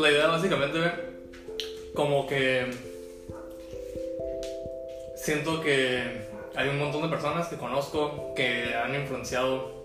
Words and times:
la 0.00 0.10
idea 0.10 0.26
básicamente, 0.26 0.78
como 1.94 2.26
que 2.26 2.66
siento 5.16 5.60
que 5.60 6.28
hay 6.56 6.68
un 6.68 6.78
montón 6.78 7.02
de 7.02 7.08
personas 7.08 7.48
que 7.48 7.56
conozco 7.56 8.32
que 8.34 8.74
han 8.74 8.94
influenciado 8.94 9.80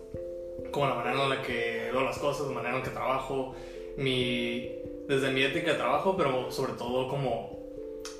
como 0.71 0.87
la 0.87 0.95
manera 0.95 1.23
en 1.23 1.29
la 1.29 1.41
que 1.41 1.89
veo 1.91 2.01
las 2.01 2.17
cosas, 2.17 2.47
la 2.47 2.53
manera 2.53 2.75
en 2.75 2.79
la 2.79 2.83
que 2.83 2.91
trabajo, 2.91 3.55
mi, 3.97 4.71
desde 5.07 5.31
mi 5.31 5.41
ética 5.43 5.71
de 5.71 5.77
trabajo, 5.77 6.15
pero 6.17 6.51
sobre 6.51 6.73
todo 6.73 7.07
como 7.07 7.59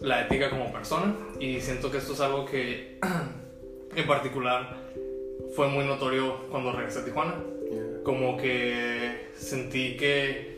la 0.02 0.22
ética 0.22 0.50
como 0.50 0.72
persona. 0.72 1.16
Y 1.40 1.60
siento 1.62 1.92
que 1.92 1.98
esto 1.98 2.14
es 2.14 2.22
algo 2.22 2.46
que 2.46 3.00
en 3.96 4.08
particular 4.08 4.78
fue 5.56 5.68
muy 5.68 5.86
notorio 5.86 6.48
cuando 6.50 6.72
regresé 6.72 7.00
a 7.00 7.06
Tijuana. 7.06 7.36
Como 8.04 8.38
que 8.38 9.32
sentí 9.36 9.98
que 9.98 10.55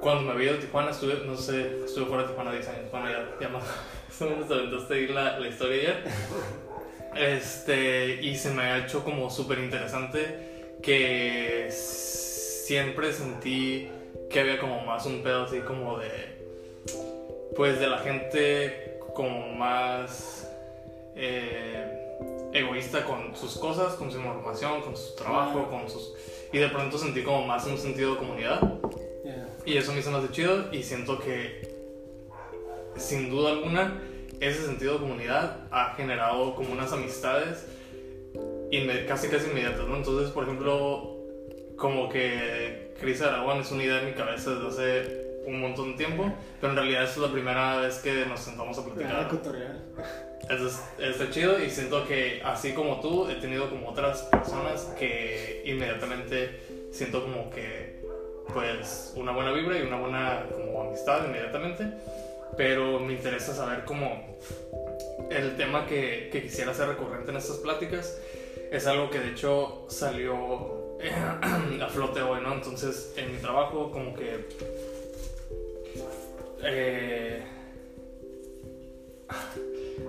cuando 0.00 0.22
me 0.22 0.32
había 0.32 0.50
ido 0.50 0.58
a 0.58 0.60
Tijuana, 0.60 0.90
estuve, 0.90 1.24
no 1.26 1.36
sé, 1.36 1.84
estuve 1.84 2.06
fuera 2.06 2.22
de 2.22 2.28
Tijuana 2.30 2.52
10 2.52 2.68
años. 2.68 2.90
Bueno, 2.90 3.10
ya, 3.10 3.36
ya 3.40 3.48
más. 3.48 3.64
Entonces 4.20 4.90
ahí 4.90 5.06
la, 5.08 5.38
la 5.38 5.48
historia 5.48 5.82
ya. 5.82 6.04
Este, 7.18 8.22
y 8.22 8.36
se 8.36 8.50
me 8.50 8.62
ha 8.62 8.78
hecho 8.78 9.02
como 9.02 9.30
súper 9.30 9.58
interesante 9.58 10.76
que 10.82 11.68
siempre 11.70 13.12
sentí 13.12 13.88
que 14.30 14.40
había 14.40 14.58
como 14.58 14.84
más 14.84 15.06
un 15.06 15.22
pedo 15.22 15.44
así 15.44 15.60
como 15.60 15.98
de, 15.98 16.10
pues 17.56 17.80
de 17.80 17.86
la 17.88 17.98
gente 17.98 18.98
como 19.14 19.48
más 19.54 20.48
eh, 21.16 21.98
egoísta 22.52 23.04
con 23.04 23.34
sus 23.34 23.56
cosas, 23.58 23.94
con 23.94 24.12
su 24.12 24.18
información, 24.18 24.82
con 24.82 24.96
su 24.96 25.14
trabajo, 25.16 25.68
con 25.68 25.88
sus... 25.88 26.12
Y 26.52 26.58
de 26.58 26.68
pronto 26.68 26.98
sentí 26.98 27.22
como 27.22 27.46
más 27.46 27.66
un 27.66 27.78
sentido 27.78 28.12
de 28.12 28.18
comunidad. 28.18 28.60
Y 29.68 29.76
eso 29.76 29.92
me 29.92 30.00
hizo 30.00 30.10
más 30.10 30.22
de 30.22 30.30
chido 30.30 30.72
y 30.72 30.82
siento 30.82 31.18
que 31.18 31.76
sin 32.96 33.28
duda 33.28 33.50
alguna 33.50 34.00
ese 34.40 34.64
sentido 34.64 34.94
de 34.94 35.00
comunidad 35.00 35.66
ha 35.70 35.94
generado 35.94 36.54
como 36.54 36.72
unas 36.72 36.90
amistades 36.90 37.66
casi 39.06 39.28
casi 39.28 39.50
inmediatas, 39.50 39.86
¿no? 39.86 39.96
Entonces, 39.96 40.30
por 40.30 40.44
ejemplo, 40.44 41.18
como 41.76 42.08
que 42.08 42.94
Cris 42.98 43.20
Aragón 43.20 43.60
es 43.60 43.70
una 43.70 43.84
idea 43.84 44.00
en 44.00 44.06
mi 44.06 44.12
cabeza 44.12 44.54
desde 44.54 44.68
hace 44.68 45.28
un 45.46 45.60
montón 45.60 45.92
de 45.92 45.98
tiempo, 45.98 46.32
pero 46.62 46.72
en 46.72 46.76
realidad 46.76 47.04
es 47.04 47.18
la 47.18 47.30
primera 47.30 47.76
vez 47.76 47.98
que 47.98 48.24
nos 48.24 48.40
sentamos 48.40 48.78
a 48.78 48.84
platicar. 48.86 49.28
Entonces, 50.48 50.80
está 50.98 51.30
chido 51.30 51.62
y 51.62 51.68
siento 51.68 52.08
que 52.08 52.40
así 52.42 52.72
como 52.72 53.00
tú, 53.00 53.28
he 53.28 53.34
tenido 53.34 53.68
como 53.68 53.90
otras 53.90 54.22
personas 54.22 54.94
que 54.98 55.62
inmediatamente 55.66 56.88
siento 56.90 57.22
como 57.22 57.50
que, 57.50 57.87
pues, 58.52 59.12
una 59.16 59.32
buena 59.32 59.52
vibra 59.52 59.78
y 59.78 59.82
una 59.82 59.98
buena 59.98 60.46
como 60.50 60.82
amistad 60.82 61.26
inmediatamente, 61.26 61.84
pero 62.56 62.98
me 63.00 63.12
interesa 63.14 63.54
saber 63.54 63.84
como 63.84 64.38
el 65.30 65.56
tema 65.56 65.86
que, 65.86 66.28
que 66.32 66.42
quisiera 66.42 66.70
hacer 66.70 66.88
recurrente 66.88 67.30
en 67.30 67.36
estas 67.36 67.58
pláticas 67.58 68.18
es 68.70 68.86
algo 68.86 69.10
que 69.10 69.20
de 69.20 69.30
hecho 69.30 69.86
salió 69.88 70.96
a 71.82 71.88
flote 71.88 72.22
hoy, 72.22 72.40
¿no? 72.42 72.54
Entonces, 72.54 73.14
en 73.16 73.32
mi 73.32 73.38
trabajo, 73.38 73.90
como 73.90 74.14
que. 74.14 74.48
Eh, 76.62 77.42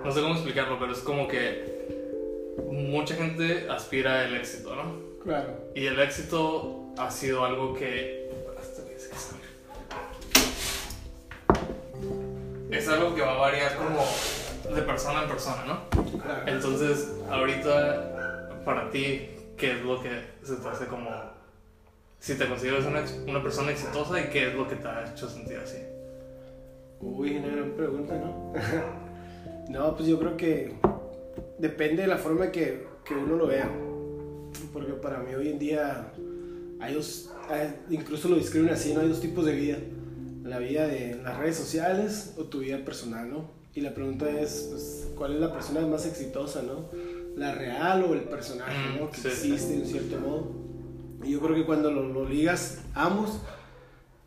no 0.03 0.11
sé 0.11 0.21
cómo 0.21 0.33
explicarlo, 0.33 0.79
pero 0.79 0.91
es 0.91 0.99
como 0.99 1.27
que 1.27 1.79
mucha 2.71 3.15
gente 3.15 3.67
aspira 3.69 4.25
al 4.25 4.35
éxito, 4.35 4.75
¿no? 4.75 5.19
Claro. 5.23 5.53
Y 5.75 5.85
el 5.85 5.99
éxito 5.99 6.93
ha 6.97 7.11
sido 7.11 7.45
algo 7.45 7.73
que. 7.73 8.18
Algo 13.39 13.39
que 13.39 13.39
va 13.39 13.47
a 13.47 13.51
variar 13.51 13.75
como 13.77 14.75
de 14.75 14.81
persona 14.81 15.23
en 15.23 15.29
persona, 15.29 15.65
¿no? 15.65 15.79
Entonces, 16.45 17.11
ahorita, 17.29 18.61
para 18.65 18.89
ti, 18.89 19.29
qué 19.57 19.71
es 19.71 19.81
lo 19.83 20.01
que 20.01 20.09
se 20.43 20.55
te 20.55 20.67
hace 20.67 20.85
como, 20.85 21.09
si 22.19 22.35
te 22.35 22.47
consideras 22.47 22.85
una, 22.85 23.03
una 23.27 23.41
persona 23.41 23.71
exitosa 23.71 24.19
y 24.19 24.29
qué 24.29 24.49
es 24.49 24.55
lo 24.55 24.67
que 24.67 24.75
te 24.75 24.87
ha 24.87 25.09
hecho 25.11 25.29
sentir 25.29 25.57
así. 25.57 25.77
Uy, 27.01 27.37
una 27.37 27.47
gran 27.47 27.71
pregunta, 27.71 28.13
¿no? 28.15 28.53
no, 29.69 29.95
pues 29.95 30.07
yo 30.07 30.19
creo 30.19 30.35
que 30.35 30.75
depende 31.57 32.03
de 32.03 32.07
la 32.07 32.17
forma 32.17 32.51
que, 32.51 32.85
que 33.05 33.13
uno 33.13 33.35
lo 33.35 33.47
vea. 33.47 33.69
Porque 34.73 34.93
para 34.93 35.19
mí 35.19 35.33
hoy 35.33 35.49
en 35.49 35.59
día 35.59 36.11
hay 36.79 36.93
dos, 36.93 37.31
incluso 37.89 38.27
lo 38.29 38.35
describen 38.35 38.69
así, 38.69 38.93
¿no? 38.93 39.01
Hay 39.01 39.09
dos 39.09 39.21
tipos 39.21 39.45
de 39.45 39.53
vida. 39.53 39.77
La 40.43 40.59
vida 40.59 40.87
de 40.87 41.15
las 41.15 41.37
redes 41.37 41.57
sociales 41.57 42.33
o 42.37 42.45
tu 42.45 42.59
vida 42.59 42.83
personal, 42.85 43.29
¿no? 43.29 43.51
Y 43.75 43.81
la 43.81 43.93
pregunta 43.93 44.29
es, 44.29 44.67
pues, 44.71 45.07
¿cuál 45.15 45.33
es 45.33 45.39
la 45.39 45.53
persona 45.53 45.81
más 45.81 46.05
exitosa, 46.05 46.61
¿no? 46.61 46.89
la 47.39 47.55
real 47.55 48.03
o 48.03 48.13
el 48.13 48.23
personaje, 48.23 48.99
¿no? 48.99 49.09
Que 49.09 49.27
existe 49.27 49.73
en 49.73 49.85
cierto 49.85 50.19
modo. 50.19 50.51
Y 51.23 51.31
yo 51.31 51.39
creo 51.39 51.55
que 51.55 51.65
cuando 51.65 51.89
lo, 51.91 52.27
ligas 52.27 52.79
ambos, 52.93 53.39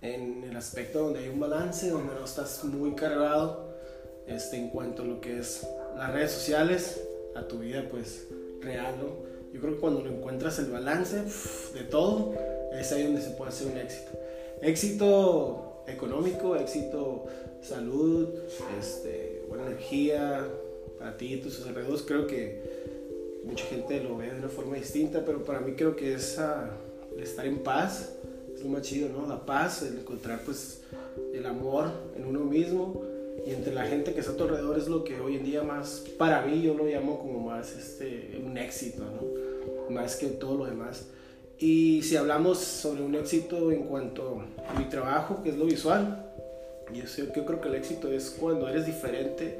en 0.00 0.42
el 0.44 0.56
aspecto 0.56 1.00
donde 1.00 1.20
hay 1.20 1.28
un 1.28 1.38
balance, 1.38 1.90
donde 1.90 2.14
no 2.14 2.24
estás 2.24 2.64
muy 2.64 2.94
cargado, 2.94 3.76
este, 4.26 4.56
en 4.56 4.70
cuanto 4.70 5.02
a 5.02 5.04
lo 5.04 5.20
que 5.20 5.38
es 5.38 5.66
las 5.96 6.12
redes 6.12 6.32
sociales, 6.32 7.02
a 7.36 7.46
tu 7.46 7.58
vida 7.58 7.86
pues 7.90 8.28
real, 8.60 8.94
¿no? 8.98 9.32
Yo 9.52 9.60
creo 9.60 9.74
que 9.74 9.80
cuando 9.80 10.00
lo 10.00 10.10
encuentras 10.10 10.58
el 10.58 10.70
balance 10.70 11.22
de 11.74 11.84
todo, 11.84 12.34
es 12.72 12.90
ahí 12.92 13.04
donde 13.04 13.20
se 13.20 13.30
puede 13.30 13.50
hacer 13.50 13.68
un 13.68 13.76
éxito. 13.76 14.10
Éxito 14.62 15.71
económico, 15.86 16.56
éxito 16.56 17.24
salud, 17.62 18.28
este, 18.78 19.44
buena 19.48 19.66
energía 19.66 20.46
para 20.98 21.16
ti 21.16 21.34
y 21.34 21.36
tus 21.38 21.64
alrededores, 21.66 22.02
creo 22.02 22.26
que 22.26 22.60
mucha 23.44 23.64
gente 23.66 24.02
lo 24.02 24.16
ve 24.16 24.30
de 24.30 24.38
una 24.38 24.48
forma 24.48 24.76
distinta, 24.76 25.24
pero 25.24 25.44
para 25.44 25.60
mí 25.60 25.72
creo 25.72 25.96
que 25.96 26.14
es 26.14 26.38
el 27.16 27.22
estar 27.22 27.46
en 27.46 27.58
paz, 27.58 28.14
es 28.54 28.62
lo 28.62 28.68
más 28.68 28.82
chido, 28.82 29.08
¿no? 29.08 29.26
La 29.26 29.44
paz, 29.44 29.82
el 29.82 29.98
encontrar 29.98 30.42
pues 30.44 30.82
el 31.32 31.46
amor 31.46 31.86
en 32.16 32.26
uno 32.26 32.40
mismo 32.40 33.02
y 33.46 33.50
entre 33.50 33.74
la 33.74 33.84
gente 33.84 34.12
que 34.12 34.20
está 34.20 34.32
a 34.32 34.36
tu 34.36 34.44
alrededor 34.44 34.78
es 34.78 34.88
lo 34.88 35.02
que 35.02 35.18
hoy 35.20 35.36
en 35.36 35.44
día 35.44 35.62
más, 35.62 36.04
para 36.16 36.42
mí 36.46 36.62
yo 36.62 36.74
lo 36.74 36.84
llamo 36.84 37.18
como 37.18 37.40
más 37.40 37.72
este, 37.76 38.40
un 38.44 38.56
éxito, 38.56 39.02
¿no? 39.04 39.92
Más 39.92 40.16
que 40.16 40.28
todo 40.28 40.58
lo 40.58 40.66
demás. 40.66 41.06
Y 41.62 42.02
si 42.02 42.16
hablamos 42.16 42.58
sobre 42.58 43.02
un 43.02 43.14
éxito 43.14 43.70
en 43.70 43.84
cuanto 43.84 44.42
a 44.66 44.76
mi 44.76 44.86
trabajo, 44.86 45.44
que 45.44 45.50
es 45.50 45.56
lo 45.56 45.66
visual, 45.66 46.28
yo, 46.92 47.04
yo 47.04 47.44
creo 47.44 47.60
que 47.60 47.68
el 47.68 47.76
éxito 47.76 48.10
es 48.10 48.30
cuando 48.30 48.68
eres 48.68 48.84
diferente, 48.84 49.58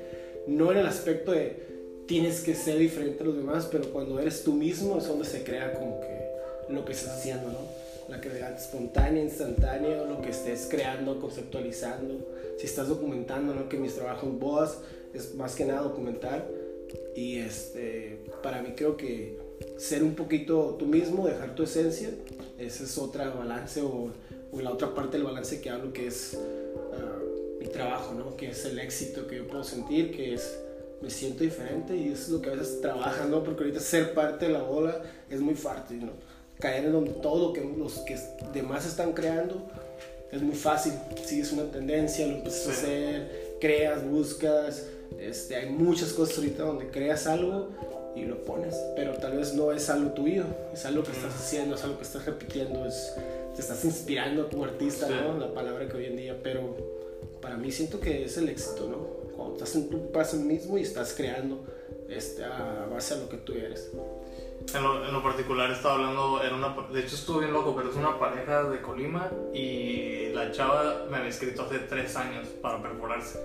no 0.49 0.73
en 0.73 0.79
el 0.79 0.87
aspecto 0.89 1.31
de 1.31 2.05
tienes 2.09 2.41
que 2.41 2.57
ser 2.57 2.79
diferente 2.79 3.23
a 3.23 3.27
los 3.27 3.37
demás, 3.37 3.69
pero 3.71 3.85
cuando 3.93 4.19
eres 4.19 4.43
tú 4.43 4.53
mismo 4.53 4.99
es 4.99 5.07
donde 5.07 5.25
se 5.25 5.45
crea 5.45 5.75
como 5.75 6.01
que 6.01 6.75
lo 6.75 6.85
que 6.85 6.91
estás 6.91 7.19
haciendo, 7.19 7.47
¿no? 7.53 7.61
La 8.09 8.21
creatividad 8.21 8.61
espontánea, 8.61 9.23
instantánea, 9.23 10.03
lo 10.03 10.21
que 10.21 10.31
estés 10.31 10.67
creando, 10.69 11.21
conceptualizando. 11.21 12.19
Si 12.59 12.67
estás 12.67 12.89
documentando, 12.89 13.55
¿no? 13.55 13.69
Que 13.69 13.77
mis 13.77 13.95
trabajos 13.95 14.25
en 14.25 14.41
bodas 14.41 14.79
es 15.15 15.37
más 15.37 15.55
que 15.55 15.67
nada 15.67 15.83
documentar. 15.83 16.49
Y 17.15 17.39
este, 17.39 18.19
para 18.43 18.61
mí 18.61 18.73
creo 18.75 18.97
que 18.97 19.39
ser 19.79 20.03
un 20.03 20.15
poquito 20.15 20.77
tú 20.79 20.87
mismo, 20.87 21.27
dejar 21.27 21.55
tu 21.55 21.63
esencia, 21.63 22.11
esa 22.59 22.85
es 22.85 22.99
otra 22.99 23.31
balance 23.31 23.81
o, 23.83 24.11
o 24.53 24.61
la 24.61 24.71
otra 24.71 24.95
parte 24.95 25.17
del 25.17 25.27
balance 25.27 25.61
que 25.61 25.71
hablo 25.71 25.93
que 25.93 26.07
es 26.07 26.39
ah, 26.93 27.19
mi 27.59 27.67
trabajo, 27.67 28.15
¿no? 28.15 28.37
Que 28.37 28.51
es 28.51 28.65
el 28.65 28.79
éxito 28.79 29.27
que 29.27 29.37
yo 29.37 29.47
puedo 29.47 29.65
sentir, 29.65 30.15
que 30.15 30.35
es 30.35 30.59
me 31.01 31.11
siento 31.11 31.43
diferente 31.43 31.97
y 31.97 32.12
eso 32.12 32.23
es 32.23 32.29
lo 32.29 32.41
que 32.41 32.51
a 32.51 32.55
veces 32.55 32.81
trabajas, 32.81 33.29
¿no? 33.29 33.43
Porque 33.43 33.65
ahorita 33.65 33.81
ser 33.81 34.15
parte 34.15 34.47
de 34.47 34.53
la 34.53 34.62
bola 34.62 35.03
es 35.29 35.41
muy 35.41 35.55
fácil, 35.55 36.06
¿no? 36.06 36.12
Caer 36.61 36.85
en 36.85 36.93
donde 36.93 37.11
todo 37.15 37.49
lo 37.49 37.53
que 37.53 37.61
los 37.61 37.99
que 38.00 38.17
demás 38.53 38.87
están 38.87 39.12
creando 39.12 39.67
es 40.31 40.41
muy 40.41 40.55
fácil. 40.55 40.93
Sigues 41.25 41.53
una 41.53 41.65
tendencia, 41.65 42.26
lo 42.26 42.37
empiezas 42.37 42.69
a 42.69 42.71
hacer, 42.71 43.56
creas, 43.61 44.06
buscas. 44.09 44.87
Este, 45.19 45.56
hay 45.56 45.71
muchas 45.71 46.12
cosas 46.12 46.38
ahorita 46.38 46.62
donde 46.62 46.88
creas 46.88 47.26
algo 47.26 47.71
y 48.14 48.25
lo 48.25 48.44
pones, 48.44 48.75
pero 48.94 49.14
tal 49.14 49.37
vez 49.37 49.55
no 49.55 49.73
es 49.73 49.88
algo 49.88 50.11
tuyo, 50.11 50.44
es 50.73 50.85
algo 50.85 51.03
que 51.03 51.12
estás 51.12 51.35
haciendo, 51.35 51.76
es 51.76 51.85
algo 51.85 51.97
que 51.97 52.05
estás 52.05 52.25
repitiendo, 52.26 52.85
es, 52.87 53.14
te 53.55 53.61
estás 53.61 53.85
inspirando 53.85 54.49
como 54.49 54.64
artista, 54.64 55.09
¿no? 55.09 55.38
La 55.38 55.53
palabra 55.53 55.88
que 55.88 55.97
hoy 55.97 56.06
en 56.06 56.17
día, 56.17 56.37
pero 56.43 56.76
para 57.41 57.56
mí 57.56 57.73
siento 57.73 58.00
que 58.00 58.25
es 58.25 58.37
el 58.37 58.49
éxito, 58.49 58.88
¿no? 58.88 59.23
cuando 59.32 59.55
estás 59.56 59.75
en 59.75 59.91
tu 59.91 60.12
paso 60.12 60.37
mismo 60.37 60.79
y 60.79 60.82
estás 60.82 61.14
creando 61.14 61.64
este, 62.09 62.44
a 62.44 62.87
base 62.91 63.14
a 63.14 63.17
lo 63.19 63.29
que 63.29 63.38
tú 63.38 63.53
eres. 63.53 63.91
En 64.75 64.82
lo, 64.82 65.05
en 65.05 65.12
lo, 65.12 65.23
particular 65.23 65.70
estaba 65.73 65.94
hablando, 65.94 66.41
era 66.43 66.55
una, 66.55 66.76
de 66.93 67.00
hecho 67.00 67.17
estuve 67.17 67.41
bien 67.41 67.53
loco, 67.53 67.75
pero 67.75 67.91
es 67.91 67.97
una 67.97 68.19
pareja 68.19 68.64
de 68.64 68.81
Colima 68.81 69.29
y 69.53 70.29
la 70.32 70.53
chava 70.53 71.06
me 71.11 71.17
había 71.17 71.31
escrito 71.31 71.62
hace 71.62 71.81
tres 71.81 72.14
años 72.17 72.47
para 72.61 72.81
perforarse. 72.81 73.41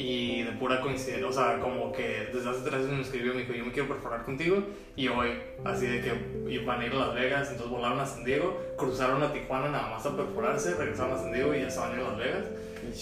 Y 0.00 0.42
de 0.44 0.52
pura 0.52 0.80
coincidencia, 0.80 1.28
o 1.28 1.32
sea, 1.32 1.60
como 1.60 1.92
que 1.92 2.30
desde 2.32 2.48
hace 2.48 2.60
tres 2.62 2.86
años 2.86 2.90
me 2.90 3.02
escribió, 3.02 3.34
me 3.34 3.40
dijo, 3.40 3.52
yo 3.52 3.66
me 3.66 3.70
quiero 3.70 3.86
perforar 3.86 4.24
contigo, 4.24 4.56
y 4.96 5.08
hoy, 5.08 5.28
así 5.62 5.86
de 5.86 6.00
que 6.00 6.50
iban 6.50 6.80
a 6.80 6.86
ir 6.86 6.92
a 6.92 7.06
Las 7.06 7.14
Vegas, 7.14 7.50
entonces 7.50 7.70
volaron 7.70 8.00
a 8.00 8.06
San 8.06 8.24
Diego, 8.24 8.58
cruzaron 8.78 9.22
a 9.22 9.30
Tijuana 9.30 9.68
nada 9.68 9.90
más 9.90 10.06
a 10.06 10.16
perforarse, 10.16 10.74
regresaron 10.74 11.12
a 11.12 11.18
San 11.18 11.32
Diego 11.32 11.54
y 11.54 11.60
ya 11.60 11.70
se 11.70 11.80
van 11.80 11.92
a 11.92 11.94
ir 11.96 12.00
a 12.00 12.08
Las 12.08 12.16
Vegas, 12.16 12.44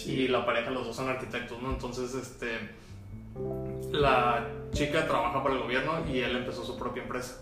y 0.07 0.27
la 0.27 0.45
pareja, 0.45 0.71
los 0.71 0.87
dos 0.87 0.97
son 0.97 1.09
arquitectos, 1.09 1.63
¿no? 1.63 1.71
Entonces, 1.71 2.13
este, 2.17 2.49
la 3.93 4.49
chica 4.73 5.07
trabaja 5.07 5.41
para 5.41 5.55
el 5.55 5.63
gobierno 5.63 6.05
y 6.13 6.19
él 6.19 6.35
empezó 6.35 6.65
su 6.65 6.77
propia 6.77 7.05
empresa. 7.05 7.39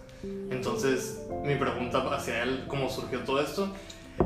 Entonces, 0.51 1.27
mi 1.43 1.55
pregunta 1.55 2.07
hacia 2.15 2.43
él, 2.43 2.65
¿cómo 2.69 2.91
surgió 2.91 3.21
todo 3.21 3.41
esto? 3.41 3.69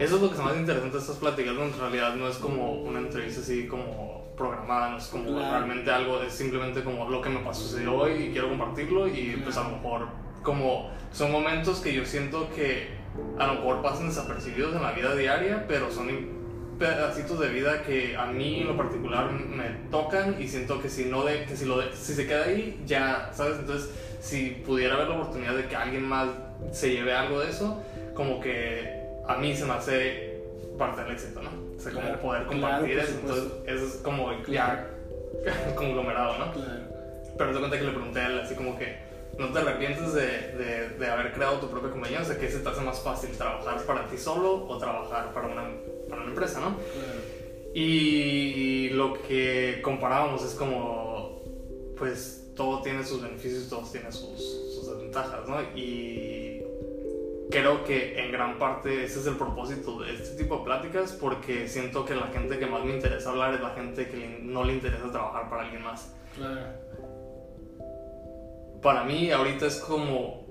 Eso 0.01 0.17
es 0.17 0.23
lo 0.23 0.29
que 0.29 0.35
es 0.35 0.43
más 0.43 0.57
interesante 0.57 0.97
de 0.97 0.99
estas 0.99 1.17
pláticas, 1.17 1.55
¿no? 1.55 1.63
en 1.65 1.79
realidad 1.79 2.17
no 2.17 2.29
es 2.29 2.37
como 2.37 2.83
una 2.83 2.99
entrevista 2.99 3.41
así 3.41 3.69
como 3.69 4.20
programada, 4.41 4.89
no 4.89 4.97
es 4.97 5.07
como 5.09 5.39
realmente 5.39 5.91
algo, 5.91 6.23
es 6.23 6.33
simplemente 6.33 6.83
como 6.83 7.09
lo 7.11 7.21
que 7.21 7.29
me 7.29 7.41
pasó 7.41 7.77
hoy 7.93 8.13
y 8.13 8.31
quiero 8.31 8.49
compartirlo 8.49 9.07
y 9.07 9.39
pues 9.45 9.59
a 9.59 9.65
lo 9.65 9.77
mejor 9.77 10.09
como 10.43 10.91
son 11.13 11.31
momentos 11.31 11.81
que 11.81 11.93
yo 11.93 12.07
siento 12.07 12.49
que 12.55 12.89
a 13.39 13.47
lo 13.49 13.55
mejor 13.57 13.83
pasan 13.83 14.09
desapercibidos 14.09 14.75
en 14.75 14.83
la 14.83 14.93
vida 14.93 15.15
diaria, 15.15 15.67
pero 15.69 15.91
son 15.91 16.09
pedacitos 16.79 17.39
de 17.39 17.51
vida 17.51 17.83
que 17.83 18.17
a 18.17 18.27
mí 18.27 18.61
en 18.63 18.69
lo 18.69 18.77
particular 18.79 19.31
me 19.31 19.91
tocan 19.91 20.41
y 20.41 20.49
siento 20.49 20.81
que 20.81 20.89
si 20.89 21.05
no 21.05 21.23
de, 21.25 21.45
que 21.45 21.55
si 21.55 21.67
lo 21.67 21.83
si 21.93 22.15
se 22.15 22.27
queda 22.27 22.45
ahí 22.45 22.83
ya, 22.87 23.31
¿sabes? 23.35 23.59
Entonces, 23.59 23.91
si 24.21 24.63
pudiera 24.65 24.95
haber 24.95 25.09
la 25.09 25.17
oportunidad 25.17 25.55
de 25.55 25.67
que 25.67 25.77
alguien 25.77 26.09
más 26.09 26.29
se 26.73 26.91
lleve 26.91 27.13
algo 27.13 27.41
de 27.41 27.51
eso, 27.51 27.83
como 28.15 28.41
que 28.41 29.03
a 29.29 29.37
mí 29.37 29.55
se 29.55 29.67
me 29.67 29.75
hace 29.75 30.30
parte 30.81 31.03
del 31.03 31.13
éxito, 31.13 31.43
¿no? 31.43 31.51
O 31.77 31.81
sea, 31.81 31.93
como 31.93 32.13
poder 32.17 32.47
compartir 32.47 32.99
eso. 32.99 33.13
Entonces, 33.21 33.53
eso 33.67 33.85
es 33.85 33.93
como 34.03 34.33
ya 34.49 34.91
conglomerado, 35.77 36.39
¿no? 36.39 36.53
Claro. 36.53 36.81
Pero 37.37 37.53
te 37.53 37.59
cuenta 37.59 37.79
que 37.79 37.85
le 37.85 37.93
pregunté 37.93 38.21
a 38.21 38.27
él 38.27 38.41
así 38.41 38.55
como 38.55 38.79
que, 38.79 38.97
¿no 39.39 39.53
te 39.53 39.59
arrepientes 39.59 40.15
de, 40.15 40.27
de, 40.53 40.89
de, 40.99 41.07
haber 41.07 41.33
creado 41.35 41.61
tu 41.61 41.69
propia 41.71 41.91
compañía? 41.91 42.23
O 42.23 42.25
sea, 42.25 42.39
¿qué 42.39 42.49
se 42.49 42.61
te 42.61 42.69
hace 42.69 42.81
más 42.81 43.01
fácil, 43.01 43.31
trabajar 43.37 43.83
para 43.83 44.07
ti 44.09 44.17
solo 44.17 44.67
o 44.67 44.79
trabajar 44.79 45.33
para 45.35 45.47
una, 45.47 45.69
para 46.09 46.23
una 46.23 46.31
empresa, 46.31 46.61
no? 46.61 46.77
Claro. 46.77 47.21
Y 47.75 48.89
lo 48.91 49.15
que 49.23 49.81
comparábamos 49.83 50.43
es 50.45 50.55
como, 50.55 51.43
pues 51.97 52.53
todo 52.57 52.83
tiene 52.83 53.05
sus 53.05 53.23
beneficios, 53.23 53.69
todo 53.69 53.83
tiene 53.83 54.11
sus, 54.11 54.41
sus 54.75 54.89
desventajas, 54.89 55.47
¿no? 55.47 55.63
Y 55.77 56.40
creo 57.51 57.85
que 57.85 58.19
en 58.19 58.33
gran 58.33 58.59
parte 58.59 59.05
ese 59.05 59.21
es 59.21 59.27
el 59.27 59.37
propósito 59.37 60.01
de 60.01 60.15
este 60.15 60.43
tipo 60.43 60.59
de 60.59 60.65
pláticas 60.65 61.13
porque 61.13 61.69
siento 61.69 62.05
que 62.05 62.15
la 62.15 62.29
gente 62.29 62.59
que 62.59 62.67
más 62.67 62.85
me 62.85 62.95
interesa 62.95 63.31
hablar 63.31 63.55
es 63.55 63.61
la 63.61 63.71
gente 63.71 64.09
que 64.09 64.41
no 64.43 64.65
le 64.65 64.75
interesa 64.75 65.11
trabajar 65.11 65.51
para 65.51 65.63
alguien 65.63 65.83
más. 65.83 66.15
Claro. 66.37 66.61
Para 68.81 69.05
mí 69.05 69.31
ahorita 69.31 69.67
es 69.67 69.77
como, 69.81 70.47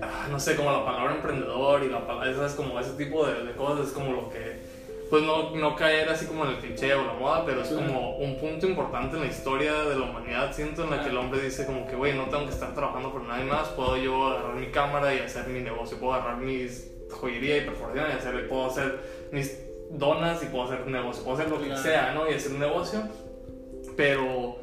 ah, 0.00 0.28
no 0.30 0.40
sé, 0.40 0.56
como 0.56 0.70
la 0.70 0.84
palabra 0.84 1.16
emprendedor 1.16 1.82
y 1.82 1.90
la 1.90 2.06
palabra, 2.06 2.46
es 2.46 2.54
como 2.54 2.80
ese 2.80 2.92
tipo 2.92 3.26
de, 3.26 3.44
de 3.44 3.52
cosas, 3.52 3.88
es 3.88 3.92
como 3.92 4.12
lo 4.12 4.30
que 4.30 4.63
pues 5.14 5.26
no, 5.26 5.54
no 5.54 5.76
caer 5.76 6.08
así 6.08 6.26
como 6.26 6.44
en 6.44 6.50
el 6.50 6.56
cliché 6.56 6.92
o 6.92 7.04
la 7.04 7.12
moda, 7.12 7.44
pero 7.46 7.62
es 7.62 7.68
como 7.68 8.16
un 8.16 8.36
punto 8.36 8.66
importante 8.66 9.14
en 9.14 9.22
la 9.22 9.28
historia 9.28 9.72
de 9.84 9.94
la 9.94 10.06
humanidad, 10.06 10.52
siento, 10.52 10.82
en 10.82 10.90
la 10.90 11.04
que 11.04 11.10
el 11.10 11.16
hombre 11.16 11.40
dice 11.40 11.66
como 11.66 11.86
que, 11.86 11.94
güey, 11.94 12.14
no 12.14 12.24
tengo 12.24 12.46
que 12.46 12.50
estar 12.50 12.74
trabajando 12.74 13.12
por 13.12 13.22
nadie 13.22 13.44
más, 13.44 13.68
puedo 13.68 13.96
yo 13.96 14.26
agarrar 14.26 14.56
mi 14.56 14.72
cámara 14.72 15.14
y 15.14 15.20
hacer 15.20 15.46
mi 15.46 15.60
negocio, 15.60 16.00
puedo 16.00 16.14
agarrar 16.14 16.38
mis 16.38 16.90
joyería 17.12 17.58
y 17.58 17.60
perforación 17.60 18.06
y 18.10 18.12
hacer, 18.12 18.48
puedo 18.48 18.66
hacer 18.66 18.98
mis 19.30 19.56
donas 19.92 20.42
y 20.42 20.46
puedo 20.46 20.64
hacer 20.64 20.82
un 20.84 20.90
negocio, 20.90 21.22
puedo 21.22 21.36
hacer 21.36 21.48
lo 21.48 21.62
que 21.62 21.76
sea, 21.76 22.10
¿no? 22.12 22.28
Y 22.28 22.34
hacer 22.34 22.50
un 22.50 22.58
negocio, 22.58 23.02
pero 23.96 24.58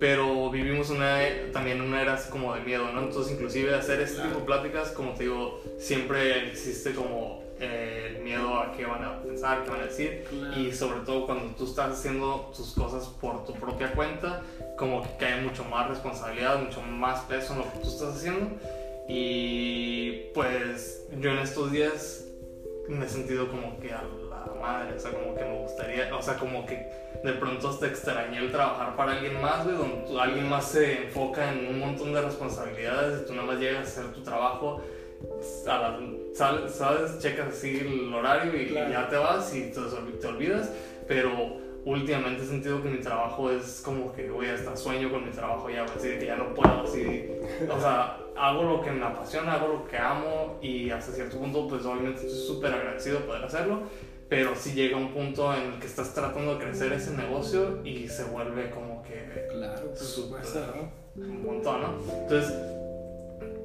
pero 0.00 0.50
vivimos 0.50 0.88
una, 0.88 1.18
también 1.52 1.82
una 1.82 2.00
era 2.00 2.14
así 2.14 2.30
como 2.30 2.54
de 2.54 2.62
miedo, 2.62 2.90
¿no? 2.92 3.02
Entonces, 3.02 3.34
inclusive 3.34 3.74
hacer 3.74 4.00
este 4.00 4.22
tipo 4.22 4.38
de 4.38 4.46
pláticas, 4.46 4.90
como 4.92 5.12
te 5.12 5.24
digo, 5.24 5.60
siempre 5.78 6.48
existe 6.48 6.94
como 6.94 7.41
el 7.62 8.22
miedo 8.22 8.58
a 8.58 8.72
qué 8.72 8.84
van 8.84 9.04
a 9.04 9.22
pensar, 9.22 9.64
qué 9.64 9.70
van 9.70 9.80
a 9.80 9.84
decir. 9.84 10.24
Y 10.56 10.72
sobre 10.72 11.00
todo 11.00 11.26
cuando 11.26 11.54
tú 11.54 11.64
estás 11.64 11.92
haciendo 11.92 12.52
tus 12.54 12.72
cosas 12.74 13.06
por 13.20 13.44
tu 13.44 13.54
propia 13.54 13.92
cuenta, 13.92 14.42
como 14.76 15.02
que 15.02 15.08
cae 15.18 15.40
mucho 15.42 15.64
más 15.64 15.88
responsabilidad, 15.88 16.60
mucho 16.60 16.82
más 16.82 17.20
peso 17.22 17.52
en 17.52 17.60
lo 17.60 17.72
que 17.72 17.78
tú 17.78 17.88
estás 17.88 18.16
haciendo. 18.16 18.50
Y 19.08 20.30
pues 20.34 21.06
yo 21.20 21.30
en 21.30 21.38
estos 21.38 21.72
días 21.72 22.24
me 22.88 23.06
he 23.06 23.08
sentido 23.08 23.48
como 23.48 23.78
que 23.78 23.92
a 23.92 24.02
la 24.02 24.60
madre, 24.60 24.96
o 24.96 25.00
sea, 25.00 25.12
como 25.12 25.34
que 25.34 25.44
me 25.44 25.58
gustaría, 25.58 26.14
o 26.14 26.22
sea, 26.22 26.36
como 26.36 26.66
que 26.66 26.86
de 27.22 27.32
pronto 27.34 27.68
hasta 27.68 27.86
extrañé 27.86 28.38
el 28.38 28.50
trabajar 28.50 28.96
para 28.96 29.12
alguien 29.12 29.40
más, 29.40 29.64
güey, 29.64 29.76
donde 29.76 30.20
alguien 30.20 30.48
más 30.48 30.68
se 30.68 31.04
enfoca 31.04 31.52
en 31.52 31.68
un 31.68 31.78
montón 31.78 32.12
de 32.12 32.20
responsabilidades 32.20 33.22
y 33.22 33.26
tú 33.26 33.34
nada 33.34 33.46
más 33.46 33.58
llegas 33.58 33.86
a 33.86 33.90
hacer 34.00 34.12
tu 34.12 34.22
trabajo 34.22 34.82
a 35.68 35.98
¿sabes? 36.34 37.18
Checas 37.18 37.48
así 37.48 37.78
el 37.78 38.12
horario 38.12 38.54
y 38.60 38.72
ya 38.72 39.08
te 39.08 39.16
vas 39.16 39.54
y 39.54 39.70
te, 39.70 39.80
te, 40.20 40.26
olvidas, 40.26 40.70
pero 41.06 41.30
últimamente 41.84 42.42
he 42.42 42.46
sentido 42.46 42.82
que 42.82 42.88
mi 42.88 42.98
trabajo 42.98 43.50
es 43.50 43.82
como 43.84 44.12
que, 44.12 44.30
voy 44.30 44.46
hasta 44.46 44.76
sueño 44.76 45.10
con 45.10 45.24
mi 45.24 45.30
trabajo 45.30 45.68
ya, 45.68 45.84
así 45.84 46.08
que 46.18 46.26
ya 46.26 46.36
no 46.36 46.54
puedo, 46.54 46.82
así, 46.82 47.26
o 47.68 47.80
sea, 47.80 48.18
hago 48.36 48.62
lo 48.62 48.80
que 48.82 48.90
me 48.90 49.04
apasiona, 49.04 49.54
hago 49.54 49.68
lo 49.68 49.86
que 49.86 49.98
amo 49.98 50.58
y 50.62 50.90
hasta 50.90 51.12
cierto 51.12 51.38
punto, 51.38 51.68
pues 51.68 51.84
obviamente 51.84 52.26
estoy 52.26 52.46
súper 52.46 52.72
agradecido 52.72 53.18
de 53.18 53.24
poder 53.24 53.44
hacerlo, 53.44 53.82
pero 54.28 54.56
si 54.56 54.72
llega 54.72 54.96
un 54.96 55.12
punto 55.12 55.52
en 55.54 55.72
el 55.72 55.78
que 55.78 55.86
estás 55.86 56.14
tratando 56.14 56.54
de 56.54 56.64
crecer 56.64 56.92
ese 56.92 57.14
negocio 57.14 57.80
y 57.84 58.08
se 58.08 58.24
vuelve 58.24 58.70
como 58.70 59.02
que... 59.02 59.46
Claro, 59.50 59.94
súper, 59.94 60.40
Un 61.16 61.44
montón, 61.44 61.82
¿no? 61.82 61.88
Entonces, 62.22 62.54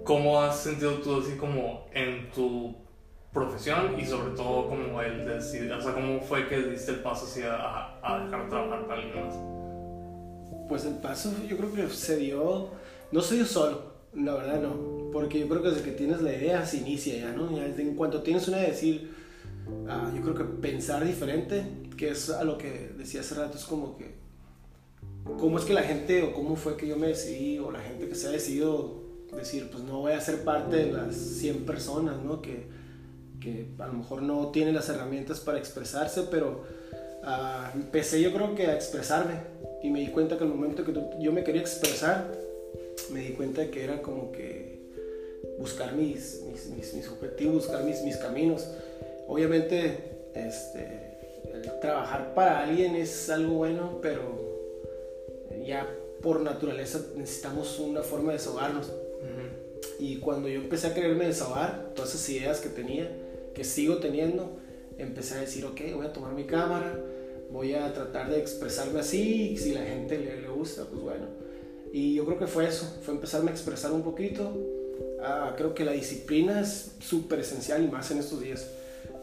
¿Cómo 0.08 0.42
has 0.42 0.62
sentido 0.62 0.94
tú 1.00 1.20
así 1.20 1.34
como 1.34 1.86
en 1.94 2.32
tu 2.32 2.74
profesión 3.34 4.00
y 4.00 4.06
sobre 4.06 4.34
todo 4.38 4.70
como 4.70 5.02
el 5.02 5.26
decidir, 5.26 5.70
o 5.74 5.82
sea, 5.82 5.94
cómo 5.94 6.22
fue 6.22 6.48
que 6.48 6.62
diste 6.62 6.92
el 6.92 7.00
paso 7.02 7.26
así 7.26 7.42
a, 7.44 8.00
a 8.02 8.24
dejar 8.24 8.46
de 8.46 8.50
trabajar 8.50 8.88
para 8.88 9.02
alguien 9.02 9.26
más? 9.26 9.36
Pues 10.70 10.86
el 10.86 10.94
paso 11.00 11.34
yo 11.46 11.58
creo 11.58 11.74
que 11.74 11.90
se 11.90 12.16
dio, 12.16 12.70
no 13.12 13.20
se 13.20 13.36
dio 13.36 13.46
solo, 13.46 13.82
la 14.14 14.36
verdad 14.36 14.62
no, 14.62 15.12
porque 15.12 15.40
yo 15.40 15.50
creo 15.50 15.62
que 15.62 15.72
desde 15.72 15.84
que 15.84 15.92
tienes 15.92 16.22
la 16.22 16.32
idea 16.32 16.66
se 16.66 16.78
inicia 16.78 17.18
ya, 17.18 17.34
¿no? 17.34 17.54
Ya 17.54 17.66
en 17.66 17.96
cuanto 17.96 18.22
tienes 18.22 18.48
una 18.48 18.60
de 18.60 18.68
decir, 18.68 19.14
uh, 19.68 20.16
yo 20.16 20.22
creo 20.22 20.36
que 20.36 20.46
pensar 20.46 21.04
diferente, 21.04 21.66
que 21.98 22.12
es 22.12 22.30
a 22.30 22.46
lo 22.46 22.58
que 22.58 22.94
decía 22.98 23.20
hace 23.20 23.36
rato, 23.36 23.58
es 23.58 23.66
como 23.66 23.98
que, 23.98 24.16
¿cómo 25.38 25.60
es 25.60 25.66
que 25.66 25.74
la 25.74 25.84
gente 25.84 26.24
o 26.24 26.32
cómo 26.32 26.56
fue 26.56 26.78
que 26.78 26.88
yo 26.88 26.96
me 26.96 27.08
decidí 27.08 27.60
o 27.60 27.72
la 27.72 27.82
gente 27.82 28.08
que 28.08 28.16
se 28.16 28.28
ha 28.28 28.32
decidido 28.32 29.07
decir, 29.40 29.70
pues 29.72 29.84
no 29.84 30.00
voy 30.00 30.14
a 30.14 30.22
ser 30.22 30.44
parte 30.44 30.78
de 30.78 30.92
las 30.92 31.16
100 31.16 31.66
personas, 31.66 32.22
¿no? 32.24 32.42
Que, 32.42 32.68
que 33.40 33.68
a 33.80 33.88
lo 33.88 33.94
mejor 33.94 34.22
no 34.22 34.50
tienen 34.52 34.76
las 34.76 34.90
herramientas 34.90 35.40
para 35.40 35.58
expresarse, 35.58 36.24
pero 36.30 36.64
uh, 37.24 37.76
empecé 37.76 38.22
yo 38.22 38.34
creo 38.34 38.56
que 38.56 38.68
a 38.68 38.76
expresarme 38.76 39.36
y 39.84 39.90
me 39.90 40.00
di 40.00 40.08
cuenta 40.08 40.38
que 40.38 40.44
al 40.44 40.50
momento 40.50 40.84
que 40.84 40.94
yo 41.20 41.32
me 41.32 41.44
quería 41.44 41.62
expresar, 41.62 42.32
me 43.12 43.22
di 43.22 43.34
cuenta 43.34 43.70
que 43.70 43.84
era 43.84 44.02
como 44.02 44.32
que 44.32 44.78
buscar 45.60 45.94
mis, 45.94 46.42
mis, 46.52 46.94
mis, 46.94 47.08
objetivos, 47.10 47.68
buscar 47.68 47.84
mis, 47.84 48.02
mis 48.04 48.18
caminos. 48.18 48.68
Obviamente, 49.28 50.30
este, 50.34 51.18
trabajar 51.82 52.34
para 52.34 52.64
alguien 52.64 52.96
es 52.96 53.30
algo 53.30 53.56
bueno, 53.56 54.00
pero 54.02 54.48
ya 55.66 55.88
por 56.22 56.42
naturaleza 56.42 57.00
necesitamos 57.16 57.80
una 57.80 58.02
forma 58.02 58.32
de 58.32 58.38
desahogarnos. 58.38 58.92
Y 60.00 60.18
cuando 60.18 60.48
yo 60.48 60.62
empecé 60.62 60.88
a 60.88 60.94
quererme 60.94 61.26
desahogar, 61.26 61.92
todas 61.96 62.14
esas 62.14 62.30
ideas 62.30 62.60
que 62.60 62.70
tenía, 62.70 63.10
que 63.54 63.64
sigo 63.64 63.98
teniendo, 63.98 64.58
empecé 64.98 65.36
a 65.36 65.42
decir, 65.42 65.66
ok, 65.66 65.82
voy 65.96 66.06
a 66.06 66.14
tomar 66.14 66.34
mi 66.34 66.44
cámara, 66.44 67.00
voy 67.52 67.74
a 67.74 67.94
tratar 67.94 68.30
de 68.30 68.40
expresarme 68.40 69.00
así, 69.00 69.52
y 69.52 69.58
si 69.58 69.74
la 69.74 69.82
gente 69.82 70.18
le, 70.18 70.42
le 70.42 70.48
gusta, 70.50 70.86
pues 70.86 71.02
bueno. 71.02 71.26
Y 71.92 72.14
yo 72.14 72.26
creo 72.26 72.38
que 72.38 72.48
fue 72.48 72.68
eso, 72.68 72.86
fue 73.02 73.14
empezarme 73.14 73.50
a 73.50 73.54
expresar 73.54 73.92
un 73.92 74.04
poquito. 74.04 74.52
Ah, 75.22 75.54
creo 75.58 75.74
que 75.74 75.84
la 75.84 75.94
disciplina 75.94 76.62
es 76.62 76.92
súper 77.00 77.40
esencial 77.40 77.84
y 77.84 77.88
más 77.88 78.12
en 78.12 78.20
estos 78.20 78.42
días. 78.42 78.70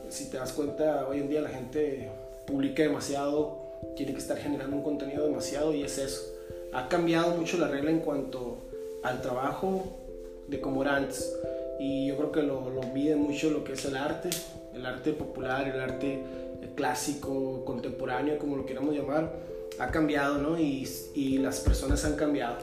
Si 0.08 0.30
te 0.30 0.38
das 0.38 0.52
cuenta, 0.52 1.06
hoy 1.08 1.18
en 1.18 1.28
día 1.28 1.40
la 1.40 1.50
gente 1.50 2.10
publica 2.46 2.82
demasiado, 2.82 3.62
tiene 3.96 4.12
que 4.12 4.18
estar 4.18 4.36
generando 4.38 4.76
un 4.76 4.82
contenido 4.82 5.24
demasiado 5.26 5.72
y 5.74 5.82
es 5.82 5.98
eso. 5.98 6.22
Ha 6.72 6.88
cambiado 6.88 7.36
mucho 7.36 7.58
la 7.58 7.68
regla 7.68 7.90
en 7.90 8.00
cuanto 8.00 8.58
al 9.02 9.22
trabajo 9.22 10.03
de 10.48 10.60
como 10.60 10.82
antes. 10.82 11.34
Y 11.78 12.06
yo 12.06 12.16
creo 12.16 12.32
que 12.32 12.42
lo, 12.42 12.70
lo 12.70 12.82
mide 12.94 13.16
mucho 13.16 13.50
lo 13.50 13.64
que 13.64 13.72
es 13.72 13.84
el 13.84 13.96
arte, 13.96 14.30
el 14.74 14.86
arte 14.86 15.12
popular, 15.12 15.68
el 15.68 15.80
arte 15.80 16.20
clásico, 16.74 17.64
contemporáneo, 17.64 18.38
como 18.38 18.56
lo 18.56 18.66
queramos 18.66 18.94
llamar, 18.94 19.32
ha 19.78 19.90
cambiado, 19.90 20.38
¿no? 20.38 20.58
Y, 20.58 20.88
y 21.14 21.38
las 21.38 21.60
personas 21.60 22.04
han 22.04 22.16
cambiado. 22.16 22.58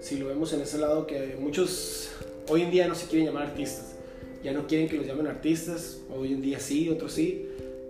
Si 0.00 0.18
lo 0.18 0.26
vemos 0.26 0.52
en 0.52 0.60
ese 0.60 0.78
lado 0.78 1.06
que 1.06 1.36
muchos 1.38 2.10
hoy 2.48 2.62
en 2.62 2.70
día 2.70 2.88
no 2.88 2.94
se 2.94 3.06
quieren 3.06 3.26
llamar 3.26 3.44
artistas, 3.44 3.94
ya 4.42 4.52
no 4.52 4.66
quieren 4.66 4.88
que 4.88 4.96
los 4.96 5.06
llamen 5.06 5.26
artistas, 5.26 6.00
hoy 6.14 6.34
en 6.34 6.42
día 6.42 6.60
sí, 6.60 6.90
otros 6.90 7.12
sí, 7.12 7.48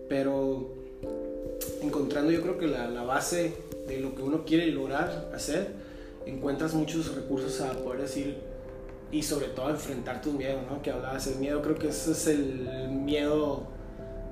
pero 0.08 0.72
encontrando 1.82 2.30
yo 2.30 2.42
creo 2.42 2.58
que 2.58 2.68
la, 2.68 2.88
la 2.88 3.02
base 3.02 3.52
de 3.88 3.98
lo 3.98 4.14
que 4.14 4.22
uno 4.22 4.44
quiere 4.44 4.66
lograr 4.68 5.30
hacer, 5.34 5.68
encuentras 6.26 6.74
muchos 6.74 7.14
recursos 7.14 7.60
a 7.60 7.72
poder 7.72 8.02
decir 8.02 8.36
y 9.14 9.22
sobre 9.22 9.46
todo 9.46 9.70
enfrentar 9.70 10.20
tus 10.20 10.34
miedos, 10.34 10.62
¿no? 10.68 10.82
Que 10.82 10.90
hablabas, 10.90 11.28
el 11.28 11.36
miedo, 11.36 11.62
creo 11.62 11.76
que 11.76 11.88
ese 11.88 12.10
es 12.10 12.26
el 12.26 12.88
miedo 12.90 13.62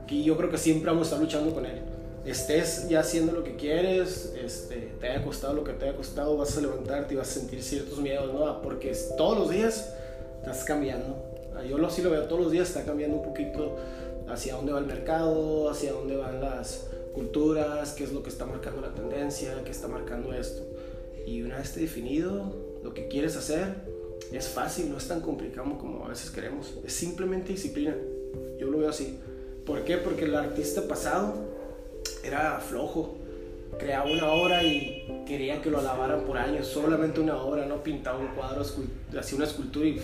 que 0.08 0.24
yo 0.24 0.36
creo 0.36 0.50
que 0.50 0.58
siempre 0.58 0.90
vamos 0.90 1.06
a 1.06 1.10
estar 1.10 1.20
luchando 1.20 1.54
con 1.54 1.64
él. 1.64 1.82
Estés 2.24 2.88
ya 2.88 2.98
haciendo 2.98 3.30
lo 3.30 3.44
que 3.44 3.54
quieres, 3.54 4.34
este, 4.36 4.94
te 5.00 5.08
haya 5.08 5.24
costado 5.24 5.54
lo 5.54 5.62
que 5.62 5.72
te 5.72 5.84
haya 5.84 5.96
costado, 5.96 6.36
vas 6.36 6.58
a 6.58 6.60
levantarte 6.60 7.14
y 7.14 7.16
vas 7.16 7.30
a 7.30 7.40
sentir 7.40 7.62
ciertos 7.62 8.00
miedos, 8.00 8.34
¿no? 8.34 8.60
Porque 8.60 8.92
todos 9.16 9.38
los 9.38 9.50
días 9.50 9.94
estás 10.40 10.64
cambiando. 10.64 11.16
Yo 11.68 11.78
lo, 11.78 11.88
sí 11.88 12.02
lo 12.02 12.10
veo 12.10 12.24
todos 12.24 12.42
los 12.42 12.50
días, 12.50 12.66
está 12.66 12.84
cambiando 12.84 13.18
un 13.18 13.22
poquito 13.22 13.76
hacia 14.28 14.56
dónde 14.56 14.72
va 14.72 14.80
el 14.80 14.86
mercado, 14.86 15.70
hacia 15.70 15.92
dónde 15.92 16.16
van 16.16 16.40
las 16.40 16.88
culturas, 17.14 17.92
qué 17.92 18.02
es 18.02 18.12
lo 18.12 18.24
que 18.24 18.30
está 18.30 18.46
marcando 18.46 18.80
la 18.80 18.92
tendencia, 18.92 19.62
qué 19.64 19.70
está 19.70 19.86
marcando 19.86 20.32
esto. 20.34 20.62
Y 21.24 21.42
una 21.42 21.58
vez 21.58 21.72
definido 21.76 22.52
lo 22.82 22.94
que 22.94 23.06
quieres 23.06 23.36
hacer, 23.36 23.91
es 24.36 24.48
fácil, 24.48 24.90
no 24.90 24.98
es 24.98 25.08
tan 25.08 25.20
complicado 25.20 25.78
como 25.78 26.04
a 26.04 26.08
veces 26.08 26.30
queremos. 26.30 26.74
Es 26.84 26.92
simplemente 26.92 27.52
disciplina. 27.52 27.94
Yo 28.58 28.70
lo 28.70 28.78
veo 28.78 28.88
así. 28.88 29.18
¿Por 29.66 29.84
qué? 29.84 29.98
Porque 29.98 30.24
el 30.24 30.34
artista 30.34 30.86
pasado 30.88 31.34
era 32.24 32.58
flojo. 32.58 33.16
Creaba 33.78 34.04
una 34.10 34.30
obra 34.30 34.62
y 34.62 35.24
quería 35.26 35.62
que 35.62 35.70
lo 35.70 35.78
alabaran 35.78 36.24
por 36.24 36.36
años. 36.36 36.66
Solamente 36.66 37.20
una 37.20 37.36
obra, 37.36 37.66
no 37.66 37.82
pintaba 37.82 38.18
un 38.18 38.28
cuadro, 38.28 38.62
hacía 39.18 39.36
una 39.36 39.46
escultura 39.46 39.86
y 39.86 40.00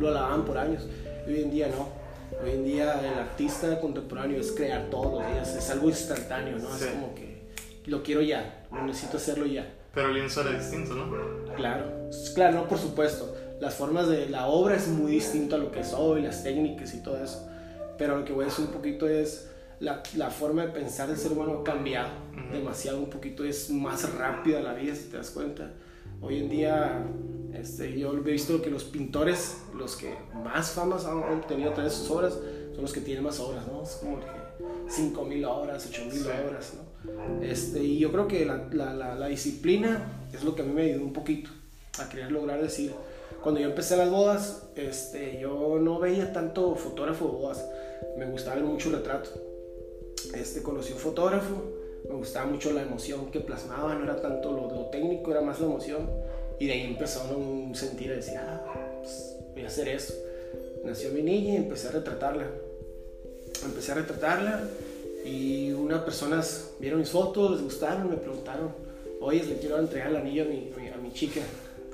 lo 0.00 0.08
alababan 0.08 0.44
por 0.44 0.58
años. 0.58 0.86
hoy 1.26 1.42
en 1.42 1.50
día 1.50 1.68
no. 1.68 1.88
Hoy 2.42 2.50
en 2.50 2.64
día 2.64 3.00
el 3.00 3.18
artista 3.18 3.80
contemporáneo 3.80 4.40
es 4.40 4.52
crear 4.52 4.90
todos 4.90 5.20
los 5.20 5.32
días. 5.32 5.56
Es 5.56 5.70
algo 5.70 5.88
instantáneo, 5.88 6.58
¿no? 6.58 6.74
Es 6.74 6.86
como 6.86 7.14
que 7.14 7.34
lo 7.86 8.02
quiero 8.02 8.22
ya, 8.22 8.66
necesito 8.84 9.16
hacerlo 9.16 9.46
ya. 9.46 9.72
Pero 9.92 10.08
el 10.08 10.14
lienzo 10.14 10.40
era 10.40 10.58
distinto, 10.58 10.94
¿no? 10.94 11.54
Claro, 11.54 12.10
claro, 12.34 12.56
no, 12.56 12.68
por 12.68 12.78
supuesto. 12.78 13.34
Las 13.64 13.76
formas 13.76 14.08
de 14.08 14.28
la 14.28 14.48
obra 14.48 14.76
es 14.76 14.88
muy 14.88 15.12
distinto 15.12 15.56
a 15.56 15.58
lo 15.58 15.72
que 15.72 15.80
es 15.80 15.94
hoy, 15.94 16.20
las 16.20 16.44
técnicas 16.44 16.92
y 16.92 16.98
todo 16.98 17.16
eso. 17.16 17.48
Pero 17.96 18.18
lo 18.18 18.22
que 18.26 18.34
voy 18.34 18.44
a 18.44 18.48
decir 18.48 18.66
un 18.66 18.72
poquito 18.72 19.08
es 19.08 19.48
la, 19.80 20.02
la 20.16 20.28
forma 20.28 20.66
de 20.66 20.68
pensar 20.68 21.08
del 21.08 21.16
ser 21.16 21.32
humano 21.32 21.60
ha 21.60 21.64
cambiado 21.64 22.10
demasiado, 22.52 22.98
un 22.98 23.08
poquito 23.08 23.42
es 23.42 23.70
más 23.70 24.12
rápida 24.18 24.60
la 24.60 24.74
vida, 24.74 24.94
si 24.94 25.04
te 25.04 25.16
das 25.16 25.30
cuenta. 25.30 25.70
Hoy 26.20 26.40
en 26.40 26.50
día, 26.50 27.06
este, 27.54 27.98
yo 27.98 28.12
he 28.12 28.20
visto 28.20 28.60
que 28.60 28.68
los 28.68 28.84
pintores, 28.84 29.62
los 29.74 29.96
que 29.96 30.14
más 30.44 30.72
famas 30.72 31.06
han 31.06 31.16
obtenido 31.16 31.70
a 31.70 31.74
través 31.74 31.94
de 31.94 31.98
sus 32.00 32.10
obras, 32.10 32.34
son 32.74 32.82
los 32.82 32.92
que 32.92 33.00
tienen 33.00 33.24
más 33.24 33.40
obras, 33.40 33.66
¿no? 33.66 33.82
Es 33.82 33.92
como 33.92 34.20
que 34.20 34.26
5.000 34.90 35.48
horas, 35.48 35.90
8.000 35.90 36.48
horas, 36.48 36.74
¿no? 36.74 37.42
Este, 37.42 37.82
y 37.82 37.98
yo 37.98 38.12
creo 38.12 38.28
que 38.28 38.44
la, 38.44 38.68
la, 38.72 39.14
la, 39.14 39.26
disciplina 39.26 40.26
es 40.34 40.44
lo 40.44 40.54
que 40.54 40.60
a 40.60 40.64
mí 40.66 40.74
me 40.74 40.82
ayudó 40.82 41.02
un 41.02 41.14
poquito 41.14 41.50
a 41.98 42.10
querer 42.10 42.30
lograr 42.30 42.60
decir, 42.60 42.92
cuando 43.42 43.60
yo 43.60 43.68
empecé 43.68 43.96
las 43.96 44.10
bodas, 44.10 44.62
este, 44.76 45.38
yo 45.38 45.78
no 45.80 45.98
veía 45.98 46.32
tanto 46.32 46.74
fotógrafo 46.74 47.26
de 47.26 47.30
bodas, 47.32 47.64
me 48.16 48.26
gustaba 48.26 48.56
ver 48.56 48.64
mucho 48.64 48.90
retrato. 48.90 49.30
Este, 50.34 50.62
conocí 50.62 50.92
un 50.92 50.98
fotógrafo, 50.98 51.54
me 52.08 52.14
gustaba 52.14 52.46
mucho 52.46 52.72
la 52.72 52.82
emoción 52.82 53.30
que 53.30 53.40
plasmaba, 53.40 53.94
no 53.94 54.04
era 54.04 54.20
tanto 54.20 54.52
lo, 54.52 54.70
lo 54.74 54.86
técnico, 54.86 55.30
era 55.30 55.40
más 55.40 55.60
la 55.60 55.66
emoción. 55.66 56.08
Y 56.58 56.66
de 56.66 56.72
ahí 56.72 56.82
empezó 56.82 57.20
un 57.36 57.74
sentir, 57.74 58.14
decir, 58.14 58.38
ah, 58.38 59.00
pues, 59.00 59.36
voy 59.52 59.64
a 59.64 59.66
hacer 59.66 59.88
eso. 59.88 60.14
Nació 60.84 61.10
mi 61.10 61.22
niña 61.22 61.54
y 61.54 61.56
empecé 61.56 61.88
a 61.88 61.92
retratarla 61.92 62.46
empecé 63.64 63.92
a 63.92 63.94
retratarla 63.96 64.62
y 65.24 65.72
unas 65.72 66.02
personas 66.02 66.70
vieron 66.78 67.00
mis 67.00 67.08
fotos, 67.08 67.52
les 67.52 67.62
gustaron, 67.62 68.10
me 68.10 68.16
preguntaron, 68.16 68.70
oye, 69.20 69.42
le 69.44 69.58
quiero 69.58 69.78
entregar 69.78 70.10
el 70.10 70.16
anillo 70.16 70.44
a 70.44 70.46
mi, 70.46 70.70
a 70.88 70.96
mi 70.98 71.12
chica, 71.12 71.40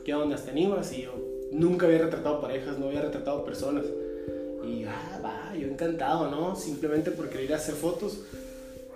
¿qué 0.05 0.15
onda? 0.15 0.37
¿Te 0.37 0.51
animas? 0.51 0.93
Y 0.93 1.03
yo 1.03 1.13
nunca 1.53 1.87
había 1.87 1.99
retratado 1.99 2.41
parejas, 2.41 2.79
no 2.79 2.89
había 2.89 3.03
retratado 3.03 3.45
personas. 3.45 3.85
Y 4.65 4.85
ah, 4.85 5.21
va, 5.25 5.57
yo 5.57 5.67
encantado, 5.67 6.31
¿no? 6.31 6.55
Simplemente 6.57 7.11
por 7.11 7.29
querer 7.29 7.55
hacer 7.55 7.75
fotos. 7.75 8.19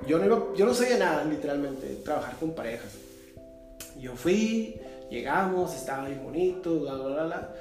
Yo 0.06 0.18
no, 0.18 0.54
yo 0.54 0.66
no 0.66 0.75
sabía 0.75 0.99
nada, 0.99 1.25
literalmente, 1.25 1.87
trabajar 2.04 2.37
con 2.38 2.52
parejas. 2.52 2.92
Yo 3.99 4.14
fui, 4.16 4.78
llegamos, 5.11 5.75
estaba 5.75 6.08
bien 6.08 6.23
bonito, 6.23 6.80
bla, 6.80 6.94
bla, 6.94 7.06
bla, 7.06 7.25
bla. 7.25 7.54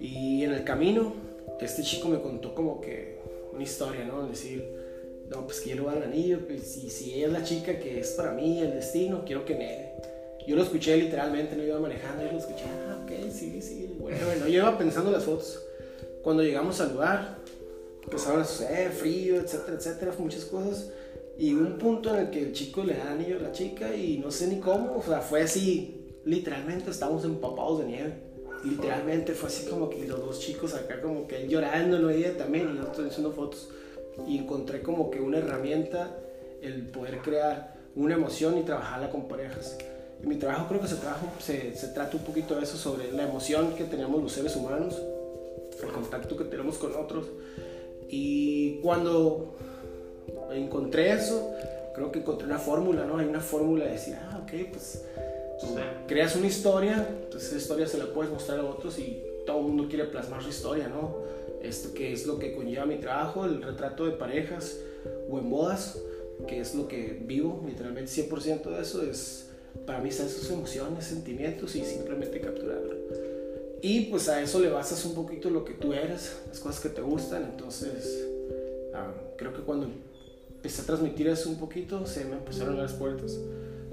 Y 0.00 0.42
en 0.42 0.52
el 0.52 0.64
camino, 0.64 1.14
este 1.60 1.82
chico 1.82 2.08
me 2.08 2.20
contó 2.20 2.54
como 2.54 2.80
que 2.80 3.20
una 3.52 3.62
historia, 3.62 4.04
¿no? 4.04 4.26
Decir, 4.26 4.64
no, 5.30 5.46
pues 5.46 5.60
que 5.60 5.70
yo 5.70 5.76
le 5.76 5.80
voy 5.82 5.90
a 5.90 5.94
dar 5.94 6.04
el 6.04 6.12
anillo, 6.12 6.46
pues 6.46 6.76
y 6.76 6.90
si 6.90 7.14
ella 7.14 7.26
es 7.26 7.32
la 7.32 7.42
chica 7.42 7.78
que 7.78 8.00
es 8.00 8.10
para 8.12 8.32
mí, 8.32 8.60
el 8.60 8.72
destino, 8.72 9.22
quiero 9.24 9.44
que 9.44 9.54
me... 9.54 9.85
Yo 10.46 10.56
lo 10.56 10.62
escuché 10.62 10.96
literalmente, 10.96 11.56
no 11.56 11.64
iba 11.64 11.78
manejando, 11.78 12.24
yo 12.24 12.32
lo 12.32 12.38
escuché, 12.38 12.64
ah, 12.64 12.98
ok, 13.02 13.30
sí, 13.32 13.60
sí, 13.60 13.96
bueno, 13.98 14.26
bueno, 14.26 14.46
yo 14.46 14.60
iba 14.60 14.78
pensando 14.78 15.10
las 15.10 15.24
fotos. 15.24 15.62
Cuando 16.22 16.42
llegamos 16.42 16.80
al 16.80 16.92
lugar, 16.92 17.38
empezaron 18.02 18.40
a 18.40 18.44
suceder 18.44 18.90
frío, 18.92 19.36
etcétera, 19.36 19.76
etcétera, 19.76 20.12
muchas 20.18 20.44
cosas. 20.44 20.90
Y 21.38 21.52
un 21.52 21.78
punto 21.78 22.14
en 22.14 22.26
el 22.26 22.30
que 22.30 22.42
el 22.42 22.52
chico 22.52 22.82
le 22.84 22.94
da 22.94 23.10
anillo 23.10 23.36
a 23.38 23.42
la 23.42 23.52
chica 23.52 23.94
y 23.94 24.18
no 24.18 24.30
sé 24.30 24.46
ni 24.46 24.60
cómo, 24.60 24.96
o 24.96 25.02
sea, 25.02 25.20
fue 25.20 25.42
así, 25.42 26.06
literalmente 26.24 26.90
estábamos 26.90 27.24
empapados 27.24 27.80
de 27.80 27.86
nieve 27.86 28.26
literalmente 28.66 29.32
fue 29.32 29.48
así 29.48 29.68
como 29.68 29.88
que 29.88 30.06
los 30.06 30.18
dos 30.18 30.40
chicos 30.40 30.74
acá 30.74 31.00
como 31.00 31.26
que 31.26 31.48
llorando, 31.48 31.98
no 31.98 32.10
ella 32.10 32.36
también, 32.36 32.70
y 32.70 32.78
nosotros 32.78 33.08
haciendo 33.08 33.32
fotos. 33.32 33.68
Y 34.26 34.38
encontré 34.38 34.82
como 34.82 35.10
que 35.10 35.20
una 35.20 35.38
herramienta, 35.38 36.10
el 36.62 36.86
poder 36.88 37.18
crear 37.18 37.76
una 37.94 38.14
emoción 38.14 38.58
y 38.58 38.62
trabajarla 38.62 39.10
con 39.10 39.28
parejas. 39.28 39.78
Y 40.22 40.26
mi 40.26 40.36
trabajo 40.36 40.68
creo 40.68 40.80
que 40.80 40.88
se, 40.88 40.96
trabajo, 40.96 41.28
se, 41.40 41.74
se 41.76 41.88
trata 41.88 42.16
un 42.16 42.24
poquito 42.24 42.56
de 42.56 42.62
eso, 42.62 42.76
sobre 42.76 43.12
la 43.12 43.24
emoción 43.24 43.74
que 43.74 43.84
tenemos 43.84 44.22
los 44.22 44.32
seres 44.32 44.56
humanos, 44.56 45.00
el 45.82 45.92
contacto 45.92 46.36
que 46.36 46.44
tenemos 46.44 46.78
con 46.78 46.94
otros. 46.96 47.26
Y 48.08 48.80
cuando 48.80 49.56
encontré 50.52 51.12
eso, 51.12 51.52
creo 51.94 52.12
que 52.12 52.20
encontré 52.20 52.46
una 52.46 52.58
fórmula, 52.58 53.04
¿no? 53.04 53.18
Hay 53.18 53.26
una 53.26 53.40
fórmula 53.40 53.84
de 53.84 53.92
decir, 53.92 54.16
ah, 54.20 54.40
ok, 54.42 54.70
pues 54.70 55.02
creas 56.06 56.36
una 56.36 56.46
historia, 56.46 57.08
entonces 57.24 57.50
esa 57.50 57.58
historia 57.58 57.86
se 57.86 57.98
la 57.98 58.06
puedes 58.06 58.30
mostrar 58.30 58.60
a 58.60 58.64
otros 58.64 58.98
y 58.98 59.22
todo 59.46 59.60
el 59.60 59.64
mundo 59.64 59.86
quiere 59.88 60.04
plasmar 60.04 60.42
su 60.42 60.50
historia, 60.50 60.88
¿no? 60.88 61.16
Esto 61.62 61.94
que 61.94 62.12
es 62.12 62.26
lo 62.26 62.38
que 62.38 62.54
conlleva 62.54 62.84
mi 62.86 62.96
trabajo, 62.96 63.44
el 63.44 63.62
retrato 63.62 64.04
de 64.04 64.12
parejas 64.12 64.76
o 65.28 65.38
en 65.38 65.50
bodas, 65.50 65.98
que 66.46 66.60
es 66.60 66.74
lo 66.74 66.86
que 66.86 67.18
vivo, 67.20 67.62
literalmente 67.66 68.10
100% 68.10 68.62
de 68.64 68.82
eso 68.82 69.02
es, 69.02 69.45
para 69.84 69.98
mí 70.00 70.08
están 70.08 70.28
sus 70.28 70.50
emociones, 70.50 71.04
sentimientos 71.04 71.74
y 71.76 71.84
simplemente 71.84 72.40
capturarlo. 72.40 72.94
Y 73.82 74.06
pues 74.06 74.28
a 74.28 74.40
eso 74.40 74.60
le 74.60 74.70
basas 74.70 75.04
un 75.04 75.14
poquito 75.14 75.50
lo 75.50 75.64
que 75.64 75.74
tú 75.74 75.92
eres, 75.92 76.36
las 76.48 76.58
cosas 76.60 76.80
que 76.80 76.88
te 76.88 77.02
gustan, 77.02 77.44
entonces 77.44 78.26
ah, 78.94 79.12
creo 79.36 79.52
que 79.52 79.60
cuando 79.60 79.88
empecé 80.56 80.82
a 80.82 80.86
transmitir 80.86 81.28
eso 81.28 81.48
un 81.50 81.58
poquito, 81.58 82.06
se 82.06 82.24
me 82.24 82.36
empezaron 82.36 82.78
las 82.78 82.94
puertas 82.94 83.38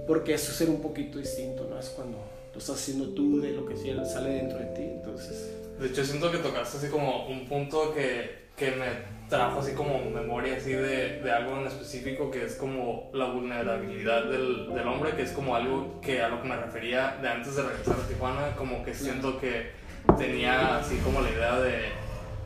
porque 0.07 0.33
eso 0.33 0.51
es 0.51 0.57
ser 0.57 0.69
un 0.69 0.81
poquito 0.81 1.19
distinto, 1.19 1.67
¿no? 1.69 1.79
Es 1.79 1.89
cuando 1.89 2.17
lo 2.53 2.59
estás 2.59 2.75
haciendo 2.75 3.09
tú 3.09 3.39
de 3.41 3.51
lo 3.51 3.65
que 3.65 3.75
sale 3.77 4.29
dentro 4.29 4.59
de 4.59 4.65
ti, 4.65 4.81
entonces... 4.81 5.51
De 5.79 5.87
hecho, 5.87 6.05
siento 6.05 6.31
que 6.31 6.37
tocaste 6.37 6.77
así 6.77 6.87
como 6.87 7.27
un 7.27 7.47
punto 7.47 7.93
que, 7.93 8.49
que 8.55 8.71
me 8.71 9.22
trajo 9.33 9.61
así 9.61 9.71
como 9.73 9.99
memoria 10.11 10.57
así 10.57 10.73
de, 10.73 11.19
de, 11.23 11.31
algo 11.31 11.59
en 11.59 11.65
específico 11.65 12.29
que 12.29 12.45
es 12.45 12.53
como 12.53 13.09
la 13.13 13.25
vulnerabilidad 13.25 14.25
del, 14.25 14.71
del, 14.71 14.87
hombre, 14.87 15.15
que 15.15 15.23
es 15.23 15.31
como 15.31 15.55
algo 15.55 15.99
que 16.01 16.21
a 16.21 16.29
lo 16.29 16.39
que 16.43 16.49
me 16.49 16.55
refería 16.55 17.17
de 17.19 17.29
antes 17.29 17.55
de 17.55 17.63
regresar 17.63 17.95
a 17.95 18.07
Tijuana, 18.07 18.55
como 18.55 18.83
que 18.83 18.93
siento 18.93 19.39
que 19.39 19.71
tenía 20.19 20.77
así 20.77 20.97
como 20.97 21.21
la 21.21 21.31
idea 21.31 21.59
de, 21.59 21.89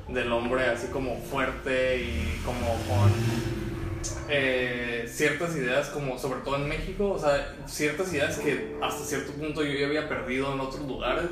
del 0.07 0.31
hombre 0.31 0.65
así 0.67 0.87
como 0.87 1.17
fuerte 1.17 2.03
y 2.03 2.41
como 2.45 2.67
con 2.87 3.11
eh, 4.29 5.09
ciertas 5.09 5.57
ideas, 5.57 5.89
como 5.89 6.17
sobre 6.17 6.39
todo 6.39 6.55
en 6.55 6.69
México, 6.69 7.11
o 7.11 7.19
sea, 7.19 7.53
ciertas 7.65 8.13
ideas 8.13 8.37
que 8.37 8.77
hasta 8.81 9.03
cierto 9.03 9.33
punto 9.33 9.61
yo 9.61 9.77
ya 9.77 9.87
había 9.87 10.07
perdido 10.07 10.53
en 10.53 10.61
otros 10.61 10.87
lugares. 10.87 11.31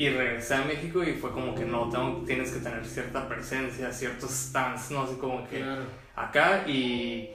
Y 0.00 0.08
regresé 0.08 0.54
a 0.54 0.64
México 0.64 1.04
y 1.04 1.12
fue 1.12 1.30
como 1.30 1.54
que 1.54 1.66
no, 1.66 1.90
tengo, 1.90 2.22
tienes 2.24 2.52
que 2.52 2.60
tener 2.60 2.86
cierta 2.86 3.28
presencia, 3.28 3.92
ciertos 3.92 4.30
stands, 4.30 4.90
¿no? 4.90 5.02
Así 5.02 5.16
como 5.16 5.46
que 5.46 5.62
acá 6.16 6.64
y, 6.66 7.28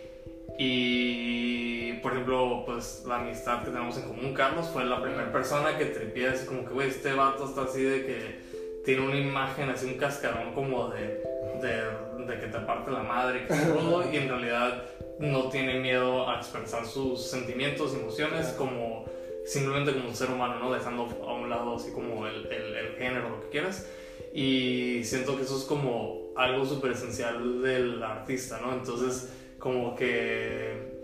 y, 0.58 1.94
por 2.02 2.14
ejemplo, 2.14 2.64
pues 2.66 3.04
la 3.06 3.18
amistad 3.18 3.60
que 3.60 3.70
tenemos 3.70 3.96
en 3.98 4.08
común, 4.08 4.34
Carlos, 4.34 4.68
fue 4.74 4.84
la 4.84 5.00
primera 5.00 5.32
persona 5.32 5.78
que 5.78 5.86
tripía 5.86 6.32
así 6.32 6.48
como 6.48 6.66
que, 6.66 6.74
güey, 6.74 6.90
este 6.90 7.14
vato 7.14 7.46
está 7.46 7.66
así 7.66 7.84
de 7.84 8.04
que 8.04 8.82
tiene 8.84 9.06
una 9.06 9.18
imagen, 9.18 9.70
así 9.70 9.86
un 9.86 10.00
cascarón 10.00 10.52
como 10.56 10.90
de, 10.90 11.22
de, 11.62 12.26
de 12.26 12.40
que 12.40 12.48
te 12.48 12.60
parte 12.62 12.90
la 12.90 13.04
madre, 13.04 13.46
que 13.46 13.54
todo, 13.54 14.12
y 14.12 14.18
en 14.18 14.28
realidad 14.28 14.86
no 15.20 15.50
tiene 15.50 15.80
miedo 15.82 16.28
a 16.28 16.38
expresar 16.38 16.84
sus 16.88 17.30
sentimientos, 17.30 17.94
emociones, 17.94 18.48
como 18.58 19.06
simplemente 19.46 19.94
como 19.94 20.10
un 20.10 20.16
ser 20.16 20.30
humano, 20.30 20.60
¿no? 20.60 20.74
Dejando 20.74 21.08
a 21.26 21.34
un 21.34 21.50
lado 21.50 21.76
así 21.76 21.92
como 21.92 22.28
el, 22.28 22.48
el, 22.48 22.76
el 22.76 22.96
género, 22.96 23.30
lo 23.30 23.42
que 23.42 23.50
quieras. 23.50 23.88
Y 24.34 25.02
siento 25.04 25.38
que 25.38 25.44
eso 25.44 25.58
es 25.58 25.64
como 25.64 26.34
algo 26.36 26.66
súper 26.66 26.92
esencial 26.92 27.62
del 27.62 28.04
artista, 28.04 28.60
¿no? 28.62 28.74
Entonces, 28.74 29.32
como 29.60 29.96
que 29.96 30.96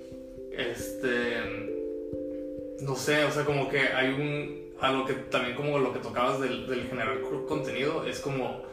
este, 0.51 1.69
no 2.81 2.95
sé, 2.95 3.23
o 3.23 3.31
sea, 3.31 3.45
como 3.45 3.69
que 3.69 3.79
hay 3.79 4.09
un, 4.09 4.73
algo 4.81 5.05
que 5.05 5.13
también 5.13 5.55
como 5.55 5.79
lo 5.79 5.93
que 5.93 5.99
tocabas 5.99 6.39
del, 6.41 6.67
del 6.67 6.87
generar 6.87 7.21
contenido, 7.47 8.05
es 8.05 8.19
como, 8.19 8.63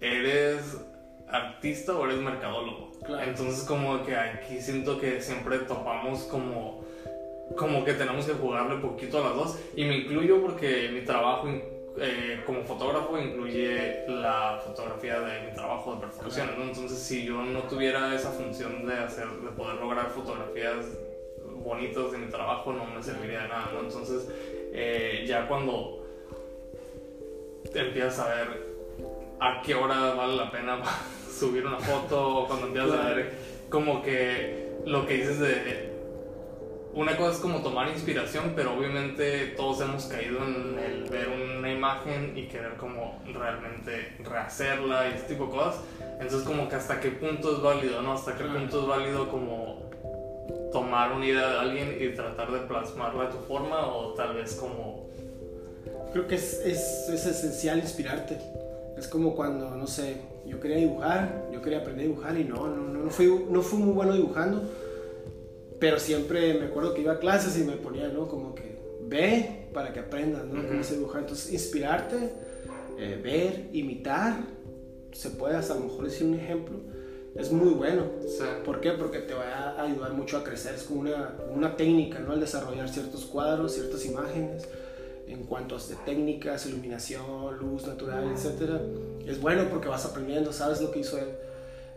eres 0.00 0.78
artista 1.28 1.96
o 1.96 2.04
eres 2.04 2.18
mercadólogo. 2.18 2.92
Entonces 3.24 3.64
como 3.64 4.04
que 4.04 4.16
aquí 4.16 4.60
siento 4.60 5.00
que 5.00 5.20
siempre 5.22 5.58
topamos 5.60 6.24
como 6.24 6.84
como 7.56 7.84
que 7.84 7.94
tenemos 7.94 8.26
que 8.26 8.32
jugarle 8.32 8.76
poquito 8.76 9.18
a 9.18 9.28
las 9.28 9.34
dos. 9.36 9.58
Y 9.74 9.84
me 9.84 9.96
incluyo 9.98 10.40
porque 10.42 10.90
mi 10.92 11.02
trabajo 11.02 11.48
eh, 11.98 12.40
como 12.46 12.62
fotógrafo 12.62 13.18
incluye 13.18 14.04
la 14.06 14.60
fotografía 14.64 15.20
de 15.20 15.48
mi 15.48 15.54
trabajo 15.54 15.96
de 15.96 16.02
perforación 16.02 16.48
entonces 16.62 16.96
si 16.96 17.24
yo 17.26 17.42
no 17.42 17.64
tuviera 17.64 18.14
esa 18.14 18.30
función 18.30 18.86
de 18.86 18.94
hacer 18.94 19.26
de 19.28 19.50
poder 19.50 19.74
lograr 19.80 20.08
fotografías 20.10 20.86
bonitas 21.44 22.12
de 22.12 22.18
mi 22.18 22.28
trabajo 22.28 22.72
no 22.72 22.86
me 22.86 23.02
serviría 23.02 23.42
de 23.42 23.48
nada 23.48 23.70
¿no? 23.74 23.80
entonces 23.80 24.28
eh, 24.72 25.24
ya 25.26 25.48
cuando 25.48 26.06
empiezas 27.74 28.20
a 28.20 28.34
ver 28.34 28.66
a 29.40 29.60
qué 29.60 29.74
hora 29.74 30.14
vale 30.14 30.36
la 30.36 30.50
pena 30.50 30.80
subir 31.28 31.66
una 31.66 31.80
foto 31.80 32.36
o 32.36 32.46
cuando 32.46 32.68
empiezas 32.68 32.92
a 32.92 33.08
ver 33.10 33.32
como 33.68 34.00
que 34.00 34.70
lo 34.86 35.06
que 35.06 35.14
dices 35.14 35.40
de 35.40 35.89
una 36.92 37.16
cosa 37.16 37.32
es 37.32 37.38
como 37.38 37.62
tomar 37.62 37.88
inspiración, 37.88 38.52
pero 38.56 38.76
obviamente 38.76 39.54
todos 39.56 39.80
hemos 39.80 40.06
caído 40.06 40.44
en 40.44 40.78
el 40.78 41.04
ver 41.08 41.28
una 41.28 41.72
imagen 41.72 42.36
y 42.36 42.46
querer 42.48 42.76
como 42.76 43.22
realmente 43.32 44.16
rehacerla 44.24 45.08
y 45.08 45.14
este 45.14 45.34
tipo 45.34 45.46
de 45.46 45.50
cosas. 45.52 45.80
Entonces 46.20 46.42
como 46.42 46.68
que 46.68 46.76
hasta 46.76 47.00
qué 47.00 47.10
punto 47.10 47.56
es 47.56 47.62
válido, 47.62 48.02
¿no? 48.02 48.14
Hasta 48.14 48.36
qué 48.36 48.44
punto 48.44 48.80
es 48.80 48.86
válido 48.86 49.30
como 49.30 49.90
tomar 50.72 51.12
una 51.12 51.26
idea 51.26 51.48
de 51.48 51.58
alguien 51.58 51.96
y 52.00 52.14
tratar 52.14 52.50
de 52.50 52.60
plasmarla 52.60 53.26
de 53.26 53.30
tu 53.30 53.38
forma 53.44 53.86
o 53.86 54.14
tal 54.14 54.34
vez 54.34 54.54
como... 54.54 55.08
Creo 56.12 56.26
que 56.26 56.34
es, 56.34 56.54
es, 56.64 57.08
es 57.08 57.26
esencial 57.26 57.78
inspirarte. 57.78 58.36
Es 58.98 59.06
como 59.06 59.36
cuando, 59.36 59.70
no 59.76 59.86
sé, 59.86 60.16
yo 60.46 60.58
quería 60.58 60.78
dibujar, 60.78 61.46
yo 61.52 61.62
quería 61.62 61.78
aprender 61.78 62.06
a 62.06 62.08
dibujar 62.08 62.36
y 62.36 62.44
no, 62.44 62.66
no, 62.66 63.04
no, 63.04 63.10
fui, 63.10 63.46
no 63.48 63.62
fui 63.62 63.78
muy 63.78 63.92
bueno 63.92 64.12
dibujando, 64.12 64.68
pero 65.80 65.98
siempre 65.98 66.54
me 66.54 66.66
acuerdo 66.66 66.94
que 66.94 67.00
iba 67.00 67.14
a 67.14 67.18
clases 67.18 67.58
y 67.58 67.64
me 67.64 67.72
ponía, 67.72 68.08
¿no? 68.08 68.28
Como 68.28 68.54
que 68.54 68.78
ve 69.02 69.68
para 69.72 69.92
que 69.92 70.00
aprendas, 70.00 70.44
¿no? 70.44 70.66
Cómo 70.68 70.84
se 70.84 70.96
dibujar. 70.96 71.22
Entonces, 71.22 71.52
inspirarte, 71.52 72.30
eh, 72.98 73.20
ver, 73.22 73.70
imitar, 73.72 74.36
se 75.12 75.30
puede 75.30 75.56
hasta 75.56 75.74
a 75.74 75.76
lo 75.78 75.86
mejor 75.86 76.04
decir 76.04 76.26
un 76.26 76.34
ejemplo, 76.34 76.78
es 77.34 77.50
muy 77.50 77.70
bueno. 77.70 78.04
¿Por 78.64 78.80
qué? 78.80 78.92
Porque 78.92 79.20
te 79.20 79.34
va 79.34 79.70
a 79.70 79.82
ayudar 79.82 80.12
mucho 80.12 80.36
a 80.36 80.44
crecer, 80.44 80.74
es 80.74 80.82
como 80.82 81.00
una, 81.00 81.34
una 81.54 81.76
técnica, 81.76 82.18
¿no? 82.20 82.32
Al 82.32 82.40
desarrollar 82.40 82.88
ciertos 82.88 83.24
cuadros, 83.24 83.74
ciertas 83.74 84.04
imágenes 84.04 84.68
en 85.26 85.44
cuanto 85.44 85.76
a 85.76 85.78
este, 85.78 85.94
técnicas, 86.04 86.66
iluminación, 86.66 87.56
luz 87.58 87.86
natural, 87.86 88.24
etc. 88.32 88.80
Es 89.26 89.40
bueno 89.40 89.68
porque 89.70 89.88
vas 89.88 90.04
aprendiendo, 90.04 90.52
sabes 90.52 90.80
lo 90.80 90.90
que 90.90 91.00
hizo 91.00 91.18
él. 91.18 91.28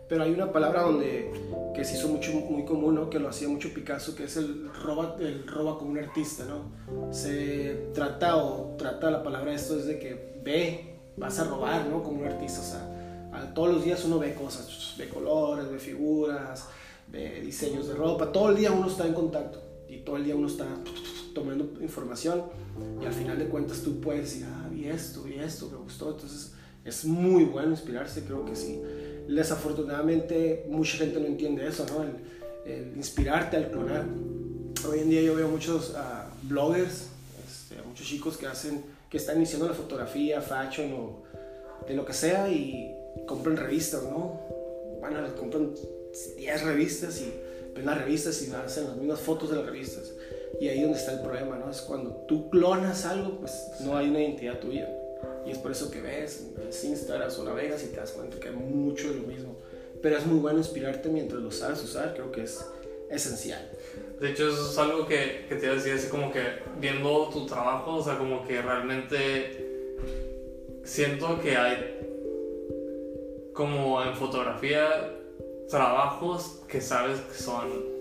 Pero 0.08 0.22
hay 0.22 0.32
una 0.32 0.52
palabra 0.52 0.82
donde, 0.82 1.30
que 1.74 1.84
se 1.84 1.96
hizo 1.96 2.08
mucho, 2.08 2.32
muy 2.32 2.64
común, 2.64 2.94
¿no? 2.94 3.08
que 3.08 3.18
lo 3.18 3.28
hacía 3.28 3.48
mucho 3.48 3.72
Picasso, 3.72 4.14
que 4.14 4.24
es 4.24 4.36
el 4.36 4.70
roba, 4.72 5.16
el 5.18 5.46
roba 5.46 5.78
como 5.78 5.92
un 5.92 5.98
artista. 5.98 6.44
¿no? 6.44 7.12
Se 7.12 7.90
trata 7.94 8.36
o 8.36 8.76
trata 8.76 9.10
la 9.10 9.22
palabra 9.22 9.54
esto 9.54 9.78
es 9.78 9.86
de 9.86 9.98
que 9.98 10.40
ve, 10.44 10.98
vas 11.16 11.38
a 11.38 11.44
robar 11.44 11.86
¿no? 11.86 12.02
como 12.02 12.20
un 12.20 12.26
artista. 12.26 12.60
O 12.60 12.64
sea, 12.64 13.54
todos 13.54 13.74
los 13.74 13.84
días 13.84 14.04
uno 14.04 14.18
ve 14.18 14.34
cosas, 14.34 14.94
ve 14.98 15.08
colores, 15.08 15.70
ve 15.70 15.78
figuras, 15.78 16.68
ve 17.08 17.40
diseños 17.40 17.88
de 17.88 17.94
ropa. 17.94 18.30
Todo 18.30 18.50
el 18.50 18.56
día 18.56 18.72
uno 18.72 18.88
está 18.88 19.06
en 19.06 19.14
contacto 19.14 19.62
y 19.88 19.98
todo 19.98 20.16
el 20.16 20.24
día 20.24 20.36
uno 20.36 20.48
está 20.48 20.66
tomando 21.34 21.64
información 21.80 22.44
y 23.02 23.06
al 23.06 23.12
final 23.12 23.38
de 23.38 23.46
cuentas 23.46 23.82
tú 23.82 24.00
puedes 24.00 24.22
decir, 24.22 24.46
ah, 24.48 24.68
vi 24.70 24.86
esto, 24.86 25.22
vi 25.22 25.34
esto, 25.34 25.68
me 25.70 25.78
gustó. 25.78 26.10
Entonces 26.10 26.52
es 26.84 27.04
muy 27.04 27.44
bueno 27.44 27.70
inspirarse, 27.70 28.24
creo 28.24 28.44
que 28.44 28.54
sí. 28.54 28.80
Desafortunadamente 29.28 30.66
mucha 30.68 30.96
gente 30.98 31.18
no 31.20 31.26
entiende 31.26 31.66
eso, 31.66 31.86
¿no? 31.86 32.02
El, 32.02 32.92
inspirarte 32.96 33.56
al 33.58 33.70
clonar. 33.70 34.06
Hoy 34.88 35.00
en 35.00 35.10
día 35.10 35.20
yo 35.20 35.34
veo 35.34 35.48
muchos 35.48 35.90
uh, 35.90 36.46
bloggers, 36.48 37.08
este, 37.46 37.82
muchos 37.82 38.06
chicos 38.06 38.36
que 38.38 38.46
hacen, 38.46 38.82
que 39.10 39.18
están 39.18 39.36
iniciando 39.36 39.68
la 39.68 39.74
fotografía, 39.74 40.40
fashion 40.40 41.16
de 41.86 41.94
lo 41.94 42.06
que 42.06 42.14
sea 42.14 42.48
y 42.48 42.94
compran 43.26 43.56
revistas, 43.56 44.02
¿no? 44.04 44.40
Bueno, 45.00 45.20
les 45.20 45.32
compran 45.32 45.74
10 46.36 46.62
revistas 46.62 47.20
y 47.20 47.32
ven 47.74 47.86
las 47.86 47.98
revistas 47.98 48.42
y 48.42 48.52
hacen 48.52 48.84
las 48.84 48.96
mismas 48.96 49.20
fotos 49.20 49.50
de 49.50 49.56
las 49.56 49.66
revistas. 49.66 50.12
Y 50.60 50.68
ahí 50.68 50.82
donde 50.82 50.98
está 50.98 51.12
el 51.12 51.20
problema, 51.20 51.56
¿no? 51.56 51.70
Es 51.70 51.82
cuando 51.82 52.10
tú 52.28 52.48
clonas 52.48 53.04
algo, 53.04 53.40
pues 53.40 53.52
no 53.80 53.96
hay 53.96 54.08
una 54.08 54.20
identidad 54.20 54.58
tuya. 54.60 54.88
Y 55.46 55.50
es 55.50 55.58
por 55.58 55.72
eso 55.72 55.90
que 55.90 56.00
ves, 56.00 56.50
ves 56.56 56.84
Instagram 56.84 57.30
o 57.38 57.44
navegas 57.44 57.82
y 57.84 57.88
te 57.88 57.96
das 57.96 58.12
cuenta 58.12 58.38
que 58.38 58.48
hay 58.48 58.54
mucho 58.54 59.10
de 59.10 59.16
lo 59.16 59.26
mismo. 59.26 59.56
Pero 60.02 60.16
es 60.16 60.26
muy 60.26 60.38
bueno 60.38 60.58
inspirarte 60.58 61.08
mientras 61.08 61.40
lo 61.40 61.50
sabes 61.50 61.82
usar, 61.82 62.14
creo 62.14 62.30
que 62.30 62.42
es 62.42 62.64
esencial. 63.10 63.70
De 64.20 64.30
hecho, 64.30 64.48
eso 64.48 64.70
es 64.70 64.78
algo 64.78 65.06
que, 65.06 65.46
que 65.48 65.56
te 65.56 65.66
iba 65.66 65.74
a 65.74 65.76
decir, 65.76 65.92
así 65.92 66.08
como 66.08 66.32
que 66.32 66.42
viendo 66.80 67.28
tu 67.32 67.46
trabajo, 67.46 67.96
o 67.96 68.04
sea, 68.04 68.18
como 68.18 68.46
que 68.46 68.60
realmente 68.60 69.64
siento 70.84 71.40
que 71.40 71.56
hay 71.56 72.00
como 73.52 74.02
en 74.02 74.14
fotografía 74.14 75.14
trabajos 75.68 76.60
que 76.68 76.80
sabes 76.80 77.20
que 77.20 77.34
son 77.34 77.94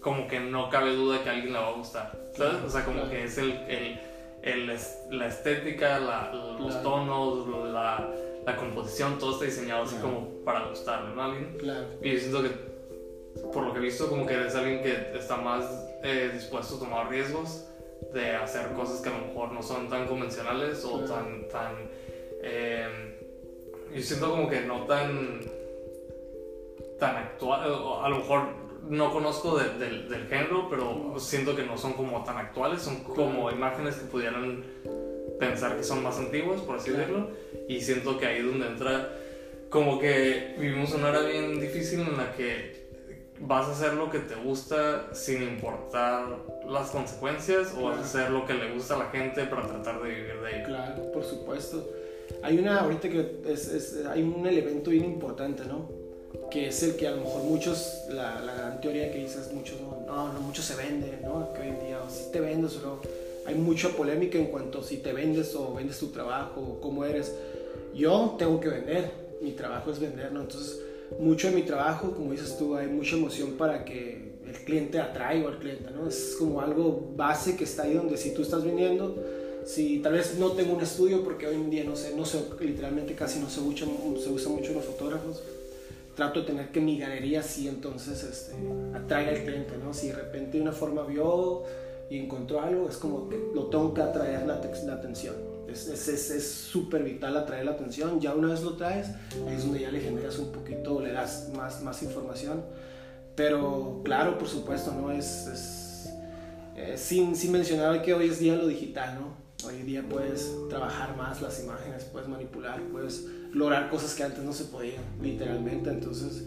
como 0.00 0.28
que 0.28 0.38
no 0.38 0.68
cabe 0.68 0.94
duda 0.94 1.22
que 1.24 1.30
a 1.30 1.32
alguien 1.32 1.54
le 1.54 1.58
va 1.58 1.68
a 1.68 1.72
gustar, 1.72 2.12
¿sabes? 2.36 2.62
O 2.62 2.70
sea, 2.70 2.84
como 2.84 3.08
que 3.08 3.24
es 3.24 3.38
el, 3.38 3.52
el, 3.68 3.98
el, 4.44 4.66
la 5.10 5.26
estética, 5.26 5.98
la, 5.98 6.30
los 6.58 6.82
tonos, 6.82 7.48
la, 7.72 8.10
la, 8.44 8.56
composición, 8.56 9.18
todo 9.18 9.32
está 9.32 9.46
diseñado 9.46 9.84
así 9.84 9.96
como 9.96 10.28
para 10.44 10.68
gustarle, 10.68 11.14
¿no? 11.14 11.22
Alguien. 11.22 11.56
Claro. 11.58 11.86
Y 12.02 12.12
yo 12.12 12.18
siento 12.18 12.42
que, 12.42 12.50
por 13.52 13.64
lo 13.64 13.72
que 13.72 13.78
he 13.78 13.82
visto, 13.82 14.08
como 14.08 14.26
que 14.26 14.34
eres 14.34 14.54
alguien 14.54 14.82
que 14.82 15.16
está 15.18 15.38
más 15.38 15.64
eh, 16.02 16.30
dispuesto 16.32 16.76
a 16.76 16.78
tomar 16.78 17.08
riesgos 17.08 17.66
de 18.12 18.36
hacer 18.36 18.72
cosas 18.74 19.00
que 19.00 19.08
a 19.08 19.18
lo 19.18 19.26
mejor 19.26 19.52
no 19.52 19.62
son 19.62 19.88
tan 19.88 20.06
convencionales 20.06 20.84
o 20.84 21.00
tan, 21.00 21.48
tan 21.48 21.74
eh, 22.42 23.18
yo 23.94 24.02
siento 24.02 24.30
como 24.30 24.48
que 24.48 24.60
no 24.60 24.84
tan 24.84 25.40
tan 26.98 27.16
actual, 27.16 27.62
a 27.62 28.08
lo 28.08 28.16
mejor 28.18 28.63
no 28.88 29.12
conozco 29.12 29.58
del 29.58 30.26
género, 30.28 30.68
pero 30.68 31.14
siento 31.18 31.56
que 31.56 31.64
no 31.64 31.76
son 31.78 31.94
como 31.94 32.22
tan 32.24 32.36
actuales, 32.36 32.82
son 32.82 33.02
como 33.02 33.50
imágenes 33.50 33.96
que 33.96 34.06
pudieran 34.06 34.64
pensar 35.38 35.76
que 35.76 35.82
son 35.82 36.02
más 36.02 36.18
antiguas, 36.18 36.60
por 36.60 36.76
así 36.76 36.90
decirlo, 36.90 37.30
y 37.68 37.80
siento 37.80 38.18
que 38.18 38.26
ahí 38.26 38.38
es 38.38 38.46
donde 38.46 38.66
entra 38.66 39.10
como 39.68 39.98
que 39.98 40.54
vivimos 40.58 40.94
una 40.94 41.08
era 41.08 41.22
bien 41.22 41.60
difícil 41.60 42.00
en 42.00 42.16
la 42.16 42.32
que 42.36 42.84
vas 43.40 43.66
a 43.66 43.72
hacer 43.72 43.94
lo 43.94 44.10
que 44.10 44.20
te 44.20 44.36
gusta 44.36 45.12
sin 45.12 45.42
importar 45.42 46.28
las 46.68 46.90
consecuencias 46.90 47.74
o 47.76 47.86
vas 47.86 47.98
a 47.98 48.00
hacer 48.02 48.30
lo 48.30 48.46
que 48.46 48.54
le 48.54 48.72
gusta 48.72 48.94
a 48.94 48.98
la 48.98 49.06
gente 49.06 49.44
para 49.44 49.66
tratar 49.66 50.00
de 50.00 50.08
vivir 50.08 50.40
de 50.40 50.56
ello. 50.56 50.66
Claro, 50.66 51.12
por 51.12 51.24
supuesto. 51.24 51.90
Hay 52.42 52.58
una, 52.58 52.80
ahorita 52.80 53.08
que 53.08 53.42
es, 53.46 54.00
hay 54.08 54.22
un 54.22 54.46
elemento 54.46 54.90
bien 54.90 55.04
importante, 55.04 55.64
¿no? 55.64 56.03
Que 56.50 56.68
es 56.68 56.82
el 56.82 56.96
que 56.96 57.08
a 57.08 57.12
lo 57.12 57.18
mejor 57.18 57.42
muchos, 57.42 58.04
la, 58.08 58.40
la 58.40 58.54
gran 58.54 58.80
teoría 58.80 59.10
que 59.10 59.18
dices, 59.18 59.52
muchos 59.52 59.80
no, 59.80 60.04
no, 60.06 60.32
no 60.32 60.40
muchos 60.40 60.64
se 60.64 60.76
venden, 60.76 61.20
¿no? 61.22 61.52
Que 61.52 61.62
hoy 61.62 61.68
en 61.68 61.80
día, 61.86 62.00
o 62.02 62.10
si 62.10 62.30
te 62.30 62.40
vendes 62.40 62.76
o 62.76 62.80
no. 62.80 62.98
Hay 63.46 63.54
mucha 63.56 63.90
polémica 63.90 64.38
en 64.38 64.46
cuanto 64.46 64.80
a 64.80 64.82
si 64.82 64.98
te 64.98 65.12
vendes 65.12 65.54
o 65.54 65.74
vendes 65.74 65.98
tu 65.98 66.08
trabajo, 66.08 66.60
o 66.60 66.80
cómo 66.80 67.04
eres. 67.04 67.34
Yo 67.94 68.36
tengo 68.38 68.60
que 68.60 68.68
vender, 68.68 69.10
mi 69.42 69.52
trabajo 69.52 69.90
es 69.90 69.98
vender, 69.98 70.32
¿no? 70.32 70.40
Entonces, 70.40 70.80
mucho 71.18 71.48
de 71.48 71.54
mi 71.54 71.62
trabajo, 71.62 72.12
como 72.12 72.32
dices 72.32 72.56
tú, 72.58 72.74
hay 72.76 72.88
mucha 72.88 73.16
emoción 73.16 73.52
para 73.52 73.84
que 73.84 74.34
el 74.46 74.64
cliente 74.64 74.98
atraiga 74.98 75.48
al 75.48 75.58
cliente, 75.58 75.90
¿no? 75.90 76.08
Es 76.08 76.36
como 76.38 76.60
algo 76.60 77.12
base 77.16 77.56
que 77.56 77.64
está 77.64 77.84
ahí 77.84 77.94
donde 77.94 78.16
si 78.16 78.32
tú 78.32 78.42
estás 78.42 78.64
vendiendo, 78.64 79.16
si 79.64 79.98
tal 80.00 80.14
vez 80.14 80.36
no 80.38 80.52
tengo 80.52 80.74
un 80.74 80.82
estudio, 80.82 81.22
porque 81.22 81.46
hoy 81.46 81.54
en 81.54 81.70
día 81.70 81.84
no 81.84 81.96
sé, 81.96 82.14
no 82.16 82.24
sé, 82.24 82.42
literalmente 82.60 83.14
casi 83.14 83.40
no 83.40 83.48
se 83.48 83.60
usa, 83.60 83.86
se 84.22 84.28
usa 84.30 84.50
mucho 84.50 84.72
los 84.72 84.84
fotógrafos, 84.84 85.42
trato 86.14 86.40
de 86.40 86.46
tener 86.46 86.70
que 86.70 86.80
mi 86.80 86.98
galería 86.98 87.42
sí 87.42 87.68
entonces 87.68 88.22
este, 88.22 88.54
atraiga 88.94 89.32
al 89.32 89.42
cliente, 89.42 89.76
¿no? 89.82 89.92
Si 89.92 90.08
de 90.08 90.14
repente 90.14 90.58
de 90.58 90.62
una 90.62 90.72
forma 90.72 91.02
vio 91.04 91.64
y 92.10 92.18
encontró 92.18 92.60
algo, 92.60 92.88
es 92.88 92.96
como 92.96 93.28
que 93.28 93.38
lo 93.54 93.66
tengo 93.66 93.92
que 93.94 94.02
atraer 94.02 94.46
la, 94.46 94.60
la 94.86 94.92
atención. 94.94 95.34
Es 95.68 96.50
súper 96.70 97.02
vital 97.02 97.36
atraer 97.36 97.64
la 97.64 97.72
atención. 97.72 98.20
Ya 98.20 98.34
una 98.34 98.48
vez 98.48 98.62
lo 98.62 98.76
traes, 98.76 99.08
ahí 99.48 99.54
es 99.56 99.64
donde 99.64 99.80
ya 99.80 99.90
le 99.90 100.00
generas 100.00 100.38
un 100.38 100.52
poquito, 100.52 101.00
le 101.00 101.12
das 101.12 101.50
más, 101.56 101.82
más 101.82 102.02
información. 102.02 102.62
Pero 103.34 104.00
claro, 104.04 104.38
por 104.38 104.46
supuesto, 104.46 104.92
¿no? 104.92 105.10
Es, 105.10 105.46
es 105.48 106.14
eh, 106.76 106.96
sin, 106.96 107.34
sin 107.34 107.52
mencionar 107.52 108.02
que 108.02 108.14
hoy 108.14 108.28
es 108.28 108.38
día 108.38 108.54
lo 108.54 108.66
digital, 108.66 109.16
¿no? 109.20 109.43
Hoy 109.66 109.76
en 109.76 109.86
día 109.86 110.04
puedes 110.08 110.50
trabajar 110.68 111.16
más 111.16 111.40
las 111.40 111.62
imágenes, 111.62 112.04
puedes 112.04 112.28
manipular, 112.28 112.82
puedes 112.92 113.24
lograr 113.52 113.88
cosas 113.88 114.14
que 114.14 114.22
antes 114.22 114.44
no 114.44 114.52
se 114.52 114.64
podían, 114.64 115.02
literalmente. 115.22 115.90
Entonces, 115.90 116.42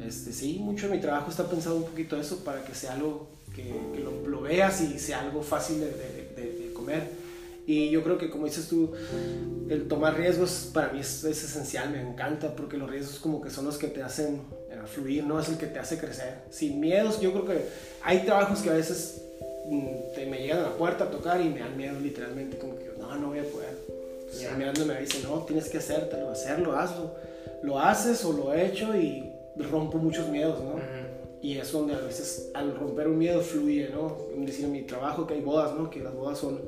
Este, 0.00 0.32
sí, 0.32 0.58
mucho 0.60 0.88
de 0.88 0.94
mi 0.94 1.00
trabajo 1.00 1.30
está 1.30 1.48
pensado 1.48 1.76
un 1.76 1.84
poquito 1.84 2.16
eso 2.16 2.44
para 2.44 2.64
que 2.64 2.74
sea 2.74 2.92
algo 2.92 3.28
que, 3.54 3.64
que 3.92 4.00
lo, 4.00 4.28
lo, 4.28 4.42
veas 4.42 4.80
y 4.80 4.98
sea 4.98 5.22
algo 5.22 5.42
fácil 5.42 5.80
de, 5.80 5.86
de, 5.86 6.34
de, 6.36 6.72
comer. 6.72 7.10
Y 7.66 7.90
yo 7.90 8.04
creo 8.04 8.16
que, 8.16 8.30
como 8.30 8.44
dices 8.46 8.68
tú, 8.68 8.92
el 9.68 9.88
tomar 9.88 10.16
riesgos 10.16 10.70
para 10.72 10.92
mí 10.92 11.00
es, 11.00 11.24
es, 11.24 11.42
esencial, 11.42 11.90
me 11.90 12.00
encanta, 12.00 12.54
porque 12.54 12.76
los 12.76 12.88
riesgos 12.88 13.18
como 13.18 13.40
que 13.40 13.50
son 13.50 13.64
los 13.64 13.78
que 13.78 13.88
te 13.88 14.02
hacen 14.02 14.42
eh, 14.70 14.78
fluir, 14.86 15.24
¿no? 15.24 15.40
Es 15.40 15.48
el 15.48 15.58
que 15.58 15.66
te 15.66 15.80
hace 15.80 15.98
crecer. 15.98 16.44
Sin 16.50 16.78
miedos, 16.78 17.20
yo 17.20 17.32
creo 17.32 17.46
que 17.46 17.68
hay 18.04 18.24
trabajos 18.24 18.60
que 18.60 18.70
a 18.70 18.74
veces 18.74 19.25
te 20.14 20.26
me 20.26 20.38
llegan 20.38 20.58
a 20.58 20.62
la 20.62 20.76
puerta 20.76 21.04
a 21.04 21.10
tocar 21.10 21.40
y 21.40 21.48
me 21.48 21.60
dan 21.60 21.76
miedo 21.76 21.98
literalmente, 22.00 22.58
como 22.58 22.76
que 22.76 22.90
no, 22.98 23.14
no 23.16 23.28
voy 23.28 23.40
a 23.40 23.44
poder. 23.44 23.74
Y 24.40 24.44
a 24.44 24.52
mí 24.52 24.64
me 24.86 25.00
dice, 25.00 25.20
no, 25.22 25.42
tienes 25.44 25.68
que 25.68 25.78
hacértelo, 25.78 26.30
hacerlo, 26.30 26.76
hazlo. 26.76 27.14
Lo 27.62 27.80
haces 27.80 28.24
o 28.24 28.32
lo 28.32 28.52
he 28.52 28.66
hecho 28.66 28.96
y 28.96 29.32
rompo 29.56 29.98
muchos 29.98 30.28
miedos, 30.28 30.62
¿no? 30.62 30.80
Y 31.40 31.58
es 31.58 31.70
donde 31.70 31.94
a 31.94 31.98
veces 31.98 32.50
al 32.54 32.74
romper 32.74 33.08
un 33.08 33.18
miedo 33.18 33.40
fluye, 33.40 33.88
¿no? 33.90 34.16
Decir 34.36 34.66
en 34.66 34.72
mi 34.72 34.82
trabajo 34.82 35.26
que 35.26 35.34
hay 35.34 35.40
bodas, 35.40 35.74
¿no? 35.74 35.88
Que 35.90 36.00
las 36.00 36.14
bodas 36.14 36.38
son, 36.38 36.60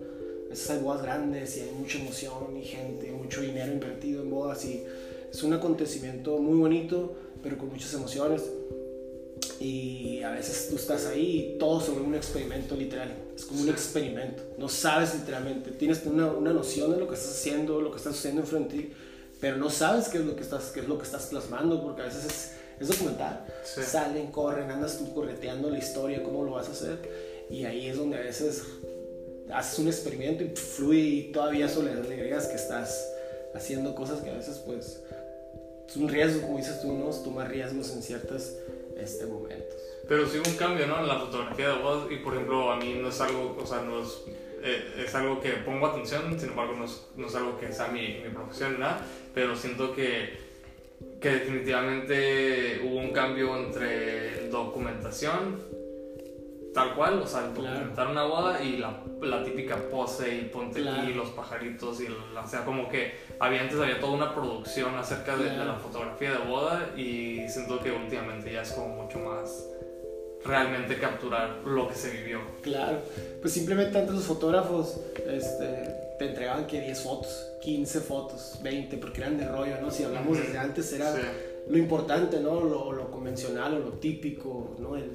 esas 0.50 0.76
hay 0.76 0.82
bodas 0.82 1.02
grandes 1.02 1.56
y 1.56 1.60
hay 1.60 1.72
mucha 1.72 1.98
emoción 1.98 2.56
y 2.56 2.64
gente, 2.64 3.10
mucho 3.12 3.40
dinero 3.40 3.72
invertido 3.72 4.22
en 4.22 4.30
bodas 4.30 4.64
y 4.64 4.84
es 5.30 5.42
un 5.42 5.52
acontecimiento 5.52 6.38
muy 6.38 6.58
bonito, 6.58 7.14
pero 7.42 7.58
con 7.58 7.68
muchas 7.68 7.92
emociones. 7.94 8.50
Y 9.60 10.22
a 10.22 10.30
veces 10.30 10.68
tú 10.70 10.76
estás 10.76 11.06
ahí 11.06 11.54
y 11.54 11.58
todo 11.58 11.80
sobre 11.80 12.02
un 12.02 12.14
experimento 12.14 12.76
literal. 12.76 13.12
Es 13.34 13.44
como 13.44 13.62
un 13.62 13.68
experimento. 13.68 14.42
No 14.56 14.68
sabes 14.68 15.14
literalmente. 15.14 15.72
Tienes 15.72 16.04
una, 16.06 16.26
una 16.26 16.52
noción 16.52 16.92
de 16.92 16.98
lo 16.98 17.08
que 17.08 17.14
estás 17.14 17.32
haciendo, 17.32 17.80
lo 17.80 17.90
que 17.90 17.96
está 17.96 18.12
sucediendo 18.12 18.42
enfrente 18.42 18.76
de 18.76 18.82
ti, 18.82 18.92
pero 19.40 19.56
no 19.56 19.68
sabes 19.70 20.08
qué 20.08 20.18
es 20.18 20.24
lo 20.24 20.36
que 20.36 20.42
estás, 20.42 20.70
qué 20.70 20.80
es 20.80 20.88
lo 20.88 20.98
que 20.98 21.04
estás 21.04 21.26
plasmando, 21.26 21.82
porque 21.82 22.02
a 22.02 22.04
veces 22.04 22.24
es 22.24 22.52
es 22.80 22.88
documental. 22.88 23.44
Salen, 23.64 24.30
corren, 24.30 24.70
andas 24.70 24.98
tú 24.98 25.12
correteando 25.12 25.70
la 25.70 25.78
historia, 25.78 26.22
cómo 26.22 26.44
lo 26.44 26.52
vas 26.52 26.68
a 26.68 26.72
hacer. 26.72 26.98
Y 27.50 27.64
ahí 27.64 27.88
es 27.88 27.96
donde 27.96 28.18
a 28.18 28.20
veces 28.20 28.62
haces 29.52 29.78
un 29.78 29.88
experimento 29.88 30.44
y 30.44 30.48
fluye 30.48 31.00
y 31.00 31.32
todavía 31.32 31.68
solo 31.68 31.92
le 31.92 32.14
agregas 32.14 32.46
que 32.46 32.56
estás 32.56 33.10
haciendo 33.54 33.94
cosas 33.94 34.20
que 34.20 34.30
a 34.30 34.34
veces 34.34 34.58
pues 34.58 35.00
es 35.88 35.96
un 35.96 36.08
riesgo, 36.08 36.42
como 36.42 36.58
dices 36.58 36.82
tú, 36.82 36.92
¿no? 36.92 37.08
Tomar 37.08 37.50
riesgos 37.50 37.90
en 37.92 38.02
ciertos 38.02 38.52
este, 38.98 39.26
momentos. 39.26 39.76
Pero 40.08 40.26
sí 40.26 40.38
un 40.38 40.54
cambio, 40.56 40.86
¿no? 40.86 41.00
En 41.00 41.08
la 41.08 41.18
fotografía 41.18 41.68
de 41.68 41.82
voz 41.82 42.10
y 42.10 42.16
por 42.16 42.34
ejemplo 42.34 42.70
a 42.72 42.76
mí 42.76 42.98
no 43.00 43.08
es 43.08 43.20
algo, 43.20 43.56
o 43.60 43.66
sea, 43.66 43.82
no 43.82 44.02
es, 44.02 44.24
eh, 44.62 45.04
es 45.04 45.14
algo 45.14 45.40
que 45.40 45.50
pongo 45.50 45.86
atención, 45.86 46.38
sin 46.38 46.50
embargo 46.50 46.74
no 46.74 46.84
es, 46.84 47.06
no 47.16 47.26
es 47.26 47.34
algo 47.34 47.58
que 47.58 47.72
sea 47.72 47.88
mi, 47.88 48.20
mi 48.24 48.30
profesión, 48.30 48.80
nada, 48.80 49.04
pero 49.34 49.54
siento 49.54 49.94
que 49.94 50.48
que 51.20 51.30
definitivamente 51.30 52.80
hubo 52.84 52.96
un 52.96 53.12
cambio 53.12 53.56
entre 53.56 54.48
documentación, 54.48 55.62
tal 56.78 56.94
cual, 56.94 57.22
o 57.22 57.26
sea, 57.26 57.42
documentar 57.42 58.08
una 58.08 58.24
boda 58.24 58.62
y 58.62 58.76
la, 58.76 59.02
la, 59.20 59.42
típica 59.42 59.76
pose 59.90 60.36
y 60.36 60.44
ponte 60.44 60.88
aquí 60.88 61.12
los 61.12 61.30
pajaritos 61.30 62.00
y 62.00 62.06
o 62.06 62.46
sea, 62.46 62.64
como 62.64 62.88
que 62.88 63.14
había 63.40 63.62
antes 63.62 63.78
había 63.78 63.98
toda 64.00 64.12
una 64.12 64.34
producción 64.34 64.94
acerca 64.94 65.36
de, 65.36 65.50
de, 65.50 65.64
la 65.64 65.74
fotografía 65.74 66.32
de 66.32 66.38
boda 66.38 66.90
y 66.96 67.48
siento 67.48 67.80
que 67.80 67.90
últimamente 67.90 68.52
ya 68.52 68.62
es 68.62 68.72
como 68.72 69.02
mucho 69.02 69.18
más 69.18 69.66
realmente 70.44 70.98
capturar 70.98 71.62
lo 71.64 71.88
que 71.88 71.94
se 71.94 72.10
vivió. 72.10 72.40
Claro, 72.62 72.98
pues 73.40 73.52
simplemente 73.52 73.98
antes 73.98 74.14
los 74.14 74.24
fotógrafos 74.24 75.00
este, 75.26 75.94
te 76.18 76.28
entregaban 76.28 76.66
que 76.66 76.80
10 76.80 77.02
fotos 77.02 77.48
15 77.60 78.00
fotos, 78.00 78.58
20, 78.62 78.96
porque 78.98 79.20
eran 79.20 79.36
de 79.36 79.46
rollo, 79.46 79.80
¿no? 79.80 79.90
Si 79.90 80.04
hablamos 80.04 80.38
desde 80.38 80.58
antes 80.58 80.92
era 80.92 81.14
lo 81.68 81.76
importante, 81.76 82.40
¿no? 82.40 82.60
Lo, 82.60 82.92
lo, 82.92 83.10
convencional 83.10 83.74
o 83.74 83.78
lo 83.80 83.90
típico, 83.92 84.76
¿no? 84.78 84.96
El 84.96 85.10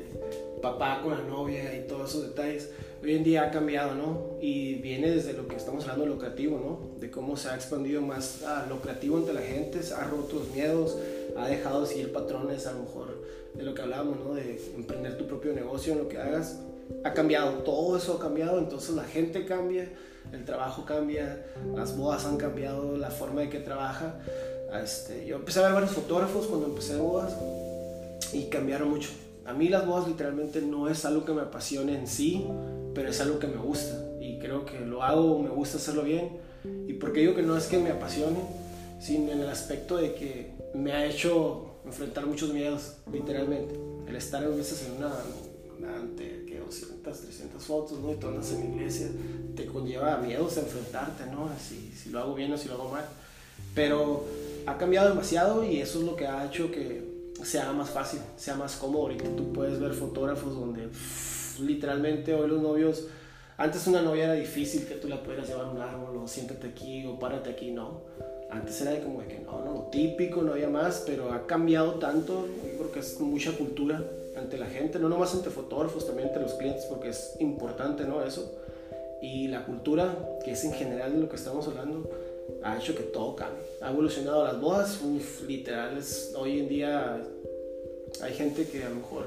papá 0.63 1.01
con 1.03 1.11
la 1.11 1.21
novia 1.21 1.75
y 1.75 1.85
todos 1.87 2.09
esos 2.09 2.23
detalles. 2.23 2.71
Hoy 3.03 3.15
en 3.15 3.23
día 3.23 3.43
ha 3.43 3.51
cambiado, 3.51 3.95
¿no? 3.95 4.37
Y 4.41 4.75
viene 4.75 5.11
desde 5.11 5.33
lo 5.33 5.45
que 5.47 5.57
estamos 5.57 5.83
hablando, 5.83 6.05
lo 6.05 6.17
creativo, 6.17 6.57
¿no? 6.57 6.99
De 6.99 7.11
cómo 7.11 7.35
se 7.35 7.49
ha 7.49 7.55
expandido 7.55 8.01
más 8.01 8.43
a 8.43 8.65
lo 8.67 8.79
entre 9.17 9.33
la 9.33 9.41
gente, 9.41 9.81
ha 9.93 10.05
roto 10.05 10.37
los 10.37 10.49
miedos, 10.51 10.97
ha 11.37 11.49
dejado 11.49 11.81
de 11.81 11.87
seguir 11.87 12.13
patrones, 12.13 12.65
a 12.65 12.71
lo 12.71 12.83
mejor, 12.83 13.23
de 13.53 13.63
lo 13.63 13.73
que 13.75 13.81
hablábamos, 13.81 14.17
¿no? 14.25 14.33
De 14.33 14.59
emprender 14.75 15.17
tu 15.17 15.27
propio 15.27 15.53
negocio 15.53 15.93
en 15.93 15.99
lo 15.99 16.07
que 16.07 16.17
hagas. 16.17 16.59
Ha 17.03 17.13
cambiado, 17.13 17.51
todo 17.59 17.97
eso 17.97 18.13
ha 18.13 18.19
cambiado, 18.19 18.57
entonces 18.57 18.95
la 18.95 19.03
gente 19.03 19.45
cambia 19.45 19.89
el 20.31 20.45
trabajo 20.45 20.85
cambia, 20.85 21.45
las 21.75 21.95
bodas 21.97 22.25
han 22.25 22.37
cambiado, 22.37 22.97
la 22.97 23.11
forma 23.11 23.41
de 23.41 23.49
que 23.49 23.59
trabaja. 23.59 24.15
Este, 24.81 25.25
yo 25.25 25.35
empecé 25.35 25.59
a 25.59 25.63
ver 25.63 25.73
varios 25.73 25.91
fotógrafos 25.91 26.47
cuando 26.47 26.67
empecé 26.67 26.95
bodas 26.97 27.35
y 28.31 28.45
cambiaron 28.45 28.89
mucho. 28.89 29.09
A 29.45 29.53
mí 29.53 29.69
las 29.69 29.85
bodas 29.85 30.07
literalmente 30.07 30.61
no 30.61 30.89
es 30.89 31.05
algo 31.05 31.25
que 31.25 31.33
me 31.33 31.41
apasione 31.41 31.97
en 31.97 32.07
sí, 32.07 32.45
pero 32.93 33.09
es 33.09 33.19
algo 33.21 33.39
que 33.39 33.47
me 33.47 33.57
gusta 33.57 33.99
y 34.21 34.39
creo 34.39 34.65
que 34.65 34.79
lo 34.79 35.03
hago, 35.03 35.39
me 35.39 35.49
gusta 35.49 35.77
hacerlo 35.77 36.03
bien. 36.03 36.37
¿Y 36.87 36.93
porque 36.93 37.21
digo 37.21 37.35
que 37.35 37.43
no 37.43 37.57
es 37.57 37.67
que 37.67 37.77
me 37.77 37.89
apasione? 37.89 38.39
Sino 39.01 39.31
en 39.31 39.41
el 39.41 39.49
aspecto 39.49 39.97
de 39.97 40.13
que 40.13 40.53
me 40.73 40.93
ha 40.93 41.05
hecho 41.05 41.75
enfrentar 41.85 42.25
muchos 42.25 42.53
miedos, 42.53 42.93
literalmente. 43.11 43.77
El 44.07 44.15
estar 44.15 44.43
a 44.43 44.47
veces 44.47 44.87
en 44.87 44.97
una, 44.97 45.13
ante 45.97 46.43
200, 46.59 47.21
300 47.21 47.63
fotos, 47.63 47.99
¿no? 47.99 48.11
Y 48.11 48.15
todas 48.15 48.51
en 48.51 48.59
la 48.59 48.75
iglesia, 48.75 49.07
te 49.55 49.65
conlleva 49.65 50.17
miedos 50.17 50.57
a 50.57 50.61
enfrentarte, 50.61 51.25
¿no? 51.27 51.49
Si, 51.59 51.91
si 51.91 52.09
lo 52.09 52.19
hago 52.19 52.33
bien 52.33 52.51
o 52.53 52.57
si 52.57 52.67
lo 52.67 52.75
hago 52.75 52.89
mal. 52.89 53.05
Pero 53.75 54.25
ha 54.65 54.77
cambiado 54.77 55.09
demasiado 55.09 55.63
y 55.63 55.79
eso 55.79 55.99
es 55.99 56.05
lo 56.05 56.15
que 56.15 56.27
ha 56.27 56.45
hecho 56.45 56.71
que 56.71 57.12
sea 57.43 57.71
más 57.73 57.89
fácil, 57.89 58.19
sea 58.37 58.55
más 58.55 58.75
cómodo. 58.75 59.03
Ahorita 59.03 59.25
tú 59.35 59.53
puedes 59.53 59.79
ver 59.79 59.93
fotógrafos 59.93 60.55
donde 60.55 60.89
literalmente 61.59 62.33
hoy 62.33 62.47
los 62.47 62.61
novios, 62.61 63.07
antes 63.57 63.85
una 63.87 64.01
novia 64.01 64.25
era 64.25 64.33
difícil 64.33 64.85
que 64.85 64.95
tú 64.95 65.07
la 65.07 65.21
pudieras 65.21 65.47
llevar 65.47 65.65
a 65.65 65.69
un 65.69 65.81
árbol 65.81 66.17
o 66.17 66.27
siéntate 66.27 66.67
aquí 66.67 67.05
o 67.05 67.19
párate 67.19 67.51
aquí, 67.51 67.71
no. 67.71 68.01
Antes 68.49 68.81
era 68.81 69.03
como 69.03 69.21
de 69.21 69.27
que 69.27 69.39
no, 69.39 69.63
no, 69.63 69.73
lo 69.73 69.81
típico, 69.91 70.41
no 70.43 70.53
había 70.53 70.69
más, 70.69 71.03
pero 71.05 71.31
ha 71.33 71.47
cambiado 71.47 71.93
tanto, 71.93 72.47
yo 72.47 72.77
creo 72.77 72.91
que 72.91 72.99
es 72.99 73.19
mucha 73.19 73.51
cultura 73.57 74.03
ante 74.35 74.57
la 74.57 74.67
gente, 74.67 74.99
no 74.99 75.09
nomás 75.09 75.33
entre 75.33 75.51
fotógrafos, 75.51 76.05
también 76.05 76.27
entre 76.27 76.43
los 76.43 76.53
clientes, 76.53 76.85
porque 76.85 77.09
es 77.09 77.35
importante, 77.39 78.03
¿no? 78.05 78.23
Eso. 78.23 78.51
Y 79.21 79.47
la 79.47 79.65
cultura, 79.65 80.39
que 80.43 80.51
es 80.51 80.63
en 80.65 80.73
general 80.73 81.13
de 81.13 81.19
lo 81.21 81.29
que 81.29 81.35
estamos 81.35 81.67
hablando, 81.67 82.09
ha 82.63 82.77
hecho 82.77 82.95
que 82.95 83.03
todo 83.03 83.35
cambie. 83.35 83.63
Ha 83.81 83.91
evolucionado 83.91 84.43
las 84.43 84.59
bodas, 84.59 84.99
literal, 85.47 85.97
hoy 86.37 86.59
en 86.59 86.67
día 86.67 87.23
hay 88.21 88.33
gente 88.33 88.67
que 88.67 88.83
a 88.83 88.89
lo 88.89 88.95
mejor 88.95 89.25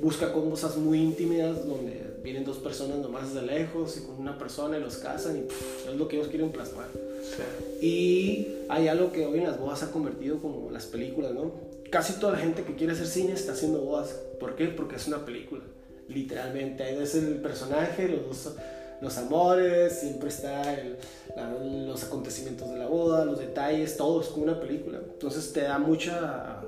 busca 0.00 0.32
cosas 0.32 0.76
muy 0.76 1.00
íntimas 1.00 1.66
donde 1.66 2.14
vienen 2.22 2.44
dos 2.44 2.58
personas 2.58 2.98
nomás 2.98 3.32
desde 3.32 3.46
lejos 3.46 3.96
y 3.96 4.00
con 4.00 4.16
una 4.16 4.38
persona 4.38 4.78
y 4.78 4.80
los 4.80 4.96
casan 4.96 5.36
y 5.36 5.88
es 5.88 5.96
lo 5.96 6.08
que 6.08 6.16
ellos 6.16 6.28
quieren 6.28 6.50
plasmar. 6.50 6.86
Y 7.80 8.48
hay 8.68 8.88
algo 8.88 9.12
que 9.12 9.26
hoy 9.26 9.38
en 9.38 9.44
las 9.44 9.58
bodas 9.58 9.82
ha 9.82 9.90
convertido 9.90 10.38
como 10.38 10.70
las 10.70 10.86
películas, 10.86 11.32
¿no? 11.32 11.52
Casi 11.90 12.14
toda 12.14 12.32
la 12.32 12.38
gente 12.38 12.64
que 12.64 12.74
quiere 12.74 12.92
hacer 12.92 13.06
cine 13.06 13.32
está 13.32 13.52
haciendo 13.52 13.80
bodas. 13.80 14.16
¿Por 14.40 14.56
qué? 14.56 14.68
Porque 14.68 14.96
es 14.96 15.06
una 15.06 15.24
película. 15.24 15.62
Literalmente, 16.08 16.82
ahí 16.82 16.98
es 17.00 17.14
el 17.14 17.36
personaje, 17.36 18.08
los, 18.08 18.54
los 19.00 19.18
amores, 19.18 20.00
siempre 20.00 20.28
está 20.28 20.74
el, 20.74 20.96
los 21.86 22.04
acontecimientos 22.04 22.70
de 22.70 22.78
la 22.78 22.86
boda, 22.86 23.24
los 23.24 23.38
detalles, 23.38 23.96
todo 23.96 24.20
es 24.20 24.28
como 24.28 24.44
una 24.44 24.60
película. 24.60 24.98
Entonces 24.98 25.52
te 25.52 25.62
da 25.62 25.78
mucha, 25.78 26.62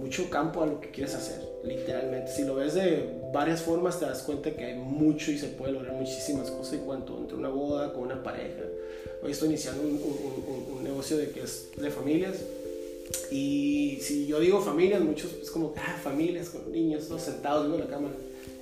mucho 0.00 0.28
campo 0.30 0.62
a 0.62 0.66
lo 0.66 0.80
que 0.80 0.90
quieres 0.90 1.14
hacer, 1.14 1.40
literalmente. 1.64 2.32
Si 2.32 2.44
lo 2.44 2.56
ves 2.56 2.74
de 2.74 3.20
varias 3.32 3.62
formas, 3.62 3.98
te 3.98 4.06
das 4.06 4.22
cuenta 4.22 4.50
que 4.50 4.64
hay 4.64 4.74
mucho 4.74 5.30
y 5.30 5.38
se 5.38 5.48
puede 5.48 5.72
lograr 5.72 5.94
muchísimas 5.94 6.50
cosas 6.50 6.74
en 6.74 6.80
cuanto 6.80 7.18
entre 7.18 7.36
una 7.36 7.48
boda, 7.48 7.92
con 7.92 8.02
una 8.02 8.22
pareja. 8.22 8.62
Hoy 9.22 9.32
estoy 9.32 9.48
iniciando 9.48 9.82
un, 9.82 9.94
un, 9.94 10.76
un 10.78 10.84
negocio 10.84 11.16
de 11.16 11.30
que 11.30 11.42
es 11.42 11.70
de 11.76 11.90
familias 11.90 12.36
y 13.30 13.98
si 14.00 14.26
yo 14.26 14.40
digo 14.40 14.60
familias, 14.60 15.00
muchos 15.00 15.32
es 15.42 15.50
como, 15.50 15.74
ah, 15.76 15.98
familias 16.02 16.50
con 16.50 16.70
niños, 16.70 17.08
todos 17.08 17.22
sentados 17.22 17.66
viendo 17.66 17.84
la 17.84 17.90
cámara. 17.90 18.14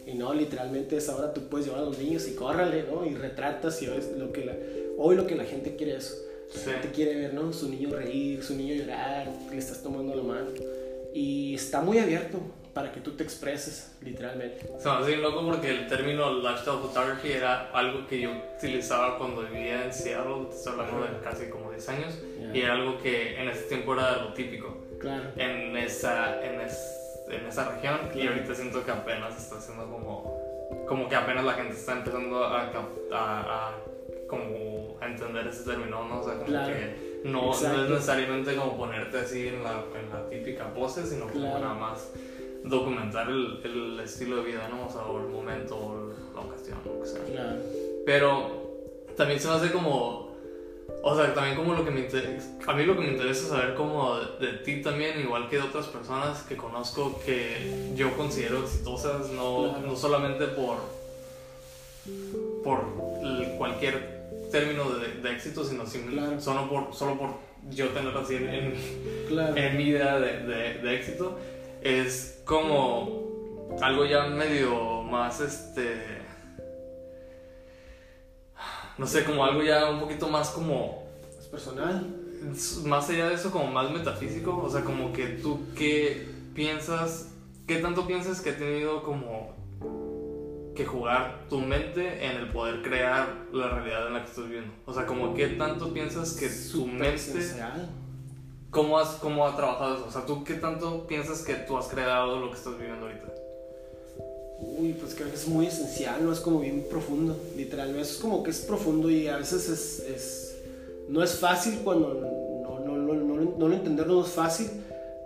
Y 0.07 0.14
no, 0.14 0.33
literalmente 0.33 0.96
es 0.96 1.09
ahora 1.09 1.35
tú 1.35 1.42
puedes 1.48 1.66
llevar 1.66 1.83
a 1.83 1.87
los 1.87 1.98
niños 1.98 2.27
y 2.29 2.35
córrale, 2.35 2.85
¿no? 2.85 3.05
Y 3.05 3.14
retratas 3.14 3.81
y 3.83 3.87
ves 3.87 4.11
lo 4.16 4.33
que 4.33 4.44
la, 4.44 4.57
hoy 4.96 5.16
lo 5.16 5.27
que 5.27 5.37
la 5.37 5.44
gente 5.44 5.77
quiere 5.77 5.96
eso. 5.96 6.14
La 6.64 6.72
gente 6.72 6.92
quiere 6.92 7.14
ver, 7.14 7.35
¿no? 7.35 7.53
Su 7.53 7.68
niño 7.68 7.90
reír, 7.90 8.42
su 8.42 8.55
niño 8.55 8.74
llorar, 8.74 9.31
le 9.51 9.59
estás 9.59 9.83
tomando 9.83 10.14
la 10.14 10.22
mano. 10.22 10.51
Y 11.14 11.55
está 11.55 11.81
muy 11.81 11.99
abierto 11.99 12.40
para 12.79 12.92
que 12.92 13.01
tú 13.01 13.16
te 13.16 13.25
expreses, 13.25 13.97
literalmente. 14.03 14.64
Se 14.79 14.88
me 14.88 14.94
hace 14.94 15.16
loco 15.16 15.44
porque 15.44 15.71
el 15.71 15.88
término 15.88 16.33
lifestyle 16.33 16.79
photography 16.79 17.33
era 17.33 17.71
algo 17.73 18.07
que 18.07 18.21
yo 18.21 18.31
utilizaba 18.57 19.18
cuando 19.18 19.42
vivía 19.42 19.85
en 19.85 19.92
Seattle, 19.92 20.47
estoy 20.51 20.75
hablando 20.75 21.03
de 21.03 21.21
casi 21.25 21.49
como 21.49 21.71
10 21.73 21.88
años, 21.88 22.18
y 22.55 22.61
era 22.61 22.75
algo 22.75 22.99
que 22.99 23.40
en 23.40 23.49
ese 23.49 23.62
tiempo 23.62 23.94
era 23.94 24.18
lo 24.18 24.33
típico. 24.33 24.77
Claro. 25.01 25.25
En 25.37 25.77
esa, 25.77 26.44
en, 26.44 26.61
en 26.61 27.47
esa 27.47 27.68
región, 27.73 27.99
y 28.14 28.27
ahorita 28.27 28.55
siento 28.55 28.85
que 28.85 28.90
apenas 28.92 29.37
está 29.37 29.57
haciendo 29.59 29.90
como, 29.90 30.87
como 30.87 31.09
que 31.09 31.16
apenas 31.16 31.44
la 31.44 31.55
gente 31.55 31.75
está 31.75 31.94
empezando 31.94 32.44
a, 32.44 32.62
a, 33.12 33.71
a 33.71 33.75
como 34.29 34.97
a 35.01 35.07
entender 35.07 35.49
ese 35.49 35.64
término, 35.64 36.05
¿no? 36.07 36.21
O 36.21 36.25
sea, 36.25 36.35
como 36.35 36.47
que 36.47 37.08
No, 37.24 37.46
no 37.46 37.52
es 37.52 37.90
necesariamente 37.90 38.54
como 38.54 38.76
ponerte 38.76 39.18
así 39.18 39.48
en 39.48 39.62
la, 39.64 39.83
en 39.98 40.09
la 40.12 40.28
típica 40.31 40.72
pose, 40.72 41.04
sino 41.07 41.26
como 41.26 41.40
Claro. 41.50 41.59
nada 41.61 41.74
más 41.74 42.11
documentar 42.64 43.28
el, 43.28 43.61
el 43.64 44.00
estilo 44.00 44.37
de 44.37 44.42
vida, 44.50 44.68
¿no? 44.68 44.87
O 44.87 44.90
sea, 44.90 45.02
o 45.02 45.18
el 45.18 45.26
momento, 45.28 45.76
o 45.76 46.12
la 46.35 46.40
ocasión, 46.42 46.78
lo 46.85 47.00
que 47.02 47.07
sea. 47.09 47.24
Claro. 47.24 47.57
Pero 48.07 48.70
también 49.16 49.40
se 49.40 49.48
me 49.48 49.54
hace 49.54 49.72
como. 49.72 50.28
O 51.02 51.14
sea, 51.16 51.33
también 51.35 51.57
como 51.57 51.74
lo 51.74 51.85
que 51.85 51.90
me 51.90 52.00
interesa. 52.00 52.48
A 52.66 52.72
mí 52.74 52.85
lo 52.85 52.94
que 52.94 53.02
me 53.02 53.09
interesa 53.12 53.42
es 53.42 53.48
saber 53.48 53.74
como 53.74 54.16
de, 54.18 54.46
de 54.46 54.52
ti 54.59 54.83
también, 54.83 55.20
igual 55.20 55.48
que 55.48 55.57
de 55.57 55.62
otras 55.62 55.87
personas 55.87 56.42
que 56.42 56.57
conozco 56.57 57.20
que 57.24 57.92
yo 57.94 58.16
considero 58.16 58.61
exitosas, 58.61 59.28
no, 59.31 59.70
Claro. 59.74 59.87
no 59.87 59.96
solamente 59.96 60.46
por. 60.46 60.76
por 62.64 62.81
cualquier 63.59 64.17
término 64.51 64.91
de, 64.91 65.15
de 65.21 65.33
éxito, 65.33 65.65
sino 65.65 65.85
Claro. 65.85 66.41
solo, 66.41 66.69
por, 66.69 66.95
solo 66.95 67.19
por 67.19 67.31
yo 67.71 67.89
tener 67.89 68.17
así 68.17 68.37
en, 68.37 68.49
en, 68.49 68.75
Claro. 69.29 69.57
en 69.57 69.77
mi 69.77 69.85
idea 69.85 70.19
de, 70.19 70.41
de- 70.47 70.75
de 70.79 70.95
éxito 70.97 71.39
es 71.83 72.41
como 72.45 73.27
algo 73.81 74.05
ya 74.07 74.27
medio 74.27 75.03
más 75.03 75.41
este 75.41 76.19
no 78.97 79.07
sé 79.07 79.25
como 79.25 79.45
algo 79.45 79.63
ya 79.63 79.91
un 79.91 80.01
poquito 80.01 80.29
más 80.29 80.51
como 80.51 81.07
Es 81.39 81.47
personal. 81.47 82.07
más 82.85 83.09
allá 83.11 83.29
de 83.29 83.35
eso 83.35 83.51
como 83.51 83.67
más 83.71 83.91
metafísico 83.91 84.57
o 84.57 84.69
sea 84.71 84.83
como 84.83 85.13
que 85.13 85.27
tú 85.27 85.61
qué 85.77 86.27
piensas 86.55 87.29
qué 87.67 87.77
tanto 87.77 88.07
piensas 88.07 88.41
que 88.41 88.51
ha 88.51 88.57
tenido 88.57 89.03
como 89.03 89.48
que 90.79 90.87
jugar 90.87 91.47
tu 91.51 91.59
mente 91.59 92.25
en 92.25 92.37
el 92.37 92.53
poder 92.53 92.83
crear 92.83 93.47
la 93.53 93.69
realidad 93.69 94.07
en 94.07 94.14
la 94.14 94.23
que 94.23 94.31
estás 94.31 94.45
viviendo 94.45 94.73
o 94.87 94.95
sea 94.95 95.07
como 95.07 95.35
qué 95.35 95.49
tanto 95.49 95.93
piensas 95.93 96.35
que 96.35 96.49
tu 96.71 96.87
mente. 96.87 97.19
¿Cómo 98.71 98.97
has, 98.97 99.17
¿Cómo 99.17 99.45
ha 99.45 99.57
trabajado 99.57 99.97
eso? 99.97 100.07
O 100.07 100.12
sea, 100.12 100.25
¿tú 100.25 100.45
qué 100.45 100.55
tanto 100.55 101.05
piensas 101.09 101.43
que 101.43 101.55
tú 101.55 101.77
has 101.77 101.88
creado 101.88 102.38
lo 102.38 102.51
que 102.51 102.59
estás 102.59 102.79
viviendo 102.79 103.07
ahorita? 103.07 103.27
Uy, 104.61 104.93
pues 104.93 105.17
creo 105.17 105.29
que 105.31 105.35
es 105.35 105.49
muy 105.49 105.67
esencial, 105.67 106.25
no 106.25 106.33
es 106.33 106.38
como 106.38 106.61
bien 106.61 106.87
profundo, 106.88 107.37
literal, 107.57 107.93
no 107.93 107.99
es 107.99 108.19
como 108.19 108.45
que 108.45 108.51
es 108.51 108.61
profundo 108.61 109.11
y 109.11 109.27
a 109.27 109.38
veces 109.38 109.69
es, 109.69 109.99
es 110.01 110.59
no 111.09 111.25
es 111.25 111.41
fácil 111.41 111.81
cuando 111.83 112.14
no, 112.14 112.79
no, 112.79 112.99
no, 112.99 113.14
no, 113.14 113.57
no 113.59 113.69
lo 113.69 113.75
entender 113.75 114.07
no 114.07 114.25
es 114.25 114.31
fácil, 114.31 114.69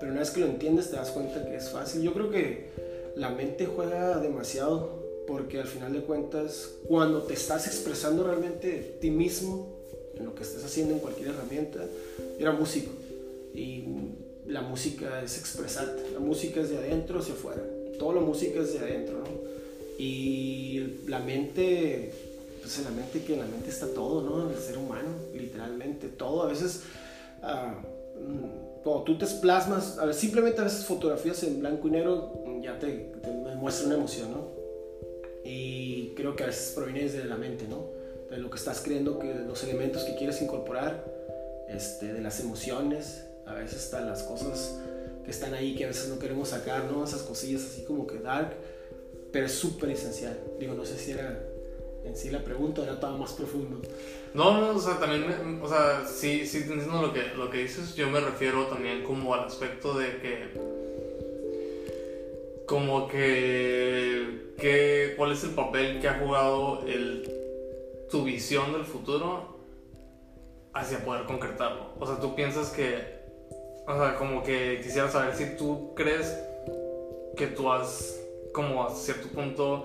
pero 0.00 0.12
una 0.12 0.20
vez 0.20 0.30
que 0.30 0.40
lo 0.40 0.46
entiendes 0.46 0.90
te 0.90 0.96
das 0.96 1.10
cuenta 1.10 1.44
que 1.44 1.56
es 1.56 1.68
fácil. 1.68 2.00
Yo 2.00 2.14
creo 2.14 2.30
que 2.30 2.70
la 3.16 3.28
mente 3.28 3.66
juega 3.66 4.18
demasiado 4.18 5.01
porque 5.26 5.60
al 5.60 5.66
final 5.66 5.92
de 5.92 6.00
cuentas 6.00 6.70
cuando 6.86 7.22
te 7.22 7.34
estás 7.34 7.66
expresando 7.66 8.24
realmente 8.24 8.96
ti 9.00 9.10
mismo 9.10 9.68
en 10.16 10.26
lo 10.26 10.34
que 10.34 10.42
estés 10.42 10.64
haciendo 10.64 10.94
en 10.94 11.00
cualquier 11.00 11.28
herramienta, 11.28 11.80
yo 12.38 12.46
era 12.46 12.52
músico 12.52 12.90
y 13.54 13.84
la 14.46 14.62
música 14.62 15.22
es 15.22 15.38
expresarte, 15.38 16.10
la 16.12 16.20
música 16.20 16.60
es 16.60 16.70
de 16.70 16.78
adentro 16.78 17.20
hacia 17.20 17.34
afuera, 17.34 17.62
toda 17.98 18.16
la 18.16 18.20
música 18.20 18.60
es 18.60 18.72
de 18.72 18.80
adentro, 18.80 19.18
¿no? 19.18 19.52
Y 19.98 20.98
la 21.06 21.20
mente, 21.20 22.12
pues 22.60 22.78
en 22.78 22.84
la 22.84 22.90
mente 22.90 23.22
que 23.22 23.34
en 23.34 23.40
la 23.40 23.46
mente 23.46 23.70
está 23.70 23.86
todo, 23.88 24.22
¿no? 24.22 24.50
El 24.50 24.58
ser 24.58 24.78
humano, 24.78 25.10
literalmente, 25.34 26.08
todo, 26.08 26.42
a 26.42 26.46
veces, 26.46 26.80
mm, 27.40 28.82
cuando 28.82 29.04
tú 29.04 29.18
te 29.18 29.26
plasmas, 29.26 29.98
a 29.98 30.06
veces, 30.06 30.20
simplemente 30.20 30.60
a 30.60 30.64
veces 30.64 30.84
fotografías 30.84 31.42
en 31.44 31.60
blanco 31.60 31.86
y 31.88 31.92
negro 31.92 32.32
ya 32.62 32.78
te, 32.78 32.88
te 33.22 33.30
muestra 33.56 33.86
una 33.86 33.96
emoción, 33.96 34.30
¿no? 34.32 34.61
Y 35.44 36.14
creo 36.14 36.36
que 36.36 36.44
a 36.44 36.46
veces 36.46 36.72
proviene 36.74 37.02
desde 37.02 37.24
la 37.24 37.36
mente, 37.36 37.66
¿no? 37.68 37.86
De 38.30 38.38
lo 38.38 38.48
que 38.50 38.56
estás 38.56 38.80
creyendo, 38.80 39.18
que 39.18 39.34
los 39.34 39.62
elementos 39.64 40.04
que 40.04 40.14
quieres 40.16 40.40
incorporar, 40.40 41.04
este, 41.68 42.12
de 42.12 42.20
las 42.20 42.40
emociones, 42.40 43.24
a 43.46 43.54
veces 43.54 43.84
están 43.84 44.06
las 44.08 44.22
cosas 44.22 44.78
que 45.24 45.30
están 45.30 45.54
ahí 45.54 45.74
que 45.76 45.84
a 45.84 45.88
veces 45.88 46.08
no 46.08 46.18
queremos 46.18 46.48
sacar, 46.48 46.84
¿no? 46.90 47.04
Esas 47.04 47.22
cosillas 47.22 47.62
así 47.64 47.82
como 47.82 48.06
que 48.06 48.18
dark, 48.18 48.54
pero 49.32 49.46
es 49.46 49.52
súper 49.52 49.90
esencial. 49.90 50.38
Digo, 50.58 50.74
no 50.74 50.84
sé 50.84 50.96
si 50.98 51.12
era 51.12 51.40
en 52.04 52.16
sí 52.16 52.30
la 52.30 52.42
pregunta, 52.42 52.82
era 52.82 52.98
todo 52.98 53.16
más 53.18 53.32
profundo. 53.32 53.80
No, 54.34 54.60
no, 54.60 54.76
o 54.76 54.80
sea, 54.80 54.98
también, 54.98 55.26
me- 55.28 55.62
o 55.62 55.68
sea, 55.68 56.04
sí, 56.06 56.46
sí 56.46 56.58
entiendo 56.58 57.00
lo 57.02 57.12
que, 57.12 57.22
lo 57.36 57.50
que 57.50 57.58
dices. 57.58 57.94
Yo 57.94 58.08
me 58.10 58.18
refiero 58.20 58.66
también 58.66 59.04
como 59.04 59.34
al 59.34 59.44
aspecto 59.46 59.96
de 59.98 60.16
que, 60.18 60.48
como 62.72 63.06
que, 63.06 64.54
que 64.58 65.12
¿cuál 65.18 65.32
es 65.32 65.44
el 65.44 65.50
papel 65.50 66.00
que 66.00 66.08
ha 66.08 66.14
jugado 66.14 66.82
el, 66.86 67.30
tu 68.10 68.24
visión 68.24 68.72
del 68.72 68.86
futuro 68.86 69.58
hacia 70.72 71.04
poder 71.04 71.26
concretarlo? 71.26 71.88
O 72.00 72.06
sea, 72.06 72.18
tú 72.18 72.34
piensas 72.34 72.70
que, 72.70 72.96
o 73.86 73.94
sea, 73.94 74.16
como 74.16 74.42
que 74.42 74.80
quisiera 74.82 75.10
saber 75.10 75.34
si 75.34 75.54
tú 75.58 75.92
crees 75.94 76.34
que 77.36 77.48
tú 77.48 77.70
has, 77.70 78.18
como 78.54 78.84
a 78.84 78.94
cierto 78.94 79.28
punto, 79.28 79.84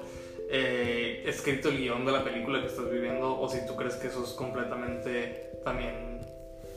eh, 0.49 1.23
escrito 1.25 1.67
el 1.67 1.79
guion 1.79 2.05
de 2.05 2.13
la 2.13 2.23
película 2.23 2.61
que 2.61 2.67
estás 2.67 2.89
viviendo 2.89 3.37
o 3.37 3.49
si 3.49 3.65
tú 3.67 3.75
crees 3.75 3.95
que 3.95 4.07
eso 4.07 4.23
es 4.23 4.29
completamente 4.29 5.59
también 5.65 6.21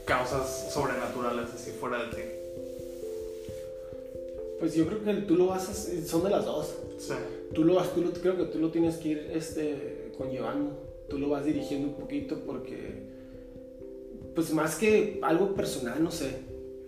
causas 0.07 0.75
sobrenaturales 0.75 1.55
así 1.55 1.70
fuera 1.70 2.03
de 2.03 2.09
ti. 2.09 2.39
Pues 4.61 4.75
yo 4.75 4.87
creo 4.87 5.03
que 5.03 5.14
tú 5.23 5.37
lo 5.37 5.46
vas 5.46 5.68
a 5.68 5.75
son 6.07 6.23
de 6.23 6.31
las 6.31 6.44
dos. 6.44 6.75
Sí. 6.99 7.14
Tú 7.55 7.64
lo 7.64 7.75
vas, 7.77 7.92
tú 7.94 8.03
lo- 8.03 8.12
creo 8.12 8.37
que 8.37 8.44
tú 8.44 8.59
lo 8.59 8.70
tienes 8.70 8.96
que 8.99 9.09
ir 9.09 9.31
este, 9.35 10.12
conllevando. 10.18 10.73
Tú 11.09 11.18
lo 11.18 11.31
vas 11.31 11.44
dirigiendo 11.44 11.88
un 11.88 11.94
poquito 11.94 12.37
porque, 12.46 13.03
pues 14.35 14.53
más 14.53 14.77
que 14.77 15.18
algo 15.23 15.55
personal, 15.55 16.03
no 16.03 16.11
sé. 16.11 16.31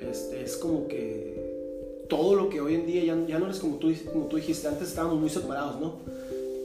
Este, 0.01 0.43
es 0.43 0.57
como 0.57 0.87
que 0.87 2.05
todo 2.09 2.35
lo 2.35 2.49
que 2.49 2.61
hoy 2.61 2.75
en 2.75 2.87
día 2.87 3.05
ya, 3.05 3.27
ya 3.27 3.39
no 3.39 3.47
eres 3.47 3.59
como 3.59 3.77
tú, 3.77 3.93
como 4.13 4.27
tú 4.27 4.37
dijiste. 4.37 4.69
Antes 4.69 4.89
estábamos 4.89 5.19
muy 5.19 5.31
separados, 5.31 5.81
¿no? 5.81 5.97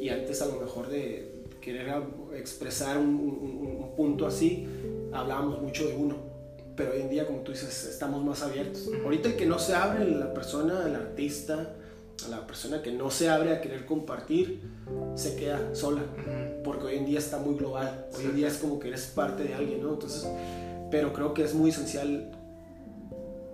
Y 0.01 0.09
antes 0.09 0.41
a 0.41 0.45
lo 0.47 0.59
mejor 0.59 0.89
de 0.89 1.29
querer 1.61 1.87
expresar 2.35 2.97
un, 2.97 3.07
un- 3.15 3.77
un 3.83 3.95
punto 3.95 4.25
así, 4.27 4.67
hablábamos 5.11 5.61
mucho 5.61 5.87
de 5.87 5.95
uno. 5.95 6.15
Pero 6.77 6.91
hoy 6.93 7.01
en 7.01 7.09
día, 7.09 7.25
como 7.25 7.39
tú 7.39 7.51
dices, 7.51 7.85
estamos 7.85 8.23
más 8.23 8.43
abiertos. 8.43 8.87
Ahorita 9.03 9.29
el 9.29 9.35
que 9.35 9.47
no 9.47 9.57
se 9.57 9.73
abre, 9.73 10.05
la 10.05 10.31
persona, 10.31 10.85
el 10.85 10.95
artista, 10.95 11.73
la 12.29 12.45
persona 12.45 12.83
que 12.83 12.91
no 12.91 13.09
se 13.09 13.29
abre 13.29 13.51
a 13.51 13.61
querer 13.61 13.87
compartir, 13.87 14.61
se 15.15 15.35
queda 15.35 15.73
sola. 15.73 16.03
Porque 16.63 16.85
hoy 16.85 16.95
en 16.97 17.07
día 17.07 17.17
está 17.17 17.39
muy 17.39 17.55
global. 17.55 18.05
Hoy 18.15 18.25
en 18.25 18.35
día 18.35 18.47
es 18.47 18.57
como 18.59 18.79
que 18.79 18.89
eres 18.89 19.07
parte 19.07 19.43
de 19.43 19.55
alguien, 19.55 19.81
¿no? 19.81 19.93
Entonces, 19.93 20.27
pero 20.91 21.11
creo 21.13 21.33
que 21.33 21.43
es 21.43 21.55
muy 21.55 21.71
esencial 21.71 22.31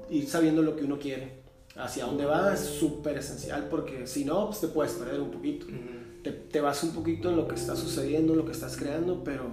ir 0.09 0.29
sabiendo 0.29 0.61
lo 0.61 0.75
que 0.75 0.83
uno 0.83 0.99
quiere. 0.99 1.41
Hacia 1.77 2.05
dónde 2.05 2.25
va 2.25 2.53
es 2.53 2.59
súper 2.59 3.17
esencial 3.17 3.67
porque 3.69 4.05
si 4.05 4.25
no, 4.25 4.47
pues 4.47 4.59
te 4.59 4.67
puedes 4.67 4.91
perder 4.93 5.21
un 5.21 5.31
poquito. 5.31 5.65
Te, 6.23 6.31
te 6.31 6.59
vas 6.59 6.83
un 6.83 6.91
poquito 6.91 7.29
en 7.29 7.37
lo 7.37 7.47
que 7.47 7.55
está 7.55 7.75
sucediendo, 7.75 8.33
en 8.33 8.39
lo 8.39 8.45
que 8.45 8.51
estás 8.51 8.75
creando, 8.75 9.23
pero 9.23 9.45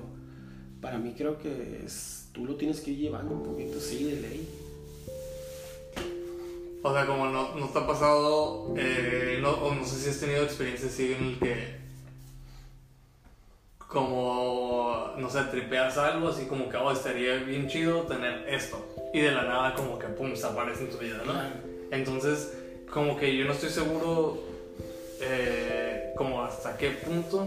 para 0.81 0.99
mí 0.99 1.15
creo 1.17 1.39
que 1.39 1.83
es, 1.85 2.20
tú 2.33 2.45
lo 2.45 2.57
tienes 2.57 2.81
que 2.81 2.91
ir 2.93 2.99
llevando 2.99 3.35
un 3.35 3.43
poquito, 3.43 3.81
sí, 3.81 4.05
de 4.05 4.21
ley. 4.21 4.49
O 6.83 6.93
sea, 6.95 7.07
como 7.07 7.27
no, 7.27 7.55
no 7.57 7.69
te 7.69 7.79
ha 7.79 7.87
pasado, 7.87 8.75
eh, 8.77 9.39
no, 9.43 9.51
o 9.51 9.75
no 9.75 9.85
sé 9.85 9.97
si 9.97 10.09
has 10.11 10.19
tenido 10.21 10.45
experiencias 10.45 10.93
así 10.93 11.13
en 11.13 11.25
el 11.25 11.39
que, 11.39 11.81
como, 13.87 15.13
no 15.19 15.29
sé, 15.29 15.43
tripeas 15.51 15.99
algo, 15.99 16.29
así 16.29 16.47
como 16.47 16.69
que, 16.71 16.77
oh, 16.79 16.91
estaría 16.91 17.35
bien 17.37 17.69
chido 17.69 18.03
tener 18.03 18.49
esto. 18.49 18.79
Y 19.13 19.21
de 19.21 19.33
la 19.33 19.43
nada, 19.43 19.75
como 19.75 19.99
que, 19.99 20.07
pum, 20.07 20.31
desaparece 20.31 20.85
en 20.85 20.91
tu 20.91 20.99
vida, 20.99 21.21
¿no? 21.27 21.35
Entonces, 21.91 22.53
como 22.91 23.17
que 23.17 23.37
yo 23.37 23.45
no 23.45 23.53
estoy 23.53 23.69
seguro, 23.71 24.39
eh, 25.21 26.13
como 26.17 26.43
hasta 26.43 26.79
qué 26.79 26.91
punto 26.93 27.47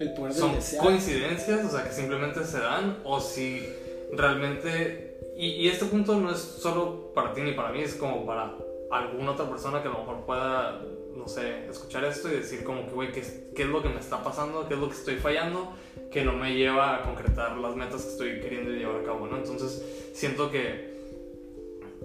El 0.00 0.12
poder 0.14 0.34
son 0.34 0.54
desear. 0.54 0.82
coincidencias, 0.82 1.66
o 1.66 1.70
sea, 1.70 1.84
que 1.84 1.92
simplemente 1.94 2.44
se 2.44 2.58
dan, 2.58 2.98
o 3.04 3.20
si 3.20 3.64
realmente... 4.12 5.18
Y, 5.36 5.68
este 5.68 5.86
punto 5.86 6.16
no 6.16 6.30
es 6.30 6.38
solo 6.38 7.12
para 7.14 7.32
ti 7.32 7.40
ni 7.40 7.52
para 7.52 7.72
mí, 7.72 7.80
es 7.80 7.94
como 7.94 8.26
para 8.26 8.54
alguna 8.90 9.30
otra 9.30 9.48
persona 9.48 9.80
que 9.80 9.88
a 9.88 9.92
lo 9.92 10.00
mejor 10.00 10.26
pueda, 10.26 10.82
no 11.16 11.26
sé, 11.28 11.66
escuchar 11.68 12.04
esto 12.04 12.28
y 12.28 12.32
decir 12.32 12.62
como 12.62 12.86
que, 12.86 12.92
güey, 12.92 13.12
¿qué, 13.12 13.22
¿qué 13.54 13.62
es 13.62 13.68
lo 13.68 13.82
que 13.82 13.88
me 13.88 14.00
está 14.00 14.22
pasando? 14.22 14.68
¿Qué 14.68 14.74
es 14.74 14.80
lo 14.80 14.88
que 14.88 14.96
estoy 14.96 15.16
fallando? 15.16 15.72
Que 16.10 16.24
no 16.24 16.34
me 16.34 16.54
lleva 16.54 16.96
a 16.96 17.02
concretar 17.02 17.56
las 17.56 17.74
metas 17.74 18.02
que 18.02 18.10
estoy 18.10 18.40
queriendo 18.40 18.70
llevar 18.70 19.00
a 19.00 19.04
cabo, 19.04 19.28
¿no? 19.28 19.38
Entonces, 19.38 20.12
siento 20.12 20.50
que, 20.50 20.98